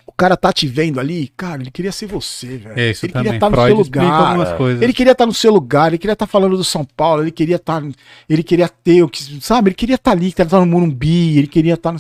[0.06, 2.80] O cara tá te vendo ali, cara, ele queria ser você, velho.
[2.80, 3.32] É isso ele também.
[3.32, 4.28] queria estar no Freud seu explica lugar.
[4.28, 4.58] algumas é.
[4.58, 4.82] coisas.
[4.82, 7.56] Ele queria estar no seu lugar, ele queria estar falando do São Paulo, ele queria
[7.56, 7.82] estar,
[8.30, 9.70] ele queria ter o que, sabe?
[9.70, 12.00] Ele queria estar ali, queria estar no Morumbi, ele queria estar no...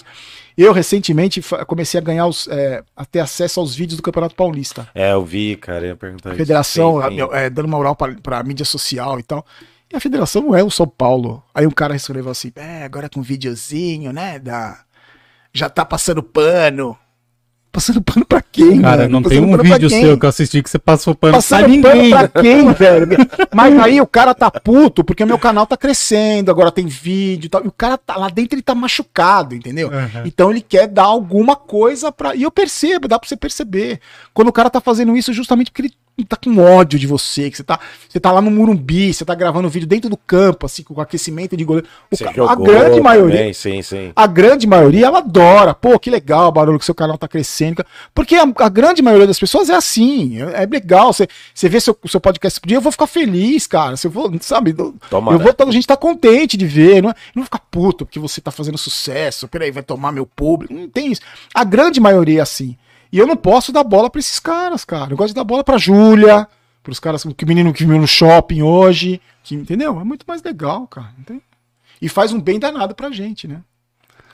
[0.55, 4.87] Eu recentemente comecei a ganhar os, é, a ter acesso aos vídeos do Campeonato Paulista.
[4.93, 6.37] É, eu vi, cara, eu ia perguntar isso.
[6.37, 7.21] Federação, Sim, sim.
[7.21, 9.43] a- é, dando moral pra, pra mídia social e tal.
[9.93, 11.43] E a federação não é o São Paulo.
[11.53, 14.39] Aí um cara escreveu assim: é, agora com um videozinho, né?
[14.39, 14.79] Da...
[15.53, 16.97] Já tá passando pano.
[17.71, 19.09] Passando pano pra quem, Cara, mano?
[19.09, 21.33] não tem Passando um pano pra vídeo seu que eu assisti que você passou pano
[21.33, 22.11] pra Passando ninguém.
[22.11, 23.07] pano pra quem, velho?
[23.51, 27.49] Mas aí o cara tá puto porque meu canal tá crescendo, agora tem vídeo e
[27.49, 27.63] tal.
[27.63, 29.89] E o cara tá lá dentro, ele tá machucado, entendeu?
[29.89, 30.21] Uhum.
[30.25, 32.35] Então ele quer dar alguma coisa pra.
[32.35, 33.99] E eu percebo, dá pra você perceber.
[34.33, 35.93] Quando o cara tá fazendo isso justamente porque ele
[36.27, 39.33] tá com ódio de você, que você tá, você tá lá no Murumbi, você tá
[39.33, 41.87] gravando vídeo dentro do campo, assim, com aquecimento de goleiro.
[42.19, 43.37] Ca- a jogou grande maioria.
[43.37, 44.11] também, sim, sim.
[44.15, 45.73] A grande maioria, ela adora.
[45.73, 47.83] Pô, que legal, Barulho, que seu canal tá crescendo.
[48.13, 50.39] Porque a, a grande maioria das pessoas é assim.
[50.41, 51.11] É, é legal.
[51.11, 53.97] Você, você vê seu, seu podcast por dia, eu vou ficar feliz, cara.
[53.97, 54.75] Se eu vou, sabe?
[54.77, 55.37] eu- Tomara.
[55.37, 57.01] Eu vou, a gente tá contente de ver.
[57.01, 59.47] Não, é, não vou ficar puto porque você tá fazendo sucesso.
[59.47, 60.73] Peraí, vai tomar meu público.
[60.73, 61.21] Não tem isso.
[61.55, 62.77] A grande maioria é assim.
[63.13, 65.13] E eu não posso dar bola pra esses caras, cara.
[65.13, 66.47] Eu gosto de dar bola pra Júlia,
[66.81, 69.21] pros caras, que menino que viu no shopping hoje.
[69.43, 69.99] Que, entendeu?
[69.99, 71.13] É muito mais legal, cara.
[71.23, 71.39] tem?
[72.01, 73.61] E faz um bem danado pra gente, né?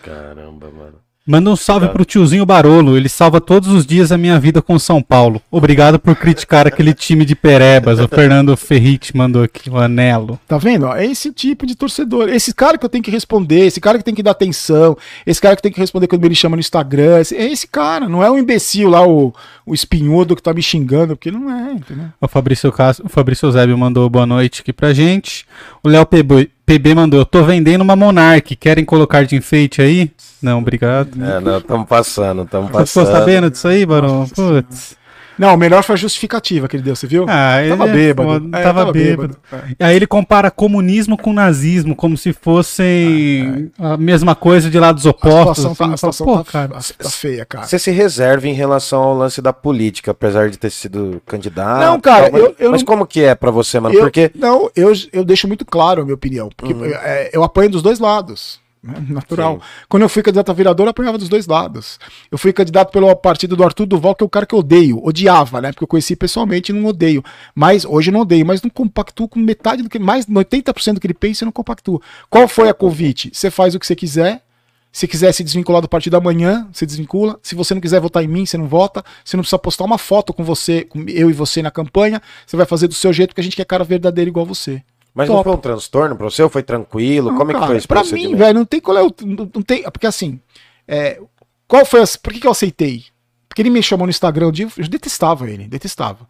[0.01, 0.95] Caramba, mano.
[1.29, 1.93] Manda um salve Tá.
[1.93, 2.97] pro tiozinho Barolo.
[2.97, 5.39] Ele salva todos os dias a minha vida com São Paulo.
[5.51, 7.99] Obrigado por criticar aquele time de perebas.
[7.99, 10.39] O Fernando Ferrit mandou aqui o anelo.
[10.47, 10.87] Tá vendo?
[10.91, 12.29] É esse tipo de torcedor.
[12.29, 15.39] Esse cara que eu tenho que responder, esse cara que tem que dar atenção, esse
[15.39, 17.19] cara que tem que responder quando ele chama no Instagram.
[17.19, 19.31] esse- É esse cara, não é o imbecil lá, o,
[19.67, 22.05] o espinhudo que tá me xingando, porque não é, entendeu?
[22.19, 25.45] O Fabrício, Cas- o Fabrício Eusébio mandou boa noite aqui pra gente.
[25.83, 28.55] O Léo PB, PB mandou: tô vendendo uma Monark.
[28.55, 30.11] Querem colocar de enfeite aí?
[30.39, 31.09] Não, obrigado.
[31.19, 33.19] É, não, estamos passando, estamos Você ficou passando.
[33.19, 34.27] sabendo disso aí, Barão?
[34.27, 34.95] Putz.
[35.39, 37.25] Não, o melhor foi a justificativa que ele deu, você viu?
[37.29, 38.49] Ah, ele tava é bêbado.
[38.55, 39.37] É, tava, bêbado.
[39.51, 39.57] É.
[39.79, 45.05] E aí ele compara comunismo com nazismo, como se fossem a mesma coisa de lados
[45.05, 45.57] A opostos.
[45.63, 45.93] situação, tá, assim.
[45.93, 46.67] a situação Pô, tá, cara.
[46.97, 47.65] tá feia, cara.
[47.65, 51.79] Você se reserva em relação ao lance da política, apesar de ter sido candidato.
[51.79, 53.95] Não, cara, tal, mas, eu- eu mas como que é pra você, mano?
[53.95, 56.49] Eu- Porque Não, eu, eu deixo muito claro a minha opinião.
[56.55, 58.59] Porque é, eu apanho dos dois lados.
[58.81, 59.05] Né?
[59.09, 59.55] Natural.
[59.55, 59.85] Sim.
[59.87, 61.99] Quando eu fui candidato a vereador, eu apanhava dos dois lados.
[62.31, 64.99] Eu fui candidato pelo partido do Arthur Duval, que é o cara que eu odeio.
[65.03, 65.71] Odiava, né?
[65.71, 67.23] Porque eu conheci pessoalmente e não odeio.
[67.53, 69.99] Mas hoje não odeio, mas não compactuo com metade do que.
[69.99, 72.01] Mais 80% do que ele pensa, eu não compactuo.
[72.29, 73.29] Qual foi a convite?
[73.33, 74.43] Você faz o que você quiser,
[74.91, 77.39] Se quiser se desvincular do partido amanhã, você desvincula.
[77.43, 79.03] Se você não quiser votar em mim, você não vota.
[79.23, 82.21] Você não precisa postar uma foto com você, com eu e você na campanha.
[82.45, 84.81] Você vai fazer do seu jeito, porque a gente quer cara verdadeiro igual você.
[85.19, 85.49] Mas não Top.
[85.49, 87.29] foi um transtorno pra você ou foi tranquilo?
[87.31, 88.37] Não, Como é que cara, foi esse Pra mim, procedimento?
[88.37, 89.13] velho, não tem qual é o.
[89.25, 90.39] Não, não tem, porque assim.
[90.87, 91.19] é,
[91.67, 92.15] qual foi as.
[92.15, 93.03] Por que, que eu aceitei?
[93.47, 96.27] Porque ele me chamou no Instagram dia, eu detestava ele, detestava.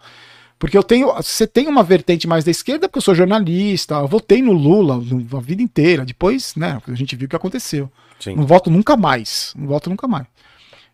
[0.58, 1.14] Porque eu tenho.
[1.14, 4.96] Você tem uma vertente mais da esquerda, porque eu sou jornalista, eu votei no Lula
[4.96, 6.04] a vida inteira.
[6.04, 7.90] Depois, né, a gente viu o que aconteceu.
[8.20, 8.36] Sim.
[8.36, 9.54] Não voto nunca mais.
[9.56, 10.26] Não voto nunca mais.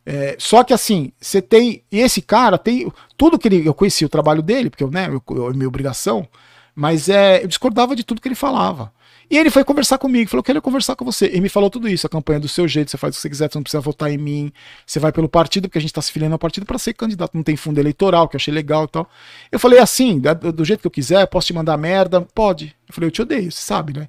[0.05, 1.81] É, só que assim, você tem.
[1.91, 2.91] E esse cara tem.
[3.17, 3.65] Tudo que ele.
[3.67, 6.27] Eu conheci o trabalho dele, porque eu, né, eu, eu- é minha obrigação.
[6.75, 8.91] Mas é, eu discordava de tudo que ele falava.
[9.29, 11.31] E ele foi conversar comigo, falou: quero conversar com você.
[11.33, 13.21] E me falou tudo isso: a campanha é do seu jeito, você faz o que
[13.21, 14.51] você quiser, você não precisa votar em mim.
[14.85, 17.33] Você vai pelo partido, porque a gente tá se filiando ao partido para ser candidato.
[17.33, 19.09] Não tem fundo eleitoral, que eu achei legal e tal.
[19.51, 22.21] Eu falei assim: do jeito que eu quiser, posso te mandar merda?
[22.21, 22.75] Pode.
[22.87, 24.07] Eu falei: Eu te odeio, você sabe, né?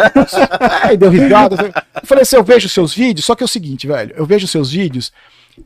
[0.84, 1.72] Aí deu risada.
[2.00, 4.14] Eu falei assim: Eu vejo seus vídeos, só que é o seguinte, velho.
[4.16, 5.12] Eu vejo seus vídeos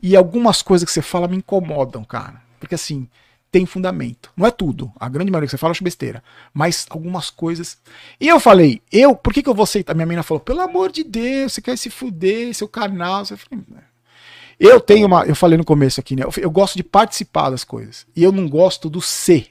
[0.01, 2.41] e algumas coisas que você fala me incomodam, cara.
[2.59, 3.07] Porque assim,
[3.55, 4.33] tem fundamento.
[4.35, 4.91] Não é tudo.
[4.99, 6.21] A grande maioria que você fala eu acho besteira.
[6.53, 7.77] Mas algumas coisas.
[8.19, 9.93] E eu falei, eu, por que, que eu vou aceitar?
[9.93, 13.19] Minha menina falou, pelo amor de Deus, você quer se fuder, seu canal.
[13.21, 13.81] Eu falei, "Né."
[14.59, 15.23] eu tenho uma.
[15.25, 16.23] Eu falei no começo aqui, né?
[16.23, 18.05] Eu, eu gosto de participar das coisas.
[18.13, 19.47] E eu não gosto do ser.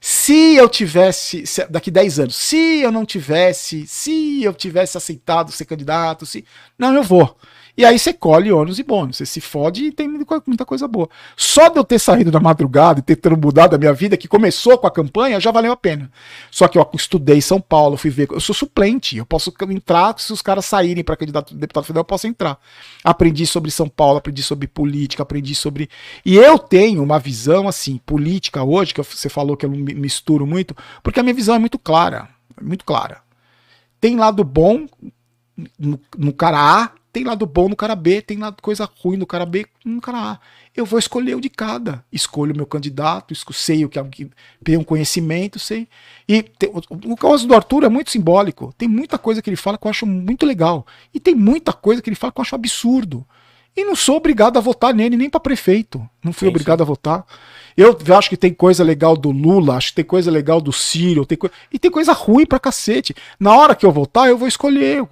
[0.00, 5.50] Se eu tivesse, se- daqui 10 anos, se eu não tivesse, se eu tivesse aceitado
[5.50, 6.44] ser candidato, se.
[6.78, 7.36] Não, eu vou.
[7.80, 9.16] E aí você colhe ônus e bônus.
[9.16, 11.08] Você se fode e tem muita co- muita coisa boa.
[11.34, 14.76] Só de eu ter saído da madrugada e ter mudado a minha vida, que começou
[14.76, 16.12] com a campanha, já valeu a pena.
[16.50, 18.28] Só que eu estudei São Paulo, fui ver.
[18.30, 22.04] Eu sou suplente, eu posso entrar, se os caras saírem para candidato deputado federal, eu
[22.04, 22.58] posso entrar.
[23.02, 25.88] Aprendi sobre São Paulo, aprendi sobre política, aprendi sobre.
[26.22, 30.76] E eu tenho uma visão, assim, política hoje, que você falou que eu misturo muito,
[31.02, 32.28] porque a minha visão é muito clara.
[32.60, 33.22] Muito clara.
[33.98, 34.84] Tem lado bom
[35.78, 39.26] no, no cara A, tem lado bom no cara B, tem lado coisa ruim no
[39.26, 40.38] cara B, no cara A.
[40.76, 42.04] Eu vou escolher o de cada.
[42.12, 44.30] Escolho o meu candidato, sei o que, que
[44.62, 45.88] tem um conhecimento, sei.
[46.28, 48.72] E te- o, o caso do Arthur é muito simbólico.
[48.78, 50.86] Tem muita coisa que ele fala que eu acho muito legal.
[51.12, 53.26] E tem muita coisa que ele fala que eu acho absurdo.
[53.76, 55.98] E não sou obrigado a votar nele nem para prefeito.
[56.22, 57.24] Não fui Sim, obrigado a votar.
[57.76, 61.24] Eu acho que tem coisa legal do Lula, acho que tem coisa legal do Ciro,
[61.24, 63.14] tem coi- e tem coisa ruim pra cacete.
[63.38, 65.02] Na hora que eu votar, eu vou escolher.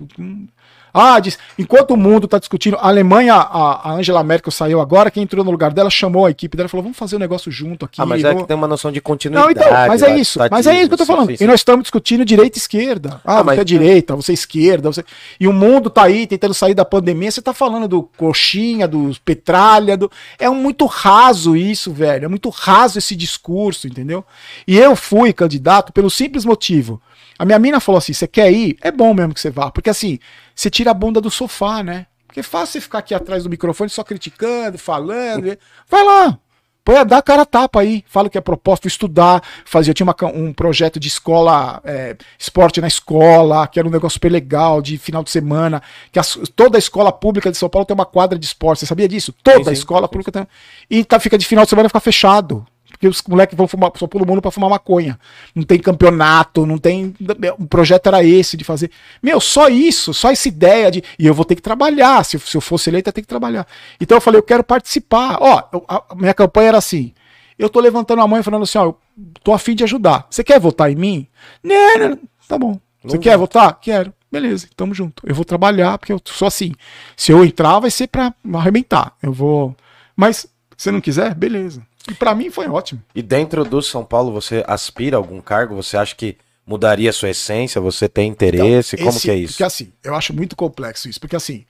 [1.01, 5.11] Ah, diz, enquanto o mundo tá discutindo, a Alemanha, a, a Angela Merkel saiu agora,
[5.11, 7.51] quem entrou no lugar dela chamou a equipe dela e falou: vamos fazer um negócio
[7.53, 8.01] junto aqui.
[8.01, 9.53] Ah, mas é que tem uma noção de não, continuidade.
[9.53, 10.33] então, mas é isso.
[10.39, 11.29] estatismo, Mas é isso que eu tô sim, falando.
[11.31, 11.45] sim, sim.
[11.45, 13.21] E nós estamos discutindo direita e esquerda.
[13.25, 14.93] Ah, Ah, mas- você é direita, você é esquerda.
[14.93, 15.05] Você...
[15.39, 17.31] E o mundo tá aí tentando sair da pandemia.
[17.31, 19.97] Você tá falando do coxinha, do petralha.
[19.97, 20.11] Do...
[20.39, 22.25] É um muito raso isso, velho.
[22.25, 24.25] É muito raso esse discurso, entendeu?
[24.67, 27.01] E eu fui candidato pelo simples motivo.
[27.39, 28.77] A minha mina falou assim: você quer ir?
[28.81, 29.71] É bom mesmo que você vá.
[29.71, 30.19] Porque assim,
[30.55, 32.07] você tira a bunda do sofá, né?
[32.27, 35.57] Porque é fácil você ficar aqui atrás do microfone só criticando, falando.
[35.89, 36.39] Vai lá.
[36.85, 39.95] Põe, dá a cara a tapa aí, fala que é proposta, fui estudar, fazia, eu
[39.95, 44.33] tinha uma um projeto de escola, é, esporte na escola, que era um negócio super
[44.33, 47.95] legal, de final de semana, que as- toda a escola pública de São Paulo tem
[47.95, 49.35] uma quadra de esporte, você sabia disso?
[49.45, 50.11] Toda Sim, a sim, escola sim.
[50.11, 50.47] pública tem.
[50.89, 52.67] E tá, fica de final de semana fica fechado.
[52.99, 55.17] Porque os moleques vão fumar, só pula o mundo pra fumar maconha.
[55.55, 57.15] Não tem campeonato, não tem.
[57.57, 58.91] O projeto era esse de fazer.
[59.23, 61.05] Meu, só isso, só essa ideia de.
[61.17, 62.25] E eu vou ter que trabalhar.
[62.25, 63.65] Se, eu- se eu fosse eleito, eu ter que trabalhar.
[64.01, 65.39] Então eu falei, eu quero participar.
[65.41, 67.15] Ó, eu- a, a minha campanha era assim.
[67.57, 68.99] Eu tô levantando a mão e falando assim, ó, eu
[69.45, 70.27] tô afim de ajudar.
[70.29, 71.27] Você quer votar em mim?
[71.63, 72.19] Não, não, não.
[72.49, 72.81] Tá bom.
[73.05, 73.79] Você Não quer votar?
[73.81, 74.13] Quero.
[74.31, 75.23] Beleza, tamo junto.
[75.27, 76.75] Eu vou trabalhar, porque eu sou assim.
[77.17, 79.13] Se eu entrar, vai ser pra arrebentar.
[79.23, 79.75] Eu vou.
[80.17, 80.47] Mas,
[80.77, 81.87] se não quiser, beleza.
[82.09, 83.03] E pra mim foi ótimo.
[83.15, 85.75] E dentro do São Paulo, você aspira a algum cargo?
[85.77, 86.37] Você acha que
[86.67, 87.81] mudaria a sua essência?
[87.81, 88.95] Você tem interesse?
[88.97, 89.53] Então, Como esse- que é isso?
[89.55, 91.21] Porque assim, eu acho muito complexo isso.
[91.21, 91.65] Porque assim,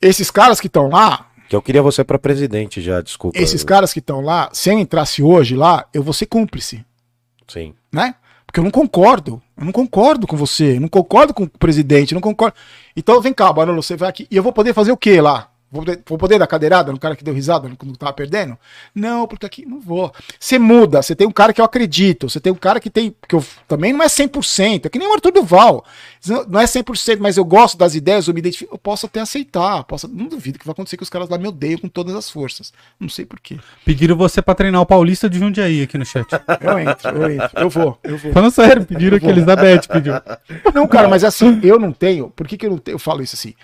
[0.00, 3.38] esses caras que estão lá, Que eu queria você pra presidente já, desculpa.
[3.38, 6.84] esses caras que estão lá, se eu entrasse hoje lá, eu vou ser cúmplice,
[7.46, 7.74] Sim.
[7.92, 8.14] né?
[8.46, 9.42] Porque eu não concordo.
[9.58, 10.76] Eu não concordo com você.
[10.76, 12.12] Eu não concordo com o presidente.
[12.12, 12.56] eu Não concordo.
[12.96, 14.26] Então vem cá, Barolo, você vai aqui.
[14.30, 15.50] E eu vou poder fazer o quê lá?
[15.70, 18.56] Vou poder, vou poder dar cadeirada no cara que deu risada quando tava perdendo?
[18.94, 20.10] Não, porque aqui não vou.
[20.40, 23.14] Você muda, você tem um cara que eu acredito, você tem um cara que tem.
[23.28, 25.84] que eu, também não é 100%, é que nem o Arthur Duval.
[26.48, 29.84] Não é 100%, mas eu gosto das ideias, eu me identifico, eu posso até aceitar.
[29.84, 32.30] Posso, não duvido que vai acontecer que os caras lá me odeiam com todas as
[32.30, 32.72] forças.
[32.98, 33.58] Não sei porquê.
[33.84, 36.26] Pediram você pra treinar o Paulista de Jundiaí aqui no chat.
[36.60, 38.32] Eu entro, eu entro, eu vou, eu vou.
[38.32, 39.26] Falando sério, pediram que.
[39.26, 40.14] Elizabeth pediu.
[40.74, 42.30] Não, cara, mas assim, eu não tenho.
[42.30, 42.94] Por que, que eu não tenho?
[42.94, 43.54] Eu falo isso assim.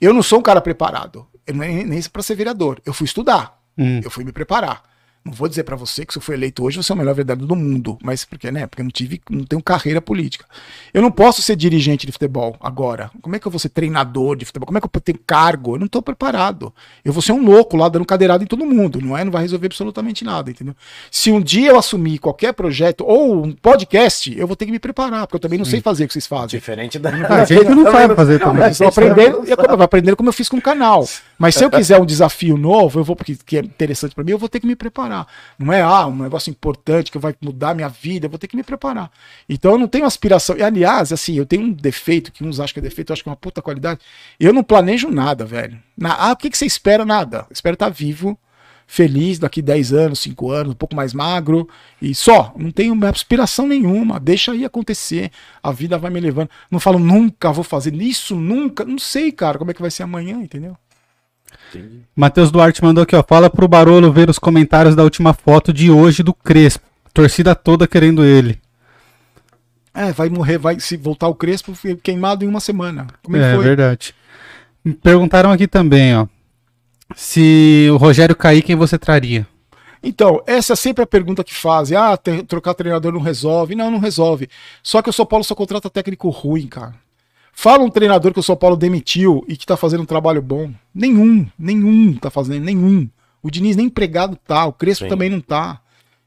[0.00, 1.26] Eu não sou um cara preparado.
[1.50, 2.80] Eu nem, nem para ser vereador.
[2.84, 3.58] Eu fui estudar.
[3.76, 4.00] Hum.
[4.02, 4.82] Eu fui me preparar.
[5.22, 7.14] Não vou dizer pra você que se eu for eleito hoje, você é o melhor
[7.14, 7.98] vereador do mundo.
[8.02, 8.66] Mas porque, né?
[8.66, 10.46] Porque eu não tive, não tenho carreira política.
[10.94, 13.10] Eu não posso ser dirigente de futebol agora.
[13.20, 14.66] Como é que eu vou ser treinador de futebol?
[14.66, 15.74] Como é que eu ter cargo?
[15.74, 16.72] Eu não tô preparado.
[17.04, 18.98] Eu vou ser um louco lá dando cadeirada em todo mundo.
[18.98, 19.22] Não é?
[19.22, 20.74] Não vai resolver absolutamente nada, entendeu?
[21.10, 24.78] Se um dia eu assumir qualquer projeto ou um podcast, eu vou ter que me
[24.78, 26.58] preparar, porque eu também não sei fazer o que vocês fazem.
[26.58, 27.10] Diferente da.
[27.10, 28.70] A gente não sabe fazer também.
[28.80, 31.06] eu aprendendo, aprendendo como eu fiz com o canal.
[31.40, 34.32] Mas se eu quiser um desafio novo, eu vou porque que é interessante pra mim,
[34.32, 35.26] eu vou ter que me preparar.
[35.58, 38.54] Não é ah, um negócio importante que vai mudar minha vida, eu vou ter que
[38.54, 39.10] me preparar.
[39.48, 40.54] Então eu não tenho aspiração.
[40.58, 43.22] E aliás, assim, eu tenho um defeito que uns acham que é defeito, eu acho
[43.22, 44.00] que é uma puta qualidade.
[44.38, 45.78] Eu não planejo nada, velho.
[45.96, 47.06] Na, ah, o que, que você espera?
[47.06, 47.46] Nada.
[47.50, 48.38] Espero estar vivo,
[48.86, 51.66] feliz daqui 10 anos, 5 anos, um pouco mais magro
[52.02, 52.52] e só.
[52.54, 54.20] Não tenho aspiração nenhuma.
[54.20, 55.30] Deixa aí acontecer.
[55.62, 56.50] A vida vai me levando.
[56.70, 58.84] Não falo nunca vou fazer isso, nunca.
[58.84, 60.76] Não sei, cara, como é que vai ser amanhã, entendeu?
[62.14, 63.22] Matheus Duarte mandou aqui, ó.
[63.22, 66.84] Fala pro Barolo ver os comentários da última foto de hoje do Crespo.
[67.12, 68.60] Torcida toda querendo ele.
[69.92, 71.72] É, vai morrer, vai se voltar o Crespo
[72.02, 73.08] queimado em uma semana.
[73.22, 73.64] Como é, que foi?
[73.64, 74.14] verdade.
[74.84, 76.26] Me Perguntaram aqui também, ó.
[77.16, 79.46] Se o Rogério cair, quem você traria?
[80.02, 81.96] Então, essa é sempre a pergunta que fazem.
[81.96, 83.74] Ah, te- trocar treinador não resolve.
[83.74, 84.48] Não, não resolve.
[84.82, 86.94] Só que o São Paulo só contrata técnico ruim, cara.
[87.52, 90.70] Fala um treinador que o São Paulo demitiu e que tá fazendo um trabalho bom.
[90.94, 93.08] Nenhum, nenhum tá fazendo, nenhum.
[93.42, 95.08] O Diniz nem empregado tá, o Crespo Sim.
[95.08, 95.80] também não tá.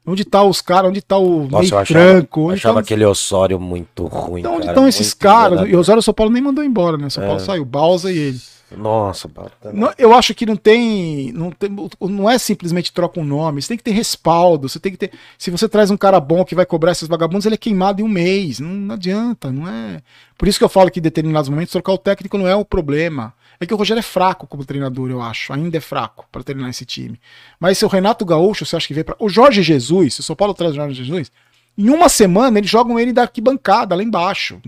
[0.05, 0.89] Onde tá os caras?
[0.89, 2.41] Onde tá o Nossa, eu meio achava, franco?
[2.45, 2.79] Onde achava tá...
[2.81, 4.41] aquele Osório muito ruim.
[4.41, 5.69] Então, onde cara, estão esses caras?
[5.69, 7.09] E o Osório São Paulo nem mandou embora, né?
[7.09, 7.27] São É.
[7.27, 8.41] Paulo saiu, Balsa e ele.
[8.77, 9.51] Nossa, cara.
[9.73, 11.69] Não, eu acho que não tem, não tem.
[12.01, 13.61] Não é simplesmente troca um nome.
[13.61, 14.67] Você tem que ter respaldo.
[14.67, 15.11] Você tem que ter.
[15.37, 18.03] Se você traz um cara bom que vai cobrar esses vagabundos, ele é queimado em
[18.03, 18.59] um mês.
[18.59, 20.01] Não, não adianta, não é.
[20.37, 22.65] Por isso que eu falo que em determinados momentos trocar o técnico não é o
[22.65, 23.33] problema.
[23.63, 25.53] É que o Rogério é fraco como treinador, eu acho.
[25.53, 27.19] Ainda é fraco para treinar esse time.
[27.59, 29.15] Mas se o Renato Gaúcho, você acha que vem para.
[29.19, 31.31] O Jorge Jesus, se o São Paulo traz o Jorge Jesus,
[31.77, 34.61] em uma semana eles jogam ele da arquibancada, lá embaixo.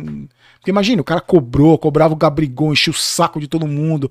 [0.65, 4.09] Porque imagina, o cara cobrou, cobrava o Gabrigol, enchia o saco de todo mundo.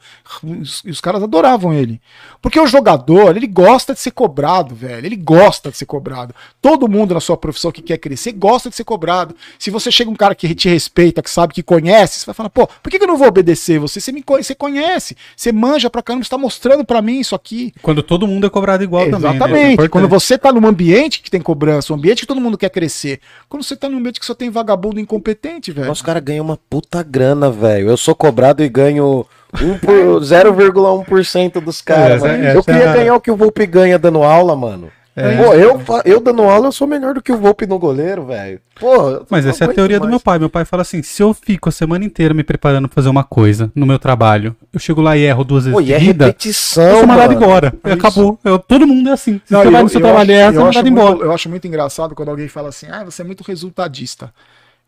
[0.84, 2.00] E os caras adoravam ele.
[2.40, 5.04] Porque o jogador, ele gosta de ser cobrado, velho.
[5.04, 6.32] Ele gosta de ser cobrado.
[6.62, 9.34] Todo mundo na sua profissão que quer crescer gosta de ser cobrado.
[9.58, 12.50] Se você chega um cara que te respeita, que sabe, que conhece, você vai falar,
[12.50, 14.00] pô, por que, eu não vou obedecer você?
[14.00, 17.34] Você me conhece, você conhece, você manja pra caramba, você tá mostrando pra mim isso
[17.34, 17.74] aqui.
[17.82, 19.12] Quando todo mundo é cobrado igual também.
[19.12, 19.18] né?
[19.18, 19.72] Isso é Exatamente.
[19.72, 19.90] importante.
[19.90, 23.18] Quando você tá num ambiente que tem cobrança, um ambiente que todo mundo quer crescer.
[23.48, 25.88] Quando você tá num ambiente que só tem vagabundo incompetente, velho.
[25.88, 27.88] Nossa, o cara ganha uma puta grana, velho.
[27.88, 29.26] Eu sou cobrado e ganho
[29.62, 32.22] um por- 0,1% dos caras.
[32.22, 34.90] Essa- essa eu queria é ganhar o que o Volpe ganha dando aula, mano.
[35.16, 35.36] É.
[35.36, 38.26] Pô, eu, fa- eu dando aula, eu sou melhor do que o Volpe no goleiro,
[38.26, 38.58] velho.
[38.80, 40.10] Pô, eu Mas essa é a teoria do mais.
[40.10, 40.40] meu pai.
[40.40, 43.22] Meu pai fala assim: se eu fico a semana inteira me preparando pra fazer uma
[43.22, 46.26] coisa no meu trabalho, eu chego lá e erro duas vezes Pô, e é seguida,
[46.26, 47.72] repetição, eu sou mandado embora.
[47.84, 48.36] É Acabou.
[48.44, 49.40] Eu- todo mundo é assim.
[49.46, 50.62] Se Não, você vai eu- no seu eu trabalho e acho- erra, eu você é
[50.62, 51.26] acho mandado muito- embora.
[51.28, 54.32] Eu acho muito engraçado quando alguém fala assim, ah, você é muito resultadista.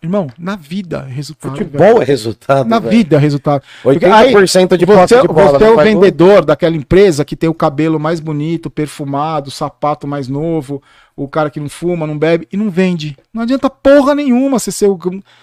[0.03, 1.53] Irmão, na vida é resultado.
[1.53, 2.03] Futebol velho.
[2.03, 2.91] é resultado, Na velho.
[2.97, 3.63] vida é resultado.
[3.83, 5.59] Porque 80% de posse você, de bola.
[5.59, 6.03] você é o faz gol?
[6.03, 10.83] vendedor daquela empresa que tem o cabelo mais bonito, perfumado, o sapato mais novo,
[11.17, 13.17] o cara que não fuma, não bebe e não vende.
[13.33, 14.99] Não adianta porra nenhuma você ser o.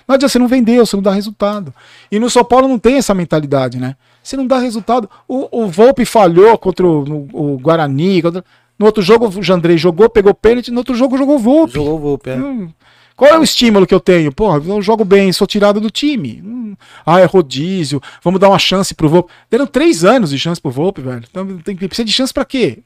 [0.07, 1.73] Não adianta, você não vendeu, você não dá resultado.
[2.11, 3.95] E no São Paulo não tem essa mentalidade, né?
[4.21, 5.09] Você não dá resultado.
[5.27, 8.21] O, o Volpe falhou contra o, o Guarani.
[8.21, 8.45] contra-
[8.77, 11.73] No outro jogo o Jandrei jogou, pegou pênalti, no outro jogo jogou o Volpe.
[11.73, 12.35] Jogou o Volpe, é.
[12.37, 12.69] Hum.
[13.15, 14.31] Qual é o estímulo que eu tenho?
[14.31, 16.41] Porra, eu jogo bem, sou tirado do time.
[16.43, 16.75] Hum.
[17.05, 19.31] Ah, é rodízio, vamos dar uma chance pro Volpe.
[19.49, 21.23] Deram três anos de chance pro Volpe, velho.
[21.29, 22.79] Então tem que precisa de chance pra quê?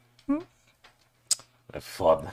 [1.74, 2.28] É foda.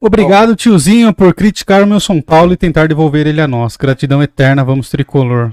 [0.00, 3.76] Obrigado, tiozinho, por criticar o meu São Paulo e tentar devolver ele a nós.
[3.76, 5.52] Gratidão eterna, vamos tricolor.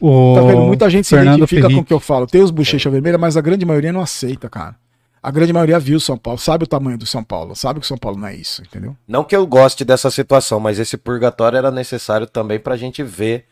[0.00, 0.62] O Tá vendo?
[0.62, 2.26] Muita gente se Fernando identifica com o que eu falo.
[2.26, 4.76] Tem os bochecha vermelha, mas a grande maioria não aceita, cara.
[5.26, 7.84] A grande maioria viu o São Paulo, sabe o tamanho do São Paulo, sabe que
[7.84, 8.96] o São Paulo não é isso, entendeu?
[9.08, 13.44] Não que eu goste dessa situação, mas esse purgatório era necessário também pra gente ver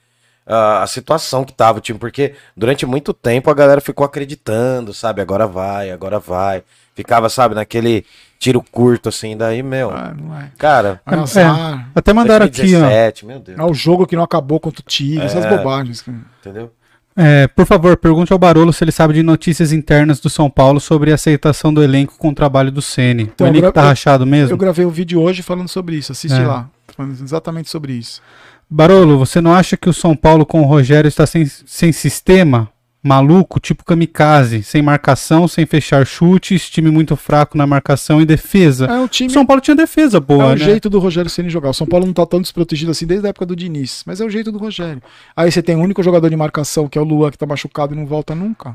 [0.46, 4.94] ah, a situação que tava o time, porque durante muito tempo a galera ficou acreditando,
[4.94, 5.20] sabe?
[5.20, 6.62] Agora vai, agora vai.
[6.94, 8.06] Ficava, sabe, naquele
[8.38, 9.90] tiro curto assim, daí, meu.
[9.90, 10.52] Ah, não é.
[10.56, 11.90] Cara, Vai azar.
[11.92, 12.78] Até mandaram aqui, ó.
[12.86, 15.48] 2017, meu Deus, É o jogo que não acabou contra o Tigre, essas É.
[15.56, 16.02] bobagens.
[16.02, 16.18] cara.
[16.38, 16.70] entendeu?
[17.16, 20.80] É, por favor, pergunte ao Barolo se ele sabe de notícias internas do São Paulo
[20.80, 23.24] sobre a aceitação do elenco com o trabalho do Ceni.
[23.24, 24.52] Então, o elenco tá rachado mesmo?
[24.52, 26.46] Eu gravei um vídeo hoje falando sobre isso, assiste É.
[26.46, 26.68] lá.
[26.96, 28.20] Falando exatamente sobre isso.
[28.68, 32.68] Barolo, você não acha que o São Paulo com o Rogério está sem, sem sistema?
[33.06, 38.86] Maluco, tipo kamikaze, sem marcação, sem fechar chutes, time muito fraco na marcação e defesa.
[38.86, 39.30] É time.
[39.30, 40.56] São Paulo tinha defesa É boa, o né?
[40.56, 41.68] jeito do Rogério Ceni jogar.
[41.68, 44.24] O São Paulo não tá tão desprotegido assim desde a época do Diniz, mas é
[44.24, 45.02] o jeito do Rogério.
[45.36, 47.92] Aí você tem o único jogador de marcação, que é o Luan, que tá machucado
[47.94, 48.74] e não volta nunca.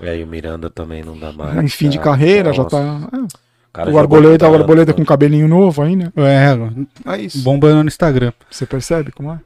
[0.00, 1.56] É, e o Miranda também não dá mais.
[1.62, 2.76] em fim de Ah, carreira, já nossa.
[2.76, 3.08] tá.
[3.18, 3.26] é.
[3.70, 4.54] cara o Arboleda, o.
[4.54, 6.10] Arboleda com cabelinho novo aí, né?
[6.16, 7.38] É, É isso.
[7.42, 8.32] bombando no Instagram.
[8.50, 9.38] Você percebe como é?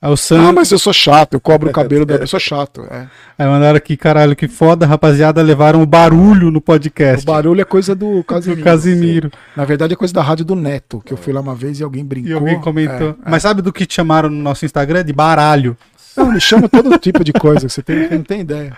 [0.00, 2.14] Aí o Ah, Sam, mas eu sou chato, eu cobro o cabelo da.
[2.14, 2.86] Eu sou chato.
[2.90, 3.06] É.
[3.36, 7.26] aí mandaram aqui, caralho, que foda, rapaziada, levaram o barulho no O podcast.
[7.26, 8.62] barulho é coisa do do Casimiro.
[8.62, 9.32] Casimiro.
[9.56, 11.82] Na verdade é coisa da rádio do Neto, que eu fui lá uma vez e
[11.82, 12.30] alguém brincou.
[12.30, 13.10] E alguém comentou.
[13.10, 15.04] É, Mas sabe do que te chamaram no nosso Instagram?
[15.04, 15.76] De baralho.
[16.16, 18.72] Não, me chama todo tipo de coisa você tem, você não tem ideia.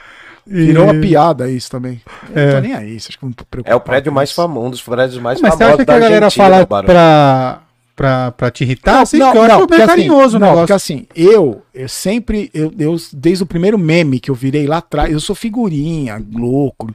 [0.46, 2.00] E- Virou uma piada isso também.
[2.34, 2.46] É.
[2.46, 4.82] não tô nem aí, acho que não tô É o prédio mais famoso, um dos
[4.82, 6.86] prédios mais Mas você famosos acha que a galera Argentina, fala o Barão.
[6.86, 7.60] pra,
[8.00, 9.02] pra, pra te irritar?
[9.02, 10.60] Assim, porque eu acho porque assim, carinhoso o não, negócio.
[10.60, 14.78] porque assim, eu, eu sempre, eu, eu, desde o primeiro meme que eu virei lá
[14.78, 16.90] atrás, eu sou figurinha, louco.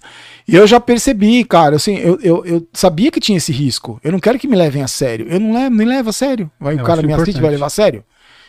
[0.48, 3.99] E eu já percebi, cara, assim, eu, eu, eu sabia que tinha esse risco.
[4.03, 5.27] Eu não quero que me levem a sério.
[5.30, 6.49] Eu não levo, nem levo a sério.
[6.60, 8.03] Vai, Eu o cara acho me assiste vai levar a sério.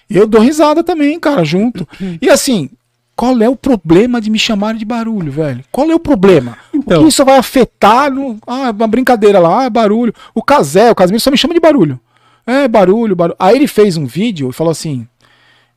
[0.09, 1.87] E eu dou risada também, cara, junto.
[2.23, 2.71] e assim,
[3.15, 5.63] qual é o problema de me chamarem de barulho, velho?
[5.71, 6.57] Qual é o problema?
[6.73, 7.01] Então.
[7.01, 8.39] O que isso vai afetar no.
[8.47, 10.15] Ah, uma brincadeira lá, ah, é barulho.
[10.35, 12.01] O Casé, o Casimiro só me chama de barulho.
[12.47, 13.37] É, barulho, barulho.
[13.39, 15.07] Aí ele fez um vídeo e falou assim: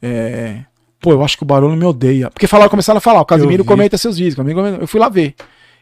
[0.01, 0.63] é,
[0.99, 2.29] Pô, eu acho que o barulho me odeia.
[2.29, 4.37] Porque falaram, começaram a falar, o Casimiro comenta seus vídeos.
[4.79, 5.33] Eu fui lá ver.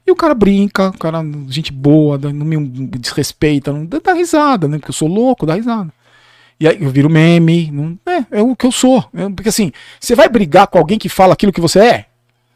[0.06, 2.58] E o cara brinca, o cara, gente boa, não me
[2.88, 4.78] desrespeita, não dá, dá risada, né?
[4.78, 5.92] Porque eu sou louco, dá risada.
[6.60, 7.70] E aí eu viro meme.
[7.72, 9.04] Não, é, é o que eu sou.
[9.14, 12.06] É, porque assim, você vai brigar com alguém que fala aquilo que você é?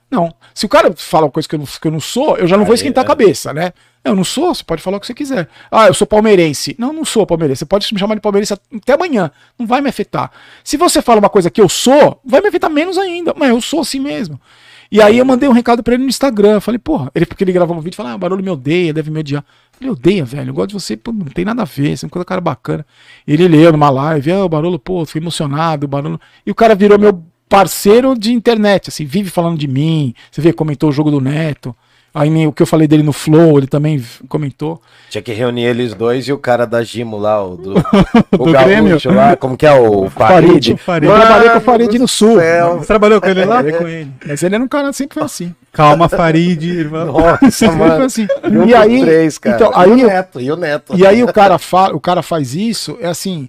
[0.10, 0.34] Não.
[0.53, 2.57] Se o cara fala uma coisa que eu não, que eu não sou, eu já
[2.57, 3.07] não vou esquentar a é.
[3.07, 3.73] cabeça, né?
[4.03, 5.48] Eu não sou, você pode falar o que você quiser.
[5.69, 6.76] Ah, eu sou palmeirense.
[6.80, 7.60] Não, não sou palmeirense.
[7.60, 9.30] Você pode me chamar de palmeirense até amanhã.
[9.60, 10.32] Não vai me afetar.
[10.64, 13.34] Se você fala uma coisa que eu sou, vai me afetar menos ainda.
[13.38, 14.40] Mas eu sou assim mesmo.
[14.91, 16.60] E aí eu mandei um recado pra ele no Instagram.
[16.60, 18.91] Falei, porra, ele, porque ele gravou um vídeo e falou, ah, o barulho me odeia,
[18.91, 19.41] deve me odiar.
[19.44, 20.49] Eu falei, odeia, velho.
[20.49, 22.41] Eu gosto de você, pô, não tem nada a ver, você é uma coisa cara
[22.41, 22.86] bacana.
[23.26, 26.19] Ele leu numa live, ah, o barulho, pô, fiquei emocionado, o barulho.
[26.45, 30.14] E o cara virou meu parceiro de internet, assim, vive falando de mim.
[30.32, 31.76] Você vê, comentou o jogo do Neto.
[32.14, 34.82] Aí nem o que eu falei dele no Flow, ele também comentou.
[35.10, 37.73] Tinha que reunir eles dois e o cara da Gimo lá, o do,
[38.38, 38.90] o Do Grêmio?
[38.90, 40.76] gaúcho lá, como que é o Farid?
[40.78, 41.10] Farid.
[41.10, 42.38] Eu trabalhei com o Farid no Sul.
[42.38, 42.80] céu.
[42.80, 43.64] Você trabalhou com ele lá?
[43.64, 44.11] Com ele.
[44.28, 45.56] Mas ele era um cara sempre foi assim.
[45.72, 46.90] Calma, Farid.
[46.90, 48.03] falou, Nossa, Sempre foi mano.
[48.03, 48.28] assim.
[48.68, 49.56] E aí, três, cara.
[49.56, 50.94] então, e aí o eu- Neto, e o Neto.
[50.98, 53.48] E aí o cara, fala, o cara faz isso, é assim,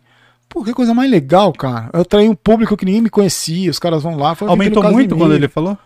[0.53, 1.89] pô, que coisa mais legal, cara.
[1.93, 4.35] Eu traí um público que ninguém me conhecia, os caras vão lá.
[4.35, 5.79] falam, "Eu vim Aumentou muito Casimiro." quando ele falou?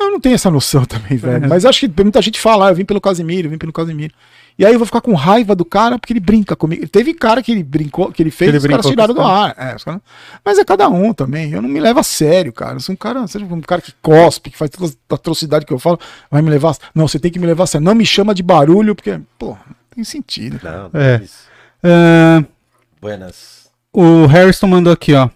[0.00, 1.48] Eu não tenho essa noção também, velho.
[1.48, 4.14] Mas acho que muita gente fala, ah, eu vim pelo Casimiro, eu vim pelo Casimiro.
[4.56, 6.86] E aí eu vou ficar com raiva do cara porque ele brinca comigo.
[6.88, 9.50] Teve cara que ele brincou, que ele fez, Ele os caras tiraram do ar.
[9.56, 10.00] É, caras-
[10.44, 11.52] Mas é cada um também.
[11.52, 12.74] Eu não me levo a sério, cara.
[12.74, 15.72] Eu sou um cara, seja um cara que cospe, que faz toda a atrocidade que
[15.72, 15.98] eu falo,
[16.30, 16.72] vai me levar.
[16.72, 17.84] a- Não, você tem que me levar a sério.
[17.84, 19.56] Não me chama de barulho, porque, pô, não
[19.94, 20.58] tem sentido.
[20.62, 21.20] Não, É.
[21.22, 21.44] isso.
[21.84, 22.42] Ah,
[23.00, 23.67] Buenas.
[24.00, 25.28] O Harrison mandou aqui, ó.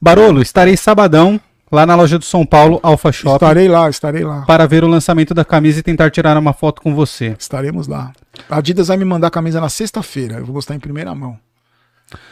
[0.00, 4.42] Barolo, estarei sabadão lá na loja do São Paulo, Alpha Shop, Estarei lá, estarei lá.
[4.42, 7.34] para ver o lançamento da camisa e tentar tirar uma foto com você.
[7.38, 8.12] Estaremos lá.
[8.50, 10.36] A Adidas vai me mandar a camisa na sexta-feira.
[10.38, 11.38] Eu vou gostar em primeira mão.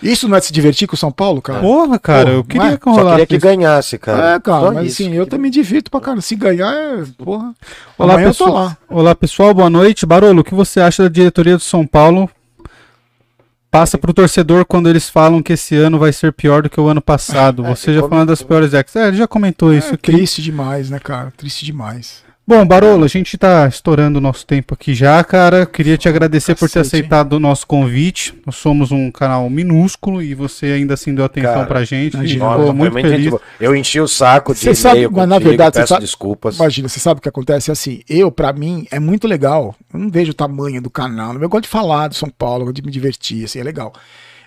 [0.03, 1.61] Isso não é se divertir com o São Paulo, cara?
[1.61, 2.77] Porra, cara, Porra, eu queria é?
[2.77, 3.47] que Só rolasse queria que isso.
[3.47, 4.35] ganhasse, cara.
[4.35, 5.03] É, cara, Só mas isso.
[5.03, 6.21] assim, eu também me divirto pra cara.
[6.21, 7.05] Se ganhar, é.
[7.17, 7.55] Porra.
[7.97, 8.53] Olá, Amanhã pessoal.
[8.53, 8.77] lá.
[8.91, 10.05] Olá, pessoal, boa noite.
[10.05, 12.29] Barolo, o que você acha da diretoria do São Paulo?
[13.71, 16.89] Passa pro torcedor quando eles falam que esse ano vai ser pior do que o
[16.89, 17.65] ano passado.
[17.65, 18.97] É, Você já falando das piores ex.
[18.97, 20.11] É, ele já comentou isso É aqui.
[20.13, 21.33] triste demais, né, cara?
[21.37, 22.25] Triste demais.
[22.47, 25.65] Bom, Barolo, a gente tá estourando o nosso tempo aqui já, cara.
[25.65, 28.35] Queria te agradecer por ter Cacete, aceitado o nosso convite.
[28.45, 32.17] Nós somos um canal minúsculo e você ainda assim deu atenção Cara, pra gente.
[32.17, 32.59] A gente imagina.
[32.59, 33.35] Ficou muito gente feliz.
[33.61, 36.01] Eu enchi o saco de Você sabe, e-mail mas na contigo, verdade, você peço sabe-
[36.05, 36.57] desculpas.
[36.57, 37.71] Imagina, você sabe o que acontece?
[37.71, 39.77] Assim, eu, pra mim, é muito legal.
[39.95, 41.33] Eu não vejo o tamanho do canal.
[41.35, 43.93] Eu gosto de falar do São Paulo, eu gosto de me divertir, assim, é legal.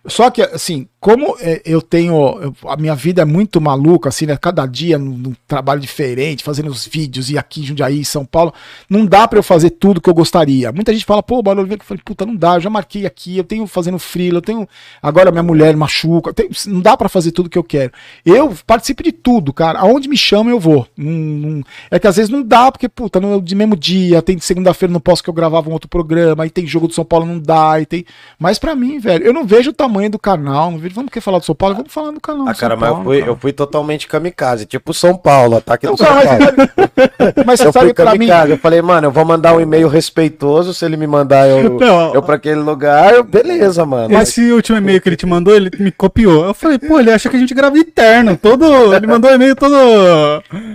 [0.06, 2.56] Só que, assim, como é, eu tenho.
[2.66, 4.38] a minha vida é muito maluca, assim, né?
[4.38, 8.54] Cada dia num, trabalho diferente, fazendo os vídeos, e aqui em Jundiaí, em São Paulo,
[8.90, 10.72] não dá pra eu fazer tudo que eu gostaria.
[10.72, 13.44] Muita gente fala, pô, Barulho, eu falei, puta, não dá, eu já marquei aqui, eu
[13.44, 14.66] tenho fazendo freela, eu tenho.
[15.02, 16.34] Agora minha mulher machuca,
[16.68, 17.92] não dá pra fazer tudo que eu quero.
[18.26, 19.80] Eu participo de tudo, cara.
[19.80, 20.88] Aonde me chamam, eu vou.
[20.96, 24.40] Não- não- é que às vezes não dá, porque, puta, no de mesmo dia, tem
[24.40, 27.26] segunda-feira, não posso que eu gravava um outro programa, aí tem jogo do São Paulo,
[27.26, 28.06] não dá, e tem.
[28.40, 30.93] Mas pra mim, velho, eu não vejo o tamanho do canal, não vejo.
[30.94, 31.76] Vamos querer falar do São Paulo?
[31.76, 32.48] Vamos falar do canal.
[32.48, 33.32] Ah, do cara, São mas eu Paulo, fui, cara.
[33.32, 36.24] eu fui totalmente kamikaze, tipo São Paulo, ataque do Não, São Paulo.
[36.30, 38.28] mas, mas você Eu sabe fui mim.
[38.50, 42.14] eu falei, mano, eu vou mandar um e-mail respeitoso, se ele me mandar eu, Não,
[42.14, 44.18] eu pra aquele lugar, eu- beleza, mano.
[44.20, 46.46] Esse último e-mail que ele te mandou, ele me copiou.
[46.46, 48.38] Eu falei, pô, ele acha que a gente grava eterno.
[48.38, 48.94] Todo.
[48.94, 49.76] Ele mandou um e-mail todo.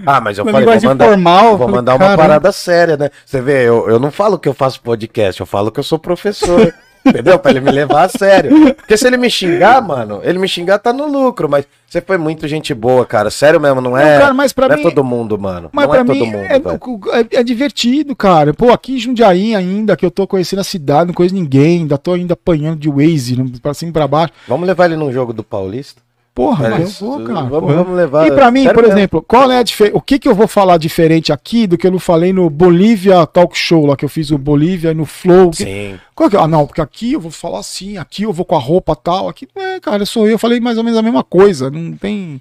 [0.06, 2.22] Ah, mas eu falei, vou mandar, formal, eu vou falei, mandar uma caramba.
[2.22, 3.10] parada séria, né?
[3.24, 5.98] Você vê, eu, eu não falo que eu faço podcast, eu falo que eu sou
[5.98, 6.72] professor.
[7.08, 7.38] Entendeu?
[7.38, 8.74] Pra ele me levar a sério.
[8.74, 12.18] Porque se ele me xingar, mano, ele me xingar tá no lucro, mas você foi
[12.18, 13.30] muito gente boa, cara.
[13.30, 15.70] Sério mesmo, não é, Não, cara, mas pra não mim- é todo mundo, mano.
[15.72, 18.52] Mas não pra é todo mim mundo, é, é- é divertido, cara.
[18.52, 21.96] Pô, aqui em Jundiaí ainda, que eu tô conhecendo a cidade, não conheço ninguém, ainda
[21.98, 24.32] tô ainda apanhando de Waze, pra cima e pra baixo.
[24.46, 26.02] Vamos levar ele num jogo do Paulista?
[26.38, 27.42] Porra, eu vou, cara.
[27.46, 28.28] Vamos, vamos levar.
[28.28, 28.96] E pra mim, por mesmo.
[28.96, 29.96] exemplo, qual é a diferença?
[29.96, 33.26] O que que eu vou falar diferente aqui do que eu não falei no Bolívia
[33.26, 35.50] Talk Show, lá que eu fiz o Bolívia e no Flow?
[35.50, 35.98] Que- Sim.
[36.14, 36.40] Qual que é?
[36.40, 39.28] Ah, não, porque aqui eu vou falar assim, aqui eu vou com a roupa tal,
[39.28, 41.92] aqui não é, cara, sou eu, eu falei mais ou menos a mesma coisa, não
[41.96, 42.40] tem...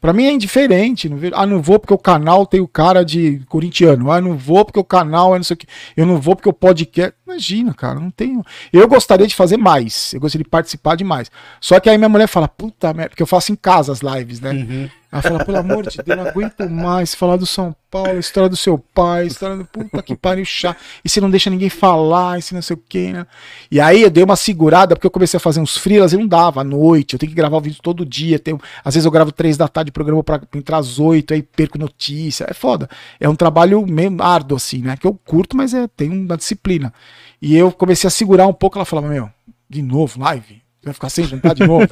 [0.00, 3.40] Pra mim é indiferente, não ah, não vou porque o canal tem o cara de
[3.48, 5.66] corintiano, ah, não vou porque o canal é não sei o que,
[5.96, 8.44] eu não vou porque o podcast, imagina, cara, não tenho...
[8.72, 11.30] Eu gostaria de fazer mais, eu gostaria de participar de mais,
[11.60, 14.40] só que aí minha mulher fala, puta merda, porque eu faço em casa as lives,
[14.40, 14.52] né?
[14.52, 14.88] Uhum.
[15.10, 18.56] Ela fala, pelo amor de Deus, não aguento mais falar do São Paulo, história do
[18.56, 20.76] seu pai, história do puta que pariu chá.
[21.02, 23.26] E você não deixa ninguém falar, e você não sei o quê, né?
[23.70, 26.26] E aí eu dei uma segurada, porque eu comecei a fazer uns freelas e não
[26.26, 27.14] dava, à noite.
[27.14, 28.38] Eu tenho que gravar o vídeo todo dia.
[28.38, 31.42] Tenho, às vezes eu gravo três da tarde, programa pra, pra entrar às oito, aí
[31.42, 32.46] perco notícia.
[32.46, 32.86] É foda.
[33.18, 34.94] É um trabalho meio árduo, assim, né?
[34.94, 36.92] Que eu curto, mas é, tem uma disciplina.
[37.40, 39.30] E eu comecei a segurar um pouco, ela falava, meu,
[39.70, 40.67] de novo, live?
[40.88, 41.86] Vai ficar sem jantar de novo?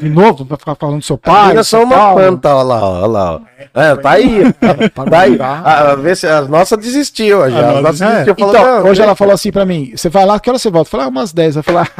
[0.00, 0.44] De novo?
[0.44, 1.48] Vai ficar falando do seu pai?
[1.50, 2.14] Ainda do só uma tal?
[2.16, 3.34] planta, olha lá, olha lá.
[3.36, 3.40] ó.
[3.80, 4.52] É, tá aí.
[4.94, 5.26] Pra tá aí.
[5.34, 5.66] aguentar.
[5.66, 7.70] A, a, vê se as nossas desistiu já.
[7.78, 8.10] As nossas É.
[8.24, 8.34] desistiu.
[8.38, 9.14] Então, falou, não, hoje ela deixa.
[9.16, 10.88] falou assim pra mim: você vai lá, que hora você volta?
[10.88, 11.54] Eu falei, ah, umas 10.
[11.56, 11.90] Vai falar,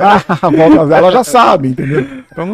[0.00, 2.00] ah, volta, ela já sabe, entendeu?
[2.32, 2.46] Então,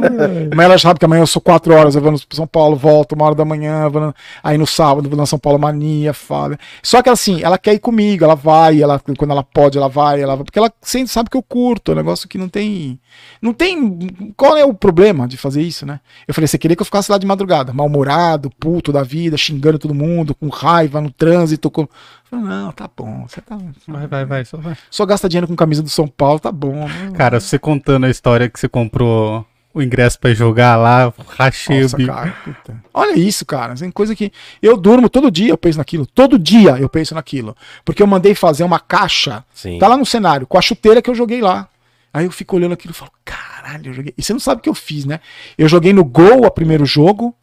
[0.55, 2.77] mas ela já sabe que amanhã eu sou 4 horas, eu vou no São Paulo,
[2.77, 6.13] volto uma hora da manhã, vou no- aí no sábado vou na São Paulo Mania,
[6.13, 6.59] fala.
[6.83, 10.21] Só que assim, ela quer ir comigo, ela vai, ela, quando ela pode, ela vai,
[10.21, 12.99] ela vai, porque ela sempre sabe que eu curto, é um negócio que não tem.
[13.43, 14.09] Não tem.
[14.37, 16.01] Qual é o problema de fazer isso, né?
[16.27, 19.79] Eu falei, você queria que eu ficasse lá de madrugada, mal-humorado, puto da vida, xingando
[19.79, 21.71] todo mundo, com raiva no trânsito.
[21.71, 21.83] Com...
[21.83, 21.89] Eu
[22.31, 23.59] falei, não, tá bom, você tá.
[23.87, 24.77] Vai, vai, vai, só vai.
[24.89, 26.87] Só gasta dinheiro com camisa do São Paulo, tá bom.
[26.87, 27.11] né?
[27.15, 31.83] Cara, você contando a história que você comprou o ingresso pra ir jogar lá, rachei
[31.83, 32.13] Nossa, o bico.
[32.13, 32.85] cara, puta.
[32.93, 33.75] Olha isso, cara.
[33.75, 34.33] Tem coisa que.
[34.61, 36.07] Eu durmo todo dia, eu penso naquilo.
[36.07, 37.57] Todo dia eu penso naquilo.
[37.85, 39.45] Porque eu mandei fazer uma caixa.
[39.55, 39.79] Sim.
[39.79, 41.69] Tá lá no cenário, com a chuteira que eu joguei lá.
[42.13, 44.15] Aí eu fico olhando aquilo e falo, caralho, eu joguei.
[44.17, 45.21] E você não sabe o que eu fiz, né?
[45.57, 47.35] Eu joguei no gol o primeiro jogo.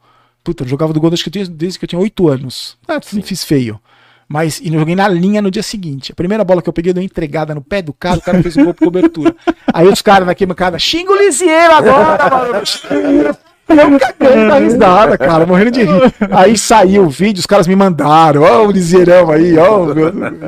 [0.44, 2.78] Puta, eu jogava do gol desde que eu tinha, desde que eu tinha 8 anos.
[2.88, 3.80] Ah, fiz feio.
[4.28, 6.12] Mas e eu joguei na linha no dia seguinte.
[6.12, 8.22] A primeira bola que eu peguei, eu dei uma entregada no pé do cara, o
[8.22, 9.34] cara fez o gol por cobertura.
[9.74, 13.38] Aí os caras naquele cara, xinga o Lisieiro agora, mano.
[13.70, 16.14] Eu cagando da risada, cara, morrendo de rir.
[16.32, 19.88] Aí saiu o vídeo, os caras me mandaram, ó, o Lisieirão aí, ó.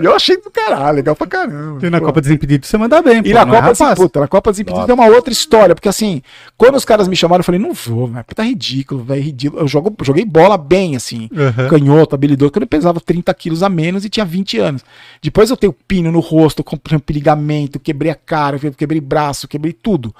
[0.01, 1.85] Eu achei do caralho, legal pra caramba.
[1.85, 2.05] E na Pô.
[2.07, 3.77] Copa Desimpedido você manda bem, E na não é Copa rapaz?
[3.79, 6.21] Desimpedidos, na Copa Desimpedidos é uma outra história, porque assim,
[6.57, 9.61] quando os caras me chamaram, eu falei, não vou, velho, tá ridículo, velho, ridículo.
[9.61, 11.67] Eu jogo, joguei bola bem, assim, Aham.
[11.67, 14.83] canhoto, habilidoso, quando eu pesava 30 quilos a menos e tinha 20 anos.
[15.21, 19.73] Depois eu tenho pino no rosto, comprei um ligamento, quebrei a cara, quebrei braço, quebrei
[19.73, 20.13] tudo.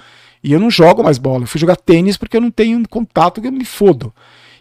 [0.43, 3.41] E eu não jogo mais bola, eu fui jogar tênis porque eu não tenho contato,
[3.41, 4.13] que eu me fodo.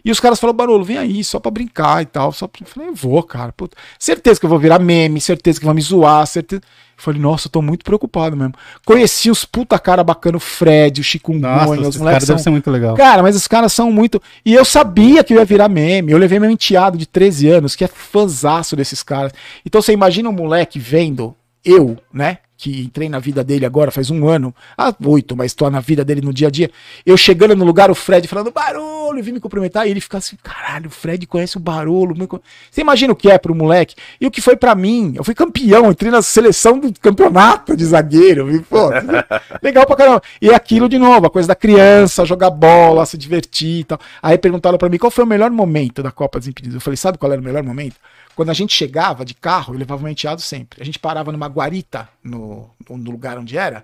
[0.03, 2.31] E os caras falaram, Barolo, vem aí, só pra brincar e tal.
[2.31, 2.61] Só pra...
[2.61, 3.51] Eu falei, eu vou, cara.
[3.51, 3.75] Puta.
[3.97, 6.61] Certeza que eu vou virar meme, certeza que vão me zoar, certeza.
[6.61, 8.53] Eu falei, nossa, eu tô muito preocupado mesmo.
[8.85, 12.35] Conheci os puta cara bacana, o Fred, o Chikungunya, os moleques caras são...
[12.35, 12.95] devem ser muito legal.
[12.95, 14.21] Cara, mas os caras são muito.
[14.45, 16.11] E eu sabia que eu ia virar meme.
[16.11, 19.31] Eu levei meu enteado de 13 anos, que é fãzaço desses caras.
[19.65, 22.39] Então você imagina um moleque vendo eu, né?
[22.59, 26.03] Que entrei na vida dele agora faz um ano, ah, oito, mas tô na vida
[26.03, 26.69] dele no dia a dia.
[27.05, 30.35] Eu chegando no lugar, o Fred falando barulho, vim me cumprimentar, e ele fica assim,
[30.43, 32.13] caralho, o Fred conhece o barulho.
[32.69, 33.95] Você imagina o que é pro moleque?
[34.19, 35.13] E o que foi pra mim?
[35.15, 38.53] Eu fui campeão, entrei na seleção do campeonato de zagueiro.
[38.53, 38.89] E, pô,
[39.63, 40.21] legal pra caramba.
[40.41, 43.99] E é aquilo de novo, a coisa da criança, jogar bola, se divertir e tal.
[44.21, 46.75] Aí perguntaram pra mim qual foi o melhor momento da Copa Desimpedidos.
[46.75, 47.95] Eu falei, sabe qual era o melhor momento?
[48.39, 50.81] Quando a gente chegava de carro, eu levava meu enteado sempre.
[50.81, 53.83] A gente parava numa guarita no, no lugar onde era,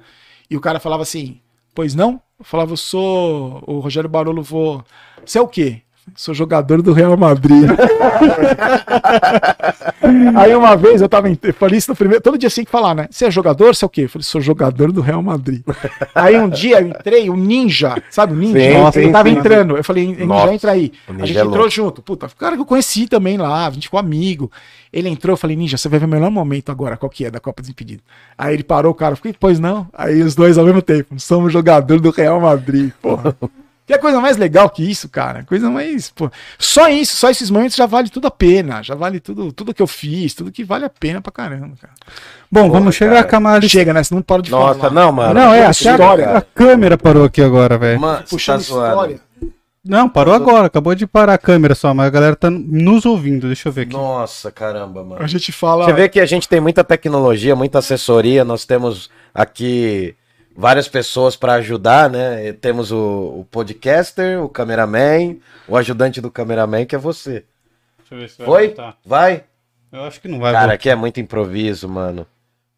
[0.50, 1.42] e o cara falava assim:
[1.74, 2.22] Pois não?
[2.40, 4.82] Eu falava, eu sou o Rogério Barolo, vou.
[5.26, 5.82] Você é o quê?
[6.14, 7.70] Sou jogador do Real Madrid.
[10.36, 11.30] Aí uma vez eu tava.
[11.30, 12.24] em- Eu falei isso no primeiro.
[12.24, 13.08] Todo dia assim que falar, né?
[13.10, 13.76] Você é jogador?
[13.76, 14.02] Você é o quê?
[14.04, 15.64] Eu falei, sou jogador do Real Madrid.
[16.14, 18.60] Aí um dia eu entrei, o Ninja, sabe o Ninja?
[18.60, 19.36] Sim, Nossa, ele sim, tava sim.
[19.36, 19.78] entrando.
[19.78, 20.92] Eu falei, Ninja, Nossa, entra aí.
[21.20, 22.02] A gente é entrou junto.
[22.02, 24.52] Puta, cara que eu conheci também lá, a gente ficou amigo.
[24.94, 27.32] Ele entrou, eu falei, Ninja, você vai ver o melhor momento agora, qual que é,
[27.32, 28.02] da Copa Desimpedido.
[28.38, 29.88] Aí ele parou, o cara, eu fiquei, pois não.
[29.94, 33.36] Aí os dois ao mesmo tempo, somos jogador do Real Madrid, porra.
[33.86, 35.44] Que é coisa mais legal que isso, cara.
[35.44, 36.10] Coisa mais.
[36.10, 36.30] Pô.
[36.58, 38.82] Só isso, só esses momentos já vale tudo a pena.
[38.82, 41.94] Já vale tudo, tudo que eu fiz, tudo que vale a pena pra caramba, cara.
[42.52, 43.26] Bom, Porra, vamos chegar cara.
[43.26, 43.70] a Camari.
[43.70, 44.04] Chega, né?
[44.04, 44.92] Você não para de Nossa, falar.
[44.92, 45.34] não, mano.
[45.36, 46.38] Não, é, a, história.
[46.38, 48.00] a câmera parou aqui agora, velho.
[48.00, 49.20] Mano, Puxando tá história.
[49.88, 53.46] Não, parou agora, acabou de parar a câmera só, mas a galera tá nos ouvindo.
[53.46, 53.94] Deixa eu ver aqui.
[53.94, 55.24] Nossa, caramba, mano.
[55.24, 55.86] A gente fala.
[55.86, 60.16] Você vê que a gente tem muita tecnologia, muita assessoria, nós temos aqui
[60.56, 62.48] várias pessoas para ajudar, né?
[62.48, 65.36] E Temos o, o podcaster, o cameraman,
[65.68, 67.44] o ajudante do cameraman, que é você.
[68.00, 68.76] Deixa eu ver se Foi?
[69.06, 69.44] Vai?
[69.92, 70.76] Eu acho que não vai Cara, voltar.
[70.76, 72.26] aqui é muito improviso, mano.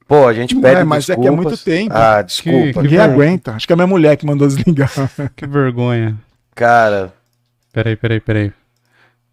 [0.08, 1.46] Pô, a gente Não pede é, mas é que é desculpas.
[1.46, 1.94] muito tempo.
[1.94, 2.74] Ah, desculpa.
[2.74, 3.52] Que- Ninguém aguenta.
[3.54, 4.90] Acho que é a minha mulher que mandou desligar.
[5.36, 6.18] Que vergonha.
[6.56, 7.14] Cara,
[7.74, 8.54] Peraí, peraí, peraí.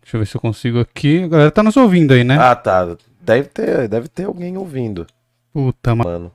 [0.03, 1.23] Deixa eu ver se eu consigo aqui.
[1.25, 2.37] A galera tá nos ouvindo aí, né?
[2.39, 2.97] ah, tá.
[3.21, 5.07] Deve ter, deve ter alguém ouvindo,
[5.53, 6.11] Puta, mano.
[6.11, 6.33] mano.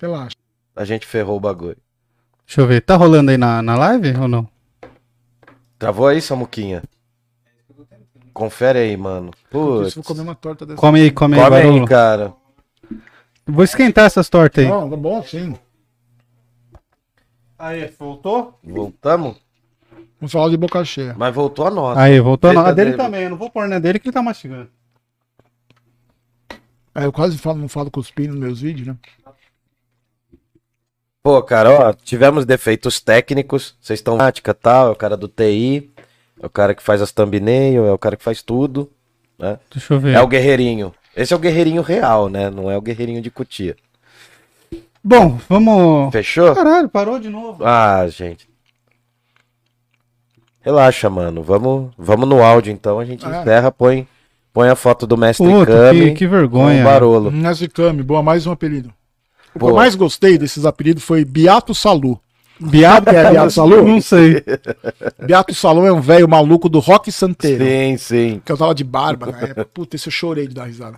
[0.00, 0.36] Relaxa.
[0.76, 1.76] A gente ferrou o bagulho.
[2.46, 2.80] Deixa eu ver.
[2.82, 4.48] Tá rolando aí na, na live ou não?
[5.78, 6.82] Travou aí, Samuquinha?
[8.32, 9.30] Confere aí, mano.
[9.50, 9.94] Putz.
[9.94, 10.78] vou comer uma torta dessa.
[10.78, 11.86] Come aí, come aí, Come aí, Barolo.
[11.86, 12.34] cara.
[13.46, 14.70] Vou esquentar essas tortas aí.
[14.70, 15.56] Não, tá bom sim.
[17.58, 18.58] Aí, voltou?
[18.62, 19.36] Voltamos?
[20.20, 21.14] Vamos falar de boca cheia.
[21.16, 22.00] Mas voltou a nossa.
[22.00, 22.50] Aí, voltou.
[22.50, 23.02] Eita A dele dele.
[23.02, 23.22] também.
[23.24, 24.68] Eu não vou pôr na dele que ele tá mastigando.
[26.94, 28.96] É, eu quase falo, não falo cuspindo nos meus vídeos, né?
[31.26, 33.74] Pô, cara, ó, tivemos defeitos técnicos.
[33.80, 35.90] Vocês estão tática tal, é o cara do TI,
[36.40, 38.88] é o cara que faz as thumbnail, é o cara que faz tudo,
[39.36, 39.58] né?
[39.74, 40.14] Deixa eu ver.
[40.14, 40.94] É o guerreirinho.
[41.16, 42.48] Esse é o guerreirinho real, né?
[42.48, 43.74] Não é o guerreirinho de cutia.
[45.02, 46.12] Bom, vamos.
[46.12, 46.54] Fechou?
[46.54, 47.64] Caralho, parou de novo.
[47.64, 48.48] Ah, gente.
[50.60, 51.42] Relaxa, mano.
[51.42, 53.00] Vamos, vamos no áudio então.
[53.00, 53.40] A gente Ah.
[53.40, 54.06] encerra, põe,
[54.52, 56.82] põe a foto do mestre Puta, Kami que, que vergonha.
[56.82, 57.32] o Barolo.
[57.32, 58.94] Nesicame, boa, mais um apelido.
[59.56, 62.20] O que eu mais gostei desses apelidos foi Beato Salu.
[62.58, 63.86] Biato, que é Biato Salu?
[63.86, 64.42] Não sei.
[65.24, 67.64] Beato Salu é um velho maluco do rock santeiro.
[67.64, 68.42] Sim, sim.
[68.44, 69.64] Que eu tava de barba na época.
[69.72, 70.96] Puta, esse eu chorei de dar risada.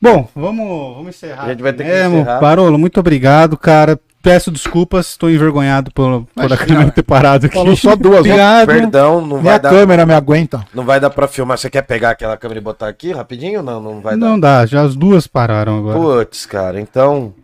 [0.00, 1.44] Bom, vamos, vamos encerrar.
[1.44, 2.18] A gente vai ter que mesmo.
[2.18, 2.40] encerrar.
[2.40, 3.98] Barolo, muito obrigado, cara.
[4.20, 7.54] Peço desculpas, estou envergonhado por, por Mas, a câmera cara, ter parado aqui.
[7.54, 8.32] Falou só duas, né?
[8.32, 8.66] Obrigado.
[8.66, 9.68] Perdão, não Nem vai a dar.
[9.70, 10.66] câmera me aguenta.
[10.74, 11.58] Não vai dar pra filmar.
[11.58, 13.62] Você quer pegar aquela câmera e botar aqui rapidinho?
[13.62, 14.60] Não, não vai Não dar.
[14.62, 15.98] dá, já as duas pararam agora.
[16.24, 17.34] Putz, cara, então.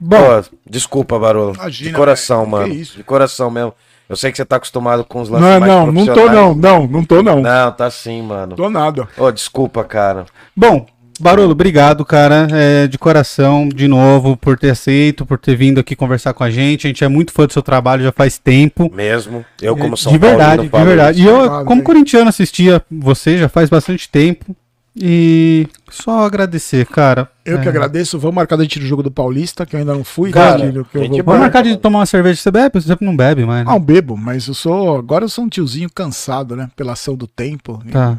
[0.00, 1.54] Bom, Pô, desculpa, Barolo.
[1.54, 2.74] Imagina, de coração, que mano.
[2.74, 2.96] isso?
[2.96, 3.74] De coração mesmo.
[4.08, 6.54] Eu sei que você tá acostumado com os lances Não, mais não, não tô não,
[6.54, 7.42] não, não tô não.
[7.42, 8.56] Não, tá sim, mano.
[8.56, 9.06] Tô nada.
[9.18, 10.24] Ô, desculpa, cara.
[10.56, 10.86] bom,
[11.20, 15.96] Barolo, obrigado, cara, é, de coração, de novo, por ter aceito, por ter vindo aqui
[15.96, 16.86] conversar com a gente.
[16.86, 18.90] A gente é muito fã do seu trabalho já faz tempo.
[18.94, 19.44] Mesmo.
[19.60, 21.22] Eu, como É, São de verdade, Paulino, de verdade.
[21.22, 21.84] E eu, como hein?
[21.84, 24.56] corintiano, assistia você já faz bastante tempo.
[25.00, 27.28] E só agradecer, cara.
[27.44, 27.62] Eu É.
[27.62, 28.18] que agradeço.
[28.18, 30.30] Vamos marcar a gente no jogo do Paulista, que eu ainda não fui.
[30.32, 32.40] Cara, né, filho, que eu vou- Vamos marcar de tomar uma cerveja.
[32.40, 32.80] Você bebe?
[32.80, 33.72] Você não bebe mais, né?
[33.72, 34.96] Ah, um bebo, mas eu sou.
[34.98, 36.68] Agora eu sou um tiozinho cansado, né?
[36.74, 37.80] Pela ação do tempo.
[37.92, 38.18] Tá.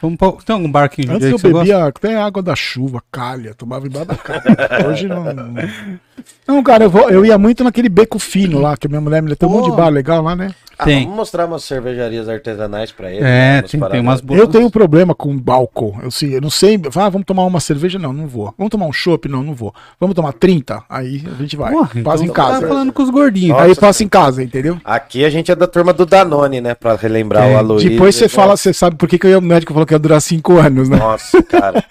[0.00, 0.32] Vamos pra...
[0.44, 1.64] Tem algum bar aqui em Antes eu que você gosta?
[1.72, 4.88] bebia até água da chuva, calha, tomava embaixo da calha.
[4.88, 5.24] Hoje não.
[5.34, 5.54] Não,
[6.46, 9.22] Não, cara, eu, vou, eu ia muito naquele beco fino lá, que a minha mulher
[9.22, 10.54] me tem um monte de bar legal lá, né?
[10.80, 11.02] Ah, Tem.
[11.02, 13.18] vamos mostrar umas cervejarias artesanais pra ele.
[13.18, 14.00] É, né, tem, tem paradas.
[14.00, 14.38] umas boas.
[14.38, 15.98] Eu tenho um problema com balcão.
[16.00, 16.80] Eu, sei, eu não sei.
[16.94, 17.98] Ah, vamos tomar uma cerveja?
[17.98, 18.54] Não, não vou.
[18.56, 19.28] Vamos tomar um chopp?
[19.28, 19.74] Não, não vou.
[19.98, 20.84] Vamos tomar 30?
[20.88, 21.72] Aí a gente vai.
[21.72, 22.60] Porra, Passa então em casa.
[22.60, 23.50] Tá falando com os gordinhos.
[23.56, 24.78] Nossa, Aí passa em casa, entendeu?
[24.84, 26.74] Aqui a gente é da turma do Danone, né?
[26.76, 27.54] Pra relembrar É.
[27.54, 27.90] o Aloysio.
[27.90, 30.20] Depois você Nossa, fala, você sabe por que, que o médico falou que ia durar
[30.20, 30.96] 5 anos, né?
[30.98, 31.84] Nossa, cara.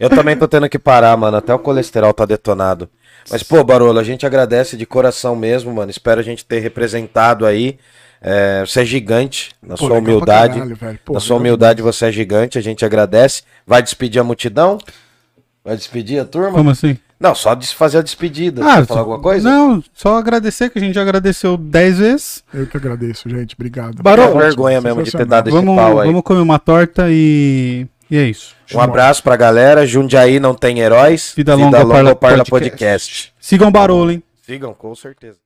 [0.00, 1.36] Eu também tô tendo que parar, mano.
[1.36, 2.88] Até o colesterol tá detonado.
[3.30, 5.90] Mas, pô, Barolo, a gente agradece de coração mesmo, mano.
[5.90, 7.78] Espero a gente ter representado aí.
[8.20, 10.58] É, você é gigante na Pô, sua humildade.
[10.58, 10.98] caralho.
[11.04, 13.42] Pô, na sua humildade você é gigante, a gente agradece.
[13.66, 14.78] Vai despedir a multidão?
[15.62, 16.52] Vai despedir a turma?
[16.52, 16.96] Como assim?
[17.24, 18.62] Não, só fazer a despedida.
[18.62, 19.48] Ah, Quer falar alguma coisa?
[19.48, 22.44] Não, só agradecer que a gente já agradeceu 10 vezes.
[22.52, 23.54] Eu que agradeço, gente.
[23.54, 24.02] Obrigado.
[24.02, 26.06] Barão, É vergonha mesmo de ter dado esse Vamos, pau aí.
[26.06, 27.86] vamos comer uma torta e.
[28.10, 28.54] E é isso.
[28.74, 29.86] Um abraço pra galera.
[29.86, 31.32] Jundiaí não tem heróis.
[31.34, 32.50] Vida longa, Parla Parla Podcast.
[32.50, 33.32] Podcast.
[33.40, 34.22] Sigam o Barolo, hein?
[34.42, 35.38] Sigam, com certeza.